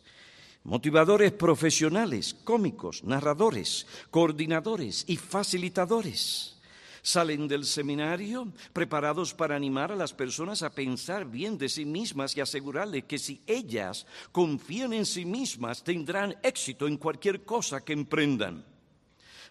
motivadores 0.63 1.31
profesionales, 1.31 2.35
cómicos, 2.43 3.03
narradores, 3.03 3.87
coordinadores 4.11 5.05
y 5.07 5.17
facilitadores. 5.17 6.55
Salen 7.01 7.47
del 7.47 7.65
seminario 7.65 8.51
preparados 8.73 9.33
para 9.33 9.55
animar 9.55 9.91
a 9.91 9.95
las 9.95 10.13
personas 10.13 10.63
a 10.63 10.69
pensar 10.69 11.25
bien 11.25 11.57
de 11.57 11.69
sí 11.69 11.85
mismas 11.85 12.35
y 12.35 12.41
asegurarles 12.41 13.05
que 13.05 13.17
si 13.17 13.41
ellas 13.47 14.05
confían 14.31 14.93
en 14.93 15.05
sí 15.05 15.25
mismas 15.25 15.83
tendrán 15.83 16.35
éxito 16.43 16.87
en 16.87 16.97
cualquier 16.97 17.45
cosa 17.45 17.83
que 17.83 17.93
emprendan. 17.93 18.65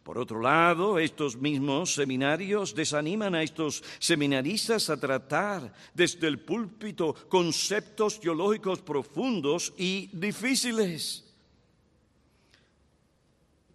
Por 0.03 0.19
otro 0.19 0.41
lado, 0.41 0.99
estos 0.99 1.37
mismos 1.37 1.95
seminarios 1.95 2.75
desaniman 2.75 3.35
a 3.35 3.43
estos 3.43 3.83
seminaristas 3.99 4.89
a 4.91 4.99
tratar 4.99 5.73
desde 5.93 6.29
el 6.29 6.41
púlpito 6.41 7.15
conceptos 7.29 8.19
teológicos 8.19 8.81
profundos 8.81 9.75
y 9.77 10.09
difíciles. 10.13 11.25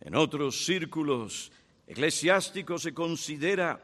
En 0.01 0.15
otros 0.15 0.65
círculos 0.65 1.51
eclesiásticos 1.87 2.81
se 2.81 2.93
considera 2.93 3.79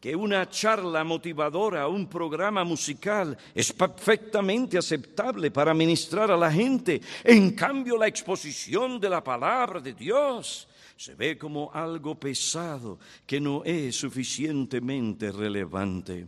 que 0.00 0.16
una 0.16 0.48
charla 0.48 1.04
motivadora, 1.04 1.86
un 1.86 2.08
programa 2.08 2.64
musical 2.64 3.36
es 3.54 3.72
perfectamente 3.72 4.78
aceptable 4.78 5.50
para 5.50 5.74
ministrar 5.74 6.30
a 6.30 6.36
la 6.36 6.50
gente. 6.50 7.02
En 7.22 7.50
cambio, 7.50 7.98
la 7.98 8.06
exposición 8.06 8.98
de 8.98 9.10
la 9.10 9.22
palabra 9.22 9.78
de 9.78 9.92
Dios 9.92 10.66
se 11.00 11.14
ve 11.14 11.38
como 11.38 11.70
algo 11.72 12.14
pesado 12.20 12.98
que 13.26 13.40
no 13.40 13.64
es 13.64 13.96
suficientemente 13.96 15.32
relevante. 15.32 16.26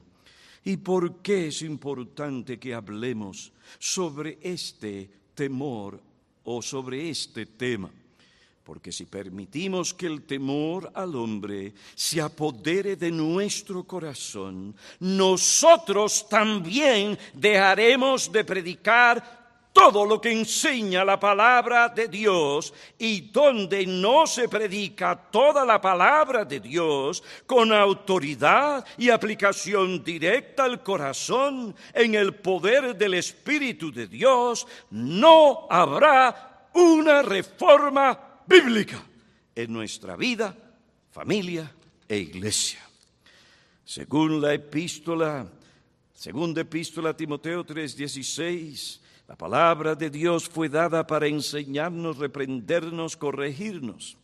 ¿Y 0.64 0.78
por 0.78 1.16
qué 1.16 1.48
es 1.48 1.60
importante 1.60 2.58
que 2.58 2.72
hablemos 2.72 3.52
sobre 3.78 4.38
este 4.40 5.10
temor 5.34 6.00
o 6.44 6.62
sobre 6.62 7.10
este 7.10 7.44
tema? 7.44 7.90
Porque 8.64 8.92
si 8.92 9.04
permitimos 9.04 9.92
que 9.92 10.06
el 10.06 10.22
temor 10.22 10.90
al 10.94 11.16
hombre 11.16 11.74
se 11.94 12.22
apodere 12.22 12.96
de 12.96 13.10
nuestro 13.10 13.84
corazón, 13.84 14.74
nosotros 15.00 16.26
también 16.30 17.18
dejaremos 17.34 18.32
de 18.32 18.42
predicar 18.42 19.41
todo 19.72 20.04
lo 20.04 20.20
que 20.20 20.30
enseña 20.30 21.04
la 21.04 21.18
palabra 21.18 21.88
de 21.88 22.08
Dios 22.08 22.72
y 22.98 23.22
donde 23.32 23.86
no 23.86 24.26
se 24.26 24.48
predica 24.48 25.16
toda 25.16 25.64
la 25.64 25.80
palabra 25.80 26.44
de 26.44 26.60
Dios 26.60 27.22
con 27.46 27.72
autoridad 27.72 28.84
y 28.98 29.08
aplicación 29.08 30.04
directa 30.04 30.64
al 30.64 30.82
corazón 30.82 31.74
en 31.94 32.14
el 32.14 32.34
poder 32.34 32.96
del 32.96 33.14
Espíritu 33.14 33.90
de 33.90 34.06
Dios, 34.06 34.66
no 34.90 35.66
habrá 35.70 36.68
una 36.74 37.22
reforma 37.22 38.18
bíblica 38.46 39.02
en 39.54 39.72
nuestra 39.72 40.16
vida, 40.16 40.54
familia 41.10 41.70
e 42.08 42.18
iglesia. 42.18 42.80
Según 43.84 44.40
la 44.40 44.54
epístola, 44.54 45.46
segunda 46.14 46.60
epístola 46.62 47.10
a 47.10 47.16
Timoteo 47.16 47.64
3:16, 47.64 49.01
la 49.32 49.38
palabra 49.38 49.94
de 49.94 50.10
Dios 50.10 50.46
fue 50.46 50.68
dada 50.68 51.06
para 51.06 51.26
enseñarnos, 51.26 52.18
reprendernos, 52.18 53.16
corregirnos. 53.16 54.18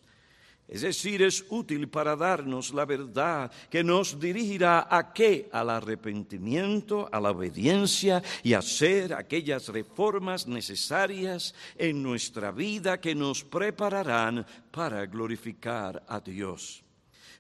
Es 0.69 0.83
decir, 0.83 1.23
es 1.23 1.47
útil 1.49 1.89
para 1.89 2.15
darnos 2.15 2.75
la 2.75 2.85
verdad 2.85 3.51
que 3.71 3.83
nos 3.83 4.21
dirigirá 4.21 4.87
a 4.91 5.15
qué? 5.15 5.49
Al 5.51 5.71
arrepentimiento, 5.71 7.09
a 7.11 7.21
la 7.21 7.31
obediencia 7.31 8.23
y 8.43 8.53
a 8.53 8.59
hacer 8.59 9.15
aquellas 9.15 9.69
reformas 9.69 10.47
necesarias 10.47 11.55
en 11.79 12.03
nuestra 12.03 12.51
vida 12.51 13.01
que 13.01 13.15
nos 13.15 13.45
prepararán 13.45 14.45
para 14.71 15.07
glorificar 15.07 16.05
a 16.07 16.21
Dios. 16.21 16.85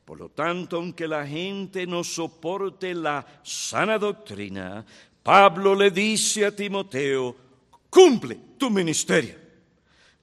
Por 0.07 0.19
lo 0.19 0.31
tanto, 0.31 0.79
aunque 0.79 1.07
la 1.07 1.27
gente 1.27 1.87
no 1.87 2.03
soporte 2.03 2.95
la 2.95 3.27
sana 3.43 3.99
doctrina, 3.99 4.87
Pablo 5.23 5.75
le 5.75 5.91
dice 5.91 6.47
a 6.47 6.57
Timoteo, 6.57 7.48
Cumple 7.91 8.39
tu 8.59 8.71
ministerio. 8.71 9.37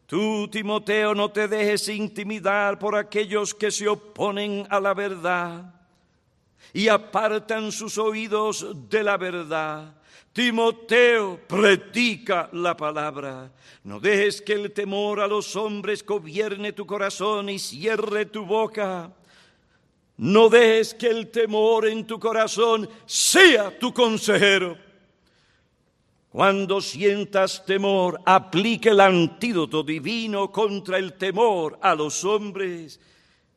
Tú, 0.05 0.47
Timoteo, 0.47 1.16
no 1.16 1.32
te 1.32 1.47
dejes 1.47 1.88
intimidar 1.89 2.78
por 2.78 2.95
aquellos 2.95 3.53
que 3.55 3.72
se 3.72 3.88
oponen 3.88 4.68
a 4.70 4.80
la 4.80 4.93
verdad 4.93 5.74
y 6.74 6.89
apartan 6.89 7.72
sus 7.72 7.97
oídos 7.97 8.68
de 8.89 9.03
la 9.03 9.18
verdad. 9.18 9.95
Timoteo, 10.32 11.39
predica 11.47 12.49
la 12.51 12.76
palabra. 12.76 13.51
No 13.86 13.99
dejes 13.99 14.41
que 14.41 14.53
el 14.53 14.74
temor 14.74 15.22
a 15.22 15.28
los 15.28 15.55
hombres 15.55 16.05
gobierne 16.05 16.74
tu 16.74 16.86
corazón 16.86 17.49
y 17.49 17.57
cierre 17.57 18.26
tu 18.26 18.45
boca. 18.45 19.11
No 20.18 20.49
dejes 20.49 20.93
que 20.93 21.07
el 21.07 21.32
temor 21.32 21.88
en 21.88 22.05
tu 22.05 22.20
corazón 22.20 22.89
sea 23.05 23.80
tu 23.80 23.93
consejero. 23.93 24.84
Cuando 26.36 26.81
sientas 26.81 27.65
temor, 27.65 28.19
aplique 28.25 28.89
el 28.89 28.99
antídoto 28.99 29.83
divino 29.83 30.51
contra 30.51 30.97
el 30.97 31.13
temor 31.13 31.79
a 31.81 31.95
los 31.95 32.25
hombres. 32.25 32.99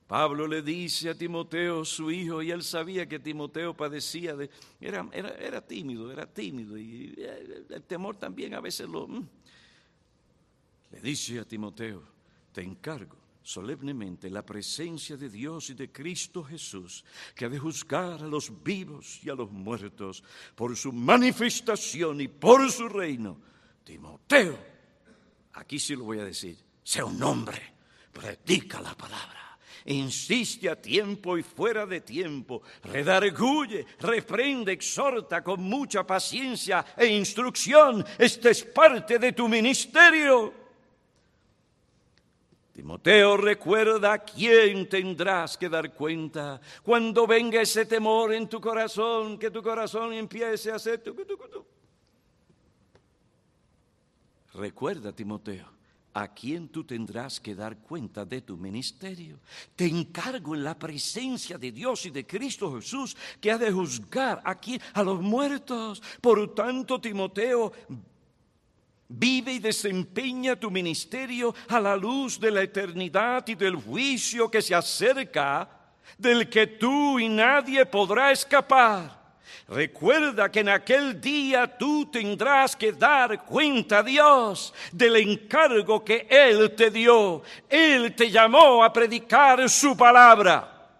Pablo 0.06 0.46
le 0.46 0.62
dice 0.62 1.10
a 1.10 1.14
Timoteo, 1.16 1.84
su 1.84 2.08
hijo, 2.12 2.40
y 2.40 2.52
él 2.52 2.62
sabía 2.62 3.08
que 3.08 3.18
Timoteo 3.18 3.76
padecía 3.76 4.36
de... 4.36 4.48
Era, 4.80 5.04
era, 5.12 5.60
tímido, 5.60 6.12
era 6.12 6.24
tímido, 6.24 6.78
y 6.78 7.14
eh, 7.18 7.64
el 7.68 7.82
temor 7.82 8.14
también 8.14 8.54
a 8.54 8.60
veces 8.60 8.88
lo... 8.88 9.08
Mm. 9.08 9.28
Le 10.92 11.00
dice 11.00 11.40
a 11.40 11.44
Timoteo, 11.44 12.04
te 12.52 12.62
encargo 12.62 13.16
solemnemente 13.48 14.28
la 14.28 14.44
presencia 14.44 15.16
de 15.16 15.30
Dios 15.30 15.70
y 15.70 15.74
de 15.74 15.90
Cristo 15.90 16.44
Jesús, 16.44 17.02
que 17.34 17.46
ha 17.46 17.48
de 17.48 17.58
juzgar 17.58 18.22
a 18.22 18.26
los 18.26 18.62
vivos 18.62 19.20
y 19.22 19.30
a 19.30 19.34
los 19.34 19.50
muertos 19.50 20.22
por 20.54 20.76
su 20.76 20.92
manifestación 20.92 22.20
y 22.20 22.28
por 22.28 22.70
su 22.70 22.90
reino. 22.90 23.40
Timoteo, 23.82 24.58
aquí 25.54 25.78
sí 25.78 25.96
lo 25.96 26.04
voy 26.04 26.18
a 26.18 26.26
decir, 26.26 26.58
sea 26.82 27.06
un 27.06 27.22
hombre, 27.22 27.62
predica 28.12 28.82
la 28.82 28.94
palabra. 28.94 29.58
Insiste 29.86 30.68
a 30.68 30.76
tiempo 30.76 31.38
y 31.38 31.42
fuera 31.42 31.86
de 31.86 32.02
tiempo, 32.02 32.60
redarguye, 32.82 33.86
reprende, 34.00 34.72
exhorta 34.72 35.42
con 35.42 35.62
mucha 35.62 36.06
paciencia 36.06 36.84
e 36.94 37.06
instrucción. 37.06 38.04
Este 38.18 38.50
es 38.50 38.62
parte 38.62 39.18
de 39.18 39.32
tu 39.32 39.48
ministerio. 39.48 40.67
Timoteo, 42.78 43.36
recuerda 43.36 44.20
quién 44.20 44.88
tendrás 44.88 45.58
que 45.58 45.68
dar 45.68 45.92
cuenta 45.94 46.60
cuando 46.84 47.26
venga 47.26 47.60
ese 47.60 47.86
temor 47.86 48.32
en 48.32 48.48
tu 48.48 48.60
corazón, 48.60 49.36
que 49.36 49.50
tu 49.50 49.60
corazón 49.64 50.12
empiece 50.12 50.70
a 50.70 50.76
hacer 50.76 51.02
tu, 51.02 51.12
Recuerda, 54.54 55.10
Timoteo, 55.10 55.66
a 56.14 56.32
quien 56.32 56.68
tú 56.68 56.84
tendrás 56.84 57.40
que 57.40 57.56
dar 57.56 57.78
cuenta 57.78 58.24
de 58.24 58.42
tu 58.42 58.56
ministerio. 58.56 59.40
Te 59.74 59.86
encargo 59.86 60.54
en 60.54 60.62
la 60.62 60.78
presencia 60.78 61.58
de 61.58 61.72
Dios 61.72 62.06
y 62.06 62.10
de 62.10 62.24
Cristo 62.24 62.76
Jesús 62.76 63.16
que 63.40 63.50
ha 63.50 63.58
de 63.58 63.72
juzgar 63.72 64.40
aquí 64.44 64.80
a 64.94 65.02
los 65.02 65.20
muertos. 65.20 66.00
Por 66.20 66.54
tanto, 66.54 67.00
Timoteo, 67.00 67.72
Vive 69.08 69.54
y 69.54 69.58
desempeña 69.58 70.54
tu 70.56 70.70
ministerio 70.70 71.54
a 71.68 71.80
la 71.80 71.96
luz 71.96 72.38
de 72.38 72.50
la 72.50 72.62
eternidad 72.62 73.46
y 73.48 73.54
del 73.54 73.76
juicio 73.76 74.50
que 74.50 74.60
se 74.60 74.74
acerca, 74.74 75.66
del 76.18 76.48
que 76.48 76.66
tú 76.66 77.18
y 77.18 77.28
nadie 77.28 77.86
podrá 77.86 78.32
escapar. 78.32 79.18
Recuerda 79.66 80.50
que 80.50 80.60
en 80.60 80.68
aquel 80.68 81.20
día 81.20 81.66
tú 81.78 82.10
tendrás 82.10 82.76
que 82.76 82.92
dar 82.92 83.44
cuenta 83.44 83.98
a 83.98 84.02
Dios 84.02 84.74
del 84.92 85.16
encargo 85.16 86.04
que 86.04 86.26
Él 86.28 86.74
te 86.74 86.90
dio. 86.90 87.42
Él 87.68 88.14
te 88.14 88.30
llamó 88.30 88.84
a 88.84 88.92
predicar 88.92 89.68
su 89.70 89.96
palabra. 89.96 90.90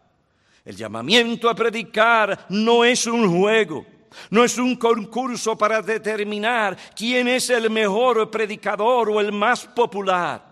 El 0.65 0.77
llamamiento 0.77 1.49
a 1.49 1.55
predicar 1.55 2.47
no 2.49 2.85
es 2.85 3.07
un 3.07 3.39
juego. 3.39 3.87
No 4.31 4.45
es 4.45 4.59
un 4.59 4.77
concurso 4.77 5.57
para 5.57 5.83
determinar 5.83 6.77
quién 6.97 7.29
es 7.29 7.51
el 7.51 7.71
mejor 7.71 8.31
predicador 8.31 9.11
o 9.11 9.21
el 9.21 9.33
más 9.33 9.65
popular. 9.67 10.49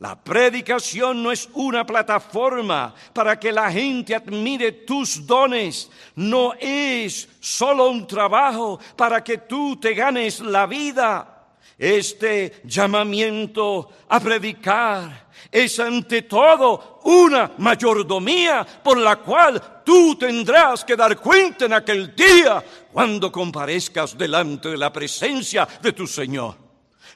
La 0.00 0.14
predicación 0.14 1.22
no 1.22 1.32
es 1.32 1.48
una 1.54 1.84
plataforma 1.84 2.94
para 3.12 3.38
que 3.38 3.50
la 3.50 3.70
gente 3.70 4.14
admire 4.14 4.70
tus 4.70 5.26
dones, 5.26 5.90
no 6.14 6.54
es 6.54 7.28
solo 7.40 7.90
un 7.90 8.06
trabajo 8.06 8.78
para 8.96 9.24
que 9.24 9.38
tú 9.38 9.76
te 9.76 9.94
ganes 9.94 10.38
la 10.38 10.66
vida. 10.66 11.34
Este 11.76 12.60
llamamiento 12.64 13.88
a 14.08 14.20
predicar 14.20 15.27
es 15.50 15.80
ante 15.80 16.22
todo 16.22 17.00
una 17.04 17.52
mayordomía 17.58 18.66
por 18.82 18.98
la 18.98 19.16
cual 19.16 19.82
tú 19.84 20.16
tendrás 20.16 20.84
que 20.84 20.96
dar 20.96 21.16
cuenta 21.18 21.64
en 21.64 21.72
aquel 21.72 22.14
día 22.14 22.62
cuando 22.92 23.32
comparezcas 23.32 24.16
delante 24.16 24.68
de 24.68 24.76
la 24.76 24.92
presencia 24.92 25.66
de 25.80 25.92
tu 25.92 26.06
Señor. 26.06 26.68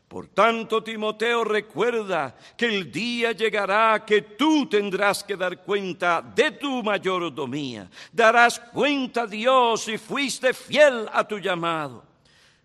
Por 0.08 0.28
tanto, 0.28 0.82
Timoteo, 0.82 1.42
recuerda 1.42 2.36
que 2.54 2.66
el 2.66 2.92
día 2.92 3.32
llegará 3.32 4.04
que 4.04 4.20
tú 4.20 4.66
tendrás 4.68 5.24
que 5.24 5.36
dar 5.36 5.62
cuenta 5.62 6.20
de 6.20 6.50
tu 6.50 6.82
mayordomía. 6.82 7.88
Darás 8.12 8.60
cuenta 8.60 9.22
a 9.22 9.26
Dios 9.26 9.84
si 9.84 9.96
fuiste 9.96 10.52
fiel 10.52 11.08
a 11.10 11.26
tu 11.26 11.38
llamado. 11.38 12.11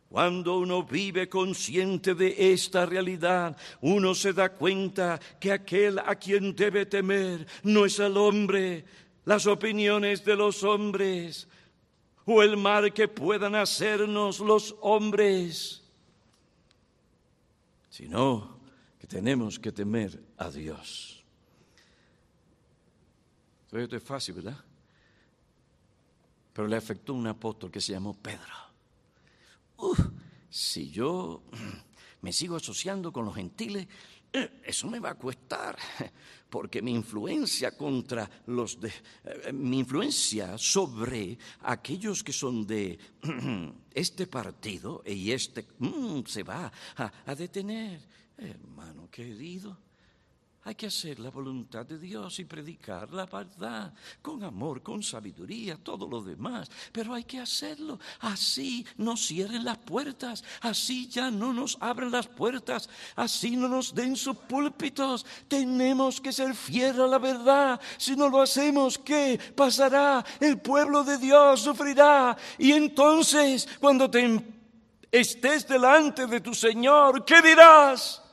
Cuando 0.10 0.60
uno 0.60 0.84
vive 0.84 1.28
consciente 1.28 2.16
de 2.16 2.54
esta 2.54 2.86
realidad, 2.86 3.58
uno 3.82 4.16
se 4.16 4.32
da 4.34 4.50
cuenta 4.50 5.20
que 5.40 5.52
aquel 5.52 6.00
a 6.00 6.16
quien 6.16 6.56
debe 6.56 6.86
temer 6.86 7.46
no 7.64 7.86
es 7.86 8.00
el 8.00 8.16
hombre, 8.16 8.86
las 9.26 9.46
opiniones 9.48 10.24
de 10.24 10.36
los 10.36 10.64
hombres 10.64 11.48
o 12.26 12.42
el 12.42 12.56
mal 12.56 12.94
que 12.94 13.08
puedan 13.08 13.56
hacernos 13.56 14.40
los 14.40 14.76
hombres 14.82 15.84
sino 17.98 18.60
que 19.00 19.08
tenemos 19.08 19.58
que 19.58 19.72
temer 19.72 20.24
a 20.38 20.52
Dios. 20.52 21.26
Esto 23.72 23.96
es 23.96 24.04
fácil, 24.04 24.36
¿verdad? 24.36 24.64
Pero 26.54 26.68
le 26.68 26.76
afectó 26.76 27.16
un 27.16 27.26
apóstol 27.26 27.72
que 27.72 27.82
se 27.82 27.94
llamó 27.94 28.14
Pedro. 28.14 28.67
Si 30.50 30.90
yo 30.90 31.44
me 32.22 32.34
sigo 32.34 32.56
asociando 32.56 33.12
con 33.12 33.26
los 33.26 33.36
gentiles, 33.36 33.88
eso 34.64 34.88
me 34.88 35.00
va 35.00 35.12
a 35.12 35.18
costar, 35.18 35.78
porque 36.50 36.82
mi 36.82 36.94
influencia 36.94 37.76
contra 37.78 38.30
los 38.48 38.80
de, 38.80 38.92
eh, 39.24 39.54
mi 39.54 39.80
influencia 39.80 40.58
sobre 40.58 41.38
aquellos 41.62 42.24
que 42.24 42.34
son 42.34 42.66
de 42.66 42.98
este 43.94 44.28
partido 44.28 45.04
y 45.06 45.32
este 45.32 45.68
mm, 45.80 46.22
se 46.26 46.44
va 46.44 46.72
a 46.96 47.36
detener. 47.36 48.00
Hermano 48.38 49.10
querido, 49.10 49.78
hay 50.68 50.76
que 50.76 50.88
hacer 50.88 51.18
la 51.20 51.30
voluntad 51.30 51.86
de 51.86 51.98
Dios 51.98 52.40
y 52.40 52.44
predicar 52.44 53.14
la 53.14 53.26
verdad 53.26 53.94
con 54.22 54.44
amor, 54.44 54.84
con 54.84 55.02
sabiduría, 55.02 55.78
todo 55.82 56.10
lo 56.10 56.22
demás. 56.22 56.70
Pero 56.92 57.14
hay 57.14 57.24
que 57.24 57.40
hacerlo. 57.40 57.98
Así 58.20 58.86
no 58.98 59.16
cierren 59.16 59.64
las 59.64 59.78
puertas. 59.78 60.44
Así 60.60 61.08
ya 61.08 61.32
no 61.32 61.54
nos 61.54 61.78
abren 61.80 62.12
las 62.12 62.28
puertas. 62.28 62.90
Así 63.16 63.56
no 63.56 63.70
nos 63.70 63.96
den 63.96 64.18
sus 64.18 64.36
púlpitos. 64.36 65.26
Tenemos 65.48 66.20
que 66.20 66.34
ser 66.34 66.54
fieles 66.54 67.00
a 67.00 67.08
la 67.08 67.18
verdad. 67.18 67.80
Si 67.98 68.18
no 68.18 68.28
lo 68.28 68.42
hacemos, 68.42 68.98
¿qué 68.98 69.40
pasará? 69.56 70.26
El 70.38 70.60
pueblo 70.60 71.06
de 71.06 71.18
Dios 71.18 71.62
sufrirá. 71.62 72.36
Y 72.58 72.74
entonces, 72.74 73.70
cuando 73.80 74.12
te 74.12 74.46
estés 75.10 75.66
delante 75.66 76.28
de 76.28 76.42
tu 76.42 76.54
Señor, 76.54 77.24
¿qué 77.24 77.42
dirás? 77.42 78.27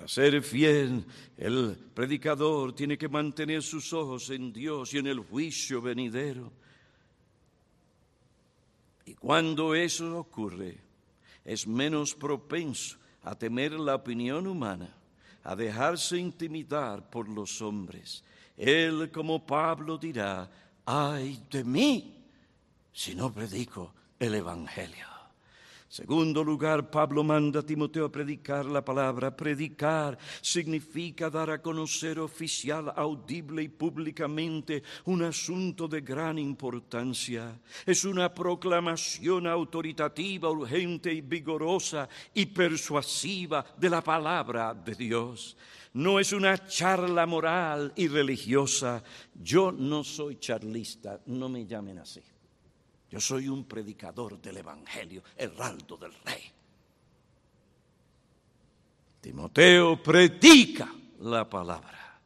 Para 0.00 0.08
ser 0.08 0.42
fiel, 0.42 1.04
el 1.36 1.76
predicador 1.92 2.74
tiene 2.74 2.96
que 2.96 3.06
mantener 3.06 3.62
sus 3.62 3.92
ojos 3.92 4.30
en 4.30 4.50
Dios 4.50 4.94
y 4.94 4.96
en 4.96 5.08
el 5.08 5.18
juicio 5.20 5.82
venidero. 5.82 6.50
Y 9.04 9.12
cuando 9.12 9.74
eso 9.74 10.18
ocurre, 10.18 10.78
es 11.44 11.66
menos 11.66 12.14
propenso 12.14 12.96
a 13.24 13.34
temer 13.34 13.72
la 13.72 13.96
opinión 13.96 14.46
humana, 14.46 14.88
a 15.44 15.54
dejarse 15.54 16.16
intimidar 16.16 17.10
por 17.10 17.28
los 17.28 17.60
hombres. 17.60 18.24
Él, 18.56 19.10
como 19.12 19.44
Pablo, 19.44 19.98
dirá, 19.98 20.50
ay 20.86 21.44
de 21.50 21.62
mí 21.62 22.24
si 22.90 23.14
no 23.14 23.30
predico 23.30 23.92
el 24.18 24.34
Evangelio. 24.34 25.09
Segundo 25.90 26.44
lugar, 26.44 26.88
Pablo 26.88 27.24
manda 27.24 27.58
a 27.58 27.66
Timoteo 27.66 28.04
a 28.04 28.12
predicar 28.12 28.64
la 28.64 28.80
palabra. 28.80 29.34
Predicar 29.34 30.16
significa 30.40 31.28
dar 31.28 31.50
a 31.50 31.60
conocer 31.60 32.20
oficial, 32.20 32.92
audible 32.94 33.64
y 33.64 33.68
públicamente 33.68 34.84
un 35.06 35.24
asunto 35.24 35.88
de 35.88 36.00
gran 36.02 36.38
importancia. 36.38 37.58
Es 37.84 38.04
una 38.04 38.32
proclamación 38.32 39.48
autoritativa, 39.48 40.48
urgente 40.48 41.12
y 41.12 41.22
vigorosa 41.22 42.08
y 42.34 42.46
persuasiva 42.46 43.66
de 43.76 43.90
la 43.90 44.00
palabra 44.00 44.72
de 44.72 44.94
Dios. 44.94 45.56
No 45.94 46.20
es 46.20 46.32
una 46.32 46.68
charla 46.68 47.26
moral 47.26 47.92
y 47.96 48.06
religiosa. 48.06 49.02
Yo 49.34 49.72
no 49.72 50.04
soy 50.04 50.38
charlista, 50.38 51.20
no 51.26 51.48
me 51.48 51.66
llamen 51.66 51.98
así. 51.98 52.22
Yo 53.10 53.20
soy 53.20 53.48
un 53.48 53.64
predicador 53.64 54.40
del 54.40 54.58
Evangelio, 54.58 55.22
heraldo 55.36 55.96
del 55.96 56.12
Rey. 56.24 56.42
Timoteo 59.20 60.00
predica 60.02 60.88
la 61.20 61.48
palabra. 61.48 62.20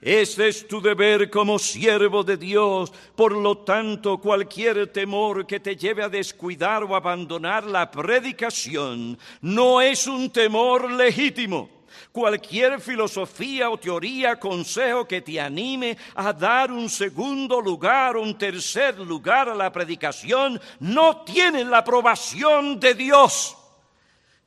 Ese 0.00 0.48
es 0.48 0.68
tu 0.68 0.80
deber 0.80 1.30
como 1.30 1.58
siervo 1.58 2.22
de 2.22 2.36
Dios. 2.36 2.92
Por 3.16 3.32
lo 3.32 3.58
tanto, 3.58 4.18
cualquier 4.18 4.92
temor 4.92 5.46
que 5.46 5.58
te 5.58 5.74
lleve 5.74 6.02
a 6.02 6.08
descuidar 6.08 6.84
o 6.84 6.94
abandonar 6.94 7.64
la 7.64 7.90
predicación 7.90 9.18
no 9.40 9.80
es 9.80 10.06
un 10.06 10.30
temor 10.30 10.92
legítimo 10.92 11.75
cualquier 12.12 12.80
filosofía 12.80 13.70
o 13.70 13.78
teoría, 13.78 14.38
consejo 14.38 15.06
que 15.06 15.20
te 15.20 15.40
anime 15.40 15.96
a 16.14 16.32
dar 16.32 16.70
un 16.72 16.88
segundo 16.88 17.60
lugar 17.60 18.16
o 18.16 18.22
un 18.22 18.36
tercer 18.36 18.98
lugar 18.98 19.48
a 19.48 19.54
la 19.54 19.72
predicación, 19.72 20.60
no 20.80 21.22
tiene 21.22 21.64
la 21.64 21.78
aprobación 21.78 22.78
de 22.80 22.94
Dios. 22.94 23.56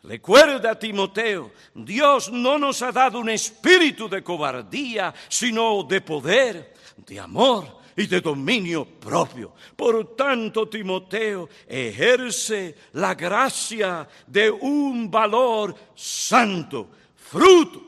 Recuerda, 0.04 0.80
Timoteo, 0.80 1.52
Dios 1.74 2.32
no 2.32 2.58
nos 2.58 2.82
ha 2.82 2.92
dado 2.92 3.20
un 3.20 3.30
espíritu 3.30 4.08
de 4.08 4.24
cobardía, 4.24 5.14
sino 5.28 5.84
de 5.84 6.00
poder, 6.00 6.74
de 6.96 7.20
amor 7.20 7.80
y 7.98 8.08
de 8.08 8.22
dominio 8.22 8.86
propio. 8.86 9.54
Por 9.76 10.16
tanto, 10.16 10.70
Timoteo 10.70 11.50
ejerce 11.68 12.76
la 12.94 13.14
gracia 13.14 14.08
de 14.26 14.50
un 14.50 15.12
valor 15.12 15.76
santo 15.96 16.92
fruto 17.30 17.84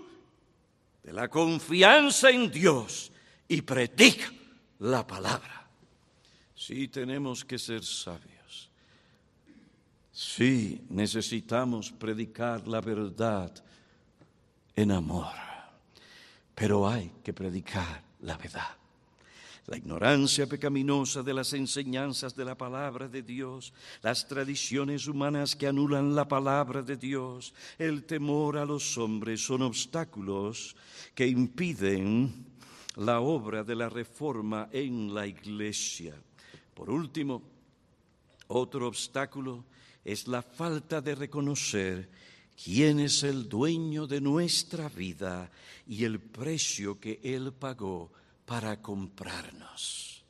de 1.03 1.13
la 1.13 1.27
confianza 1.27 2.29
en 2.29 2.51
Dios 2.51 3.11
y 3.47 3.61
predica 3.61 4.31
la 4.79 5.05
palabra. 5.05 5.67
Sí 6.55 6.87
tenemos 6.87 7.43
que 7.43 7.57
ser 7.57 7.83
sabios. 7.83 8.69
Sí 10.11 10.83
necesitamos 10.89 11.91
predicar 11.91 12.67
la 12.67 12.81
verdad 12.81 13.51
en 14.75 14.91
amor. 14.91 15.33
Pero 16.53 16.87
hay 16.87 17.11
que 17.23 17.33
predicar 17.33 18.03
la 18.19 18.37
verdad. 18.37 18.80
La 19.71 19.77
ignorancia 19.77 20.47
pecaminosa 20.47 21.23
de 21.23 21.33
las 21.33 21.53
enseñanzas 21.53 22.35
de 22.35 22.43
la 22.43 22.57
palabra 22.57 23.07
de 23.07 23.21
Dios, 23.21 23.71
las 24.01 24.27
tradiciones 24.27 25.07
humanas 25.07 25.55
que 25.55 25.65
anulan 25.65 26.13
la 26.13 26.27
palabra 26.27 26.81
de 26.81 26.97
Dios, 26.97 27.53
el 27.79 28.03
temor 28.03 28.57
a 28.57 28.65
los 28.65 28.97
hombres 28.97 29.39
son 29.45 29.61
obstáculos 29.61 30.75
que 31.15 31.25
impiden 31.25 32.47
la 32.97 33.21
obra 33.21 33.63
de 33.63 33.75
la 33.75 33.87
reforma 33.87 34.67
en 34.73 35.13
la 35.13 35.25
iglesia. 35.25 36.15
Por 36.73 36.89
último, 36.89 37.41
otro 38.47 38.89
obstáculo 38.89 39.63
es 40.03 40.27
la 40.27 40.41
falta 40.41 40.99
de 40.99 41.15
reconocer 41.15 42.09
quién 42.61 42.99
es 42.99 43.23
el 43.23 43.47
dueño 43.47 44.05
de 44.05 44.19
nuestra 44.19 44.89
vida 44.89 45.49
y 45.87 46.03
el 46.03 46.19
precio 46.19 46.99
que 46.99 47.21
Él 47.23 47.53
pagó 47.53 48.11
para 48.51 48.81
comprarnos. 48.81 50.25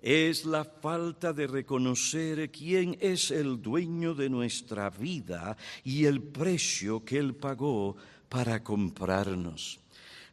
Es 0.00 0.44
la 0.44 0.62
falta 0.62 1.32
de 1.32 1.48
reconocer 1.48 2.52
quién 2.52 2.96
es 3.00 3.32
el 3.32 3.60
dueño 3.60 4.14
de 4.14 4.30
nuestra 4.30 4.90
vida 4.90 5.56
y 5.82 6.04
el 6.04 6.22
precio 6.22 7.04
que 7.04 7.18
Él 7.18 7.34
pagó 7.34 7.96
para 8.28 8.62
comprarnos. 8.62 9.80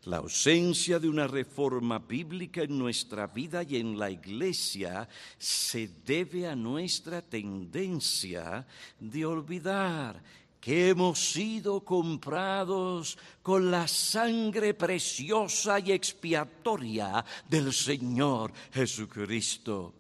La 0.04 0.18
ausencia 0.18 1.00
de 1.00 1.10
una 1.10 1.26
reforma 1.26 1.98
bíblica 1.98 2.62
en 2.62 2.78
nuestra 2.78 3.26
vida 3.26 3.64
y 3.64 3.78
en 3.78 3.98
la 3.98 4.12
iglesia 4.12 5.10
se 5.40 5.90
debe 6.06 6.48
a 6.48 6.56
nuestra 6.56 7.24
tendencia 7.24 8.68
de 9.00 9.26
olvidar 9.26 10.22
que 10.64 10.88
hemos 10.88 11.20
sido 11.20 11.82
comprados 11.82 13.18
con 13.42 13.70
la 13.70 13.86
sangre 13.86 14.74
preciosa 14.74 15.78
y 15.82 15.92
expiatoria 15.92 17.24
del 17.50 17.74
Señor 17.74 18.54
Jesucristo. 18.72 19.94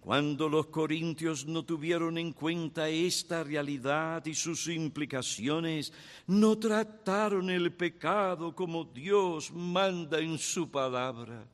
Cuando 0.00 0.48
los 0.48 0.66
corintios 0.66 1.46
no 1.46 1.62
tuvieron 1.62 2.18
en 2.18 2.32
cuenta 2.32 2.88
esta 2.88 3.44
realidad 3.44 4.26
y 4.26 4.34
sus 4.34 4.66
implicaciones, 4.66 5.92
no 6.26 6.58
trataron 6.58 7.48
el 7.48 7.72
pecado 7.72 8.52
como 8.52 8.84
Dios 8.84 9.52
manda 9.52 10.18
en 10.18 10.38
su 10.38 10.68
palabra. 10.68 11.46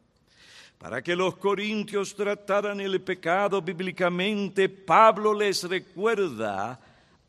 Para 0.79 1.03
que 1.03 1.15
los 1.15 1.37
corintios 1.37 2.15
trataran 2.17 2.81
el 2.81 3.03
pecado 3.03 3.61
bíblicamente, 3.61 4.71
Pablo 4.71 5.35
les 5.35 5.63
recuerda 5.65 6.81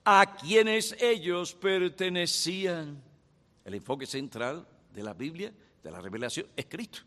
a 0.03 0.35
quienes 0.35 0.95
ellos 0.99 1.53
pertenecían. 1.53 3.01
El 3.63 3.75
enfoque 3.75 4.05
central 4.05 4.67
de 4.93 5.03
la 5.03 5.13
Biblia, 5.13 5.51
de 5.83 5.91
la 5.91 6.01
revelación, 6.01 6.47
es 6.55 6.65
Cristo. 6.65 7.01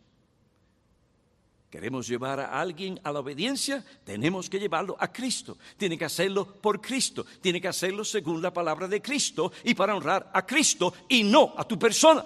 Queremos 1.71 2.07
llevar 2.07 2.39
a 2.39 2.61
alguien 2.61 3.01
a 3.03 3.11
la 3.11 3.19
obediencia, 3.19 3.85
tenemos 4.05 4.49
que 4.49 4.61
llevarlo 4.61 4.97
a 5.01 5.13
Cristo. 5.13 5.59
Tiene 5.77 5.99
que 5.99 6.05
hacerlo 6.05 6.47
por 6.47 6.81
Cristo, 6.81 7.27
tiene 7.41 7.61
que 7.61 7.67
hacerlo 7.67 8.05
según 8.05 8.41
la 8.41 8.53
palabra 8.53 8.87
de 8.87 9.03
Cristo 9.03 9.51
y 9.65 9.75
para 9.75 9.97
honrar 9.97 10.31
a 10.33 10.47
Cristo 10.47 10.95
y 11.09 11.25
no 11.25 11.53
a 11.57 11.67
tu 11.67 11.77
persona. 11.77 12.25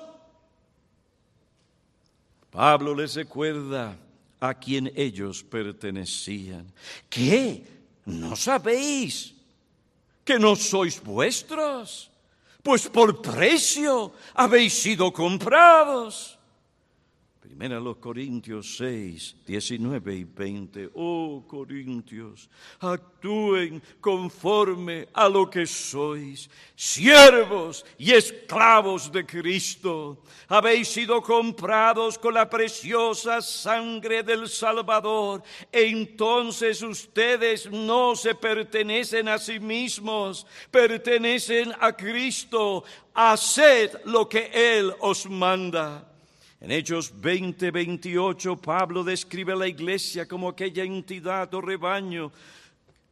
Pablo 2.51 2.95
les 2.95 3.15
recuerda 3.15 3.97
a 4.39 4.53
quien 4.53 4.93
ellos 4.95 5.43
pertenecían. 5.43 6.71
¿Qué? 7.09 7.65
¿No 8.05 8.37
sabéis? 8.37 9.35
Que 10.29 10.39
no 10.39 10.55
sois 10.55 11.03
vuestros, 11.03 12.11
pues 12.63 12.87
por 12.87 13.23
precio 13.23 14.13
habéis 14.35 14.75
sido 14.75 15.11
comprados. 15.11 16.38
Primera 17.49 17.81
los 17.81 17.97
Corintios 17.97 18.77
6, 18.77 19.37
19 19.47 20.15
y 20.15 20.25
20. 20.25 20.91
Oh 20.95 21.43
Corintios, 21.49 22.51
actúen 22.79 23.83
conforme 24.03 25.09
a 25.15 25.31
lo 25.31 25.49
que 25.49 25.67
sois, 25.67 26.51
siervos 26.77 27.87
y 27.97 28.13
esclavos 28.13 29.11
de 29.11 29.25
Cristo. 29.25 30.23
Habéis 30.47 30.89
sido 30.89 31.23
comprados 31.23 32.19
con 32.19 32.35
la 32.35 32.51
preciosa 32.51 33.41
sangre 33.41 34.23
del 34.23 34.47
Salvador. 34.47 35.43
Entonces 35.73 36.83
ustedes 36.83 37.71
no 37.71 38.15
se 38.15 38.35
pertenecen 38.35 39.27
a 39.27 39.39
sí 39.39 39.59
mismos, 39.59 40.47
pertenecen 40.71 41.73
a 41.81 41.97
Cristo. 41.97 42.85
Haced 43.15 44.05
lo 44.05 44.29
que 44.29 44.51
Él 44.53 44.95
os 45.01 45.27
manda. 45.27 46.08
En 46.61 46.73
Hechos 46.73 47.13
20, 47.21 47.71
28, 47.71 48.57
Pablo 48.57 49.05
describe 49.05 49.53
a 49.53 49.57
la 49.57 49.69
iglesia 49.69 50.27
como 50.27 50.49
aquella 50.49 50.83
entidad 50.83 51.53
o 51.55 51.61
rebaño 51.61 52.33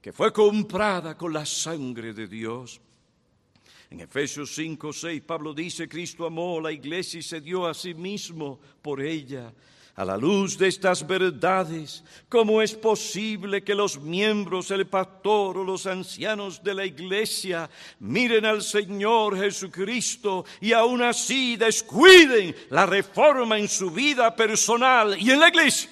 que 0.01 0.12
fue 0.12 0.32
comprada 0.32 1.16
con 1.16 1.32
la 1.32 1.47
sangre 1.47 2.12
de 2.12 2.26
Dios. 2.26 2.80
En 3.90 4.01
Efesios 4.01 4.53
5, 4.55 4.92
6, 4.92 5.22
Pablo 5.22 5.55
dice, 5.55 5.88
Cristo 5.88 6.26
amó 6.26 6.59
a 6.59 6.62
la 6.62 6.72
iglesia 6.72 7.20
y 7.20 7.22
se 7.22 7.40
dio 7.40 7.66
a 7.66 7.74
sí 7.74 7.94
mismo 7.94 8.59
por 8.82 9.01
ella. 9.01 9.53
A 9.97 10.05
la 10.05 10.18
luz 10.18 10.59
de 10.59 10.68
estas 10.68 11.07
verdades, 11.07 12.05
¿cómo 12.28 12.61
es 12.61 12.74
posible 12.74 13.64
que 13.64 13.74
los 13.74 13.99
miembros, 13.99 14.70
el 14.70 14.86
pastor 14.86 15.57
o 15.57 15.64
los 15.64 15.86
ancianos 15.86 16.62
de 16.62 16.74
la 16.74 16.84
iglesia 16.84 17.70
miren 18.01 18.44
al 18.44 18.61
Señor 18.61 19.38
Jesucristo 19.38 20.44
y 20.61 20.74
aún 20.74 21.01
así 21.01 21.57
descuiden 21.57 22.55
la 22.68 22.84
reforma 22.84 23.59
en 23.59 23.70
su 23.70 23.90
vida 23.90 24.36
personal 24.36 25.16
y 25.18 25.30
en 25.30 25.40
la 25.40 25.49
iglesia? 25.49 25.88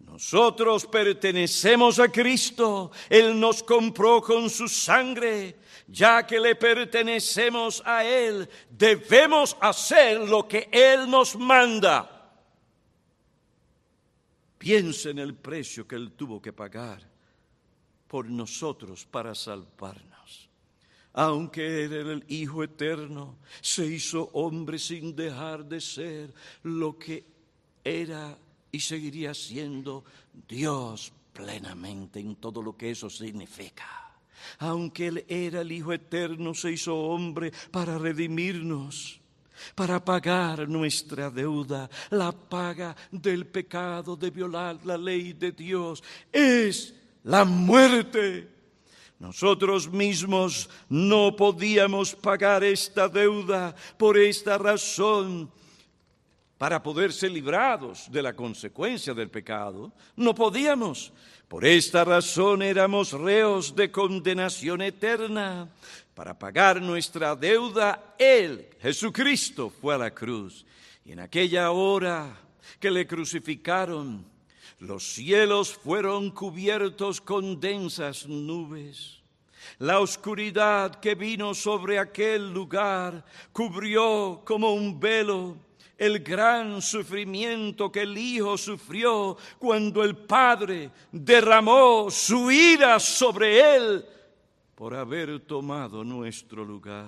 Nosotros 0.00 0.84
pertenecemos 0.84 1.98
a 1.98 2.08
Cristo, 2.08 2.90
Él 3.08 3.40
nos 3.40 3.62
compró 3.62 4.20
con 4.20 4.50
su 4.50 4.68
sangre, 4.68 5.56
ya 5.88 6.26
que 6.26 6.38
le 6.38 6.54
pertenecemos 6.56 7.82
a 7.86 8.04
Él, 8.04 8.46
debemos 8.68 9.56
hacer 9.58 10.20
lo 10.28 10.46
que 10.46 10.68
Él 10.70 11.08
nos 11.08 11.34
manda. 11.34 12.11
Piensa 14.62 15.10
en 15.10 15.18
el 15.18 15.34
precio 15.34 15.88
que 15.88 15.96
Él 15.96 16.12
tuvo 16.12 16.40
que 16.40 16.52
pagar 16.52 17.02
por 18.06 18.30
nosotros 18.30 19.04
para 19.04 19.34
salvarnos. 19.34 20.48
Aunque 21.14 21.82
era 21.82 22.12
el 22.12 22.24
Hijo 22.28 22.62
eterno, 22.62 23.38
se 23.60 23.84
hizo 23.84 24.30
hombre 24.34 24.78
sin 24.78 25.16
dejar 25.16 25.64
de 25.64 25.80
ser 25.80 26.32
lo 26.62 26.96
que 26.96 27.24
era 27.82 28.38
y 28.70 28.78
seguiría 28.78 29.34
siendo 29.34 30.04
Dios 30.46 31.12
plenamente 31.32 32.20
en 32.20 32.36
todo 32.36 32.62
lo 32.62 32.76
que 32.76 32.92
eso 32.92 33.10
significa. 33.10 34.14
Aunque 34.60 35.08
Él 35.08 35.24
era 35.26 35.62
el 35.62 35.72
Hijo 35.72 35.92
eterno, 35.92 36.54
se 36.54 36.70
hizo 36.70 36.96
hombre 36.96 37.52
para 37.72 37.98
redimirnos 37.98 39.21
para 39.74 40.04
pagar 40.04 40.68
nuestra 40.68 41.30
deuda. 41.30 41.88
La 42.10 42.32
paga 42.32 42.94
del 43.10 43.46
pecado 43.46 44.16
de 44.16 44.30
violar 44.30 44.78
la 44.84 44.96
ley 44.96 45.32
de 45.32 45.52
Dios 45.52 46.02
es 46.32 46.94
la 47.24 47.44
muerte. 47.44 48.48
Nosotros 49.18 49.88
mismos 49.88 50.68
no 50.88 51.36
podíamos 51.36 52.14
pagar 52.14 52.64
esta 52.64 53.08
deuda 53.08 53.74
por 53.96 54.18
esta 54.18 54.58
razón. 54.58 55.48
Para 56.58 56.82
poder 56.82 57.12
ser 57.12 57.30
librados 57.32 58.10
de 58.10 58.22
la 58.22 58.34
consecuencia 58.34 59.14
del 59.14 59.30
pecado, 59.30 59.92
no 60.16 60.34
podíamos. 60.34 61.12
Por 61.48 61.64
esta 61.64 62.04
razón 62.04 62.62
éramos 62.62 63.12
reos 63.12 63.76
de 63.76 63.90
condenación 63.90 64.80
eterna. 64.80 65.68
Para 66.14 66.38
pagar 66.38 66.80
nuestra 66.82 67.34
deuda, 67.34 68.14
Él, 68.18 68.68
Jesucristo, 68.80 69.70
fue 69.70 69.94
a 69.94 69.98
la 69.98 70.10
cruz. 70.10 70.66
Y 71.04 71.12
en 71.12 71.20
aquella 71.20 71.70
hora 71.70 72.38
que 72.78 72.90
le 72.90 73.06
crucificaron, 73.06 74.24
los 74.78 75.14
cielos 75.14 75.72
fueron 75.72 76.30
cubiertos 76.30 77.20
con 77.20 77.58
densas 77.58 78.26
nubes. 78.26 79.22
La 79.78 80.00
oscuridad 80.00 80.96
que 80.96 81.14
vino 81.14 81.54
sobre 81.54 81.98
aquel 81.98 82.52
lugar 82.52 83.24
cubrió 83.52 84.42
como 84.44 84.74
un 84.74 84.98
velo 85.00 85.56
el 85.96 86.18
gran 86.18 86.82
sufrimiento 86.82 87.90
que 87.90 88.02
el 88.02 88.18
Hijo 88.18 88.58
sufrió 88.58 89.36
cuando 89.58 90.02
el 90.02 90.16
Padre 90.16 90.90
derramó 91.12 92.10
su 92.10 92.50
ira 92.50 92.98
sobre 92.98 93.76
él 93.76 94.04
por 94.82 94.96
haber 94.96 95.38
tomado 95.38 96.02
nuestro 96.02 96.64
lugar. 96.64 97.06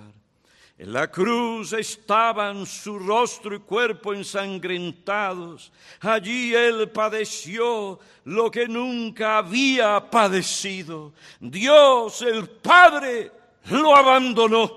En 0.77 0.93
la 0.93 1.11
cruz 1.11 1.73
estaban 1.73 2.65
su 2.65 2.97
rostro 2.97 3.53
y 3.53 3.59
cuerpo 3.59 4.13
ensangrentados. 4.13 5.73
Allí 5.99 6.55
Él 6.55 6.89
padeció 6.91 7.99
lo 8.23 8.49
que 8.49 8.69
nunca 8.69 9.39
había 9.39 10.09
padecido. 10.09 11.11
Dios 11.41 12.21
el 12.21 12.47
Padre 12.47 13.29
lo 13.65 13.93
abandonó 13.93 14.71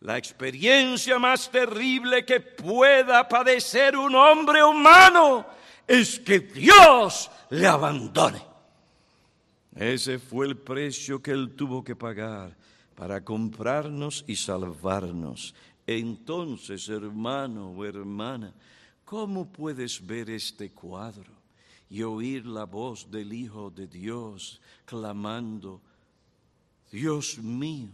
la 0.00 0.16
experiencia 0.16 1.18
más 1.18 1.50
terrible 1.50 2.24
que 2.24 2.40
pueda 2.40 3.28
padecer 3.28 3.98
un 3.98 4.14
hombre 4.14 4.64
humano 4.64 5.44
es 5.86 6.18
que 6.20 6.40
Dios 6.40 7.30
le 7.50 7.66
abandone. 7.66 8.51
Ese 9.74 10.18
fue 10.18 10.46
el 10.46 10.56
precio 10.56 11.22
que 11.22 11.30
Él 11.30 11.54
tuvo 11.56 11.82
que 11.82 11.96
pagar 11.96 12.56
para 12.94 13.24
comprarnos 13.24 14.24
y 14.26 14.36
salvarnos. 14.36 15.54
Entonces, 15.86 16.88
hermano 16.88 17.70
o 17.70 17.84
hermana, 17.84 18.52
¿cómo 19.04 19.50
puedes 19.50 20.04
ver 20.06 20.30
este 20.30 20.70
cuadro 20.70 21.32
y 21.92 22.02
oír 22.02 22.46
la 22.46 22.64
voz 22.64 23.10
del 23.10 23.32
Hijo 23.32 23.70
de 23.70 23.86
Dios 23.86 24.60
clamando, 24.84 25.82
Dios 26.90 27.38
mío, 27.38 27.90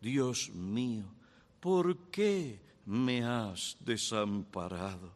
Dios 0.00 0.50
mío, 0.50 1.04
¿por 1.60 1.96
qué 2.10 2.60
me 2.84 3.24
has 3.24 3.76
desamparado? 3.80 5.14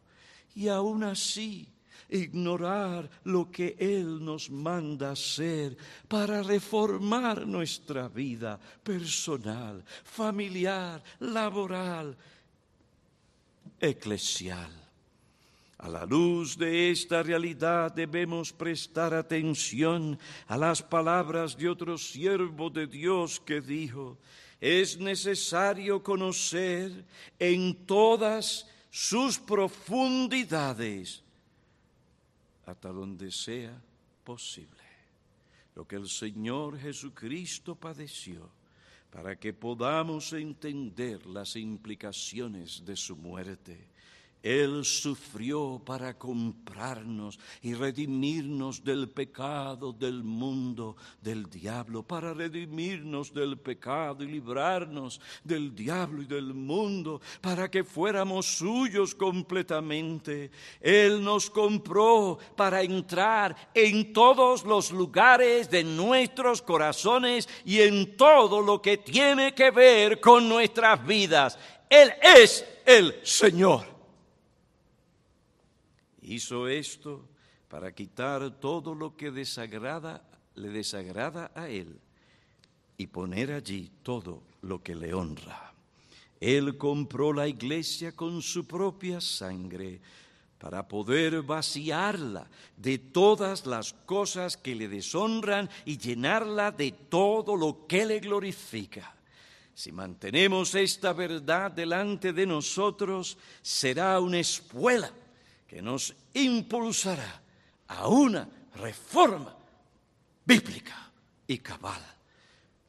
Y 0.55 0.67
aún 0.67 1.03
así, 1.03 1.67
ignorar 2.09 3.09
lo 3.23 3.49
que 3.51 3.75
Él 3.79 4.23
nos 4.23 4.49
manda 4.49 5.11
hacer 5.11 5.77
para 6.07 6.43
reformar 6.43 7.47
nuestra 7.47 8.07
vida 8.07 8.59
personal, 8.83 9.83
familiar, 10.03 11.03
laboral, 11.19 12.15
eclesial. 13.79 14.71
A 15.83 15.89
la 15.89 16.05
luz 16.05 16.57
de 16.57 16.91
esta 16.91 17.21
realidad 17.21 17.91
debemos 17.91 18.53
prestar 18.53 19.13
atención 19.13 20.17
a 20.47 20.57
las 20.57 20.81
palabras 20.81 21.57
de 21.57 21.67
otro 21.67 21.97
siervo 21.97 22.69
de 22.69 22.87
Dios 22.87 23.41
que 23.41 23.59
dijo, 23.59 24.17
es 24.61 24.97
necesario 24.97 26.01
conocer 26.01 27.03
en 27.37 27.85
todas 27.85 28.65
sus 28.89 29.37
profundidades 29.37 31.21
hasta 32.65 32.89
donde 32.89 33.31
sea 33.31 33.81
posible. 34.23 34.83
Lo 35.75 35.87
que 35.87 35.95
el 35.95 36.07
Señor 36.07 36.79
Jesucristo 36.79 37.75
padeció 37.75 38.49
para 39.09 39.35
que 39.37 39.53
podamos 39.53 40.33
entender 40.33 41.25
las 41.25 41.55
implicaciones 41.55 42.83
de 42.85 42.95
su 42.95 43.15
muerte 43.15 43.92
él 44.43 44.83
sufrió 44.83 45.81
para 45.85 46.17
comprarnos 46.17 47.39
y 47.61 47.75
redimirnos 47.75 48.83
del 48.83 49.09
pecado, 49.09 49.93
del 49.93 50.21
mundo, 50.21 50.97
del 51.21 51.49
diablo, 51.49 52.03
para 52.03 52.33
redimirnos 52.33 53.33
del 53.33 53.57
pecado 53.57 54.21
y 54.21 54.27
librarnos 54.27 55.21
del 55.45 55.73
diablo 55.73 56.23
y 56.23 56.25
del 56.25 56.53
mundo, 56.53 57.21
para 57.39 57.71
que 57.71 57.85
fuéramos 57.85 58.45
suyos 58.45 59.15
completamente. 59.15 60.51
Él 60.81 61.23
nos 61.23 61.49
compró 61.49 62.37
para 62.57 62.81
entrar 62.81 63.55
en 63.73 64.11
todos 64.11 64.65
los 64.65 64.91
lugares 64.91 65.69
de 65.69 65.85
nuestros 65.85 66.61
corazones 66.61 67.47
y 67.63 67.79
en 67.79 68.17
todo 68.17 68.59
lo 68.59 68.81
que 68.81 68.97
tiene 68.97 69.55
que 69.55 69.71
ver 69.71 70.19
con 70.19 70.49
nuestras 70.49 71.05
vidas. 71.07 71.57
Él 71.89 72.11
es 72.21 72.65
el 72.85 73.15
Señor. 73.23 73.92
Hizo 76.23 76.67
esto 76.67 77.27
para 77.67 77.93
quitar 77.93 78.59
todo 78.59 78.95
lo 78.95 79.17
que 79.17 79.31
desagrada, 79.31 80.23
le 80.55 80.69
desagrada 80.69 81.51
a 81.53 81.67
Él 81.67 81.99
y 82.97 83.07
poner 83.07 83.51
allí 83.51 83.91
todo 84.03 84.43
lo 84.61 84.81
que 84.81 84.95
le 84.95 85.13
honra. 85.13 85.73
Él 86.39 86.77
compró 86.77 87.33
la 87.33 87.47
iglesia 87.47 88.13
con 88.13 88.41
su 88.41 88.65
propia 88.65 89.19
sangre 89.19 89.99
para 90.57 90.87
poder 90.87 91.41
vaciarla 91.41 92.49
de 92.77 92.97
todas 92.97 93.65
las 93.65 93.91
cosas 93.91 94.55
que 94.55 94.75
le 94.75 94.87
deshonran 94.87 95.69
y 95.83 95.97
llenarla 95.97 96.71
de 96.71 96.91
todo 96.91 97.57
lo 97.57 97.85
que 97.85 98.05
le 98.05 98.19
glorifica. 98.19 99.13
Si 99.73 99.91
mantenemos 99.91 100.75
esta 100.75 101.11
verdad 101.11 101.71
delante 101.71 102.31
de 102.31 102.45
nosotros, 102.45 103.37
será 103.61 104.19
una 104.19 104.39
espuela 104.39 105.11
que 105.73 105.81
nos 105.81 106.13
impulsará 106.35 107.41
a 107.87 108.07
una 108.07 108.47
reforma 108.75 109.57
bíblica 110.45 111.11
y 111.47 111.57
cabal. 111.57 111.99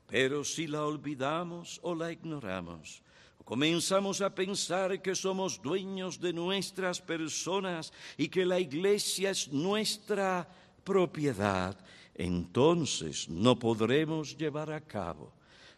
Pero 0.06 0.44
si 0.44 0.66
la 0.66 0.84
olvidamos 0.84 1.80
o 1.82 1.94
la 1.94 2.12
ignoramos, 2.12 3.00
comenzamos 3.42 4.20
a 4.20 4.34
pensar 4.34 5.00
que 5.00 5.14
somos 5.14 5.62
dueños 5.62 6.20
de 6.20 6.34
nuestras 6.34 7.00
personas 7.00 7.90
y 8.18 8.28
que 8.28 8.44
la 8.44 8.60
iglesia 8.60 9.30
es 9.30 9.48
nuestra 9.48 10.46
propiedad, 10.84 11.74
entonces 12.14 13.30
no 13.30 13.58
podremos 13.58 14.36
llevar 14.36 14.70
a 14.70 14.82
cabo 14.82 15.32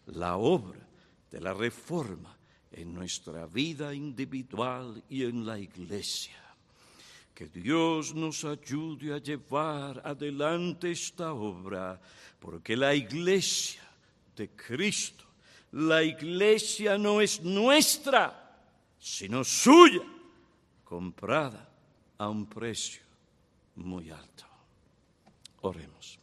la 0.07 0.38
obra 0.38 0.84
de 1.30 1.40
la 1.40 1.54
reforma 1.54 2.36
en 2.72 2.92
nuestra 2.92 3.46
vida 3.46 3.94
individual 3.94 5.04
y 5.09 5.22
en 5.22 5.46
la 5.46 5.57
iglesia. 5.57 6.45
Que 7.37 7.49
Dios 7.49 8.14
nos 8.14 8.47
ayude 8.47 9.12
a 9.12 9.18
llevar 9.18 10.01
adelante 10.03 10.91
esta 10.91 11.34
obra, 11.34 12.01
porque 12.41 12.74
la 12.74 12.95
iglesia 12.95 13.82
de 14.34 14.49
Cristo, 14.49 15.26
la 15.72 16.03
iglesia 16.03 16.97
no 16.97 17.20
es 17.20 17.43
nuestra, 17.43 18.59
sino 18.99 19.45
suya, 19.45 20.01
comprada 20.82 21.68
a 22.16 22.30
un 22.30 22.47
precio 22.47 23.03
muy 23.74 24.09
alto. 24.09 24.47
Oremos. 25.61 26.18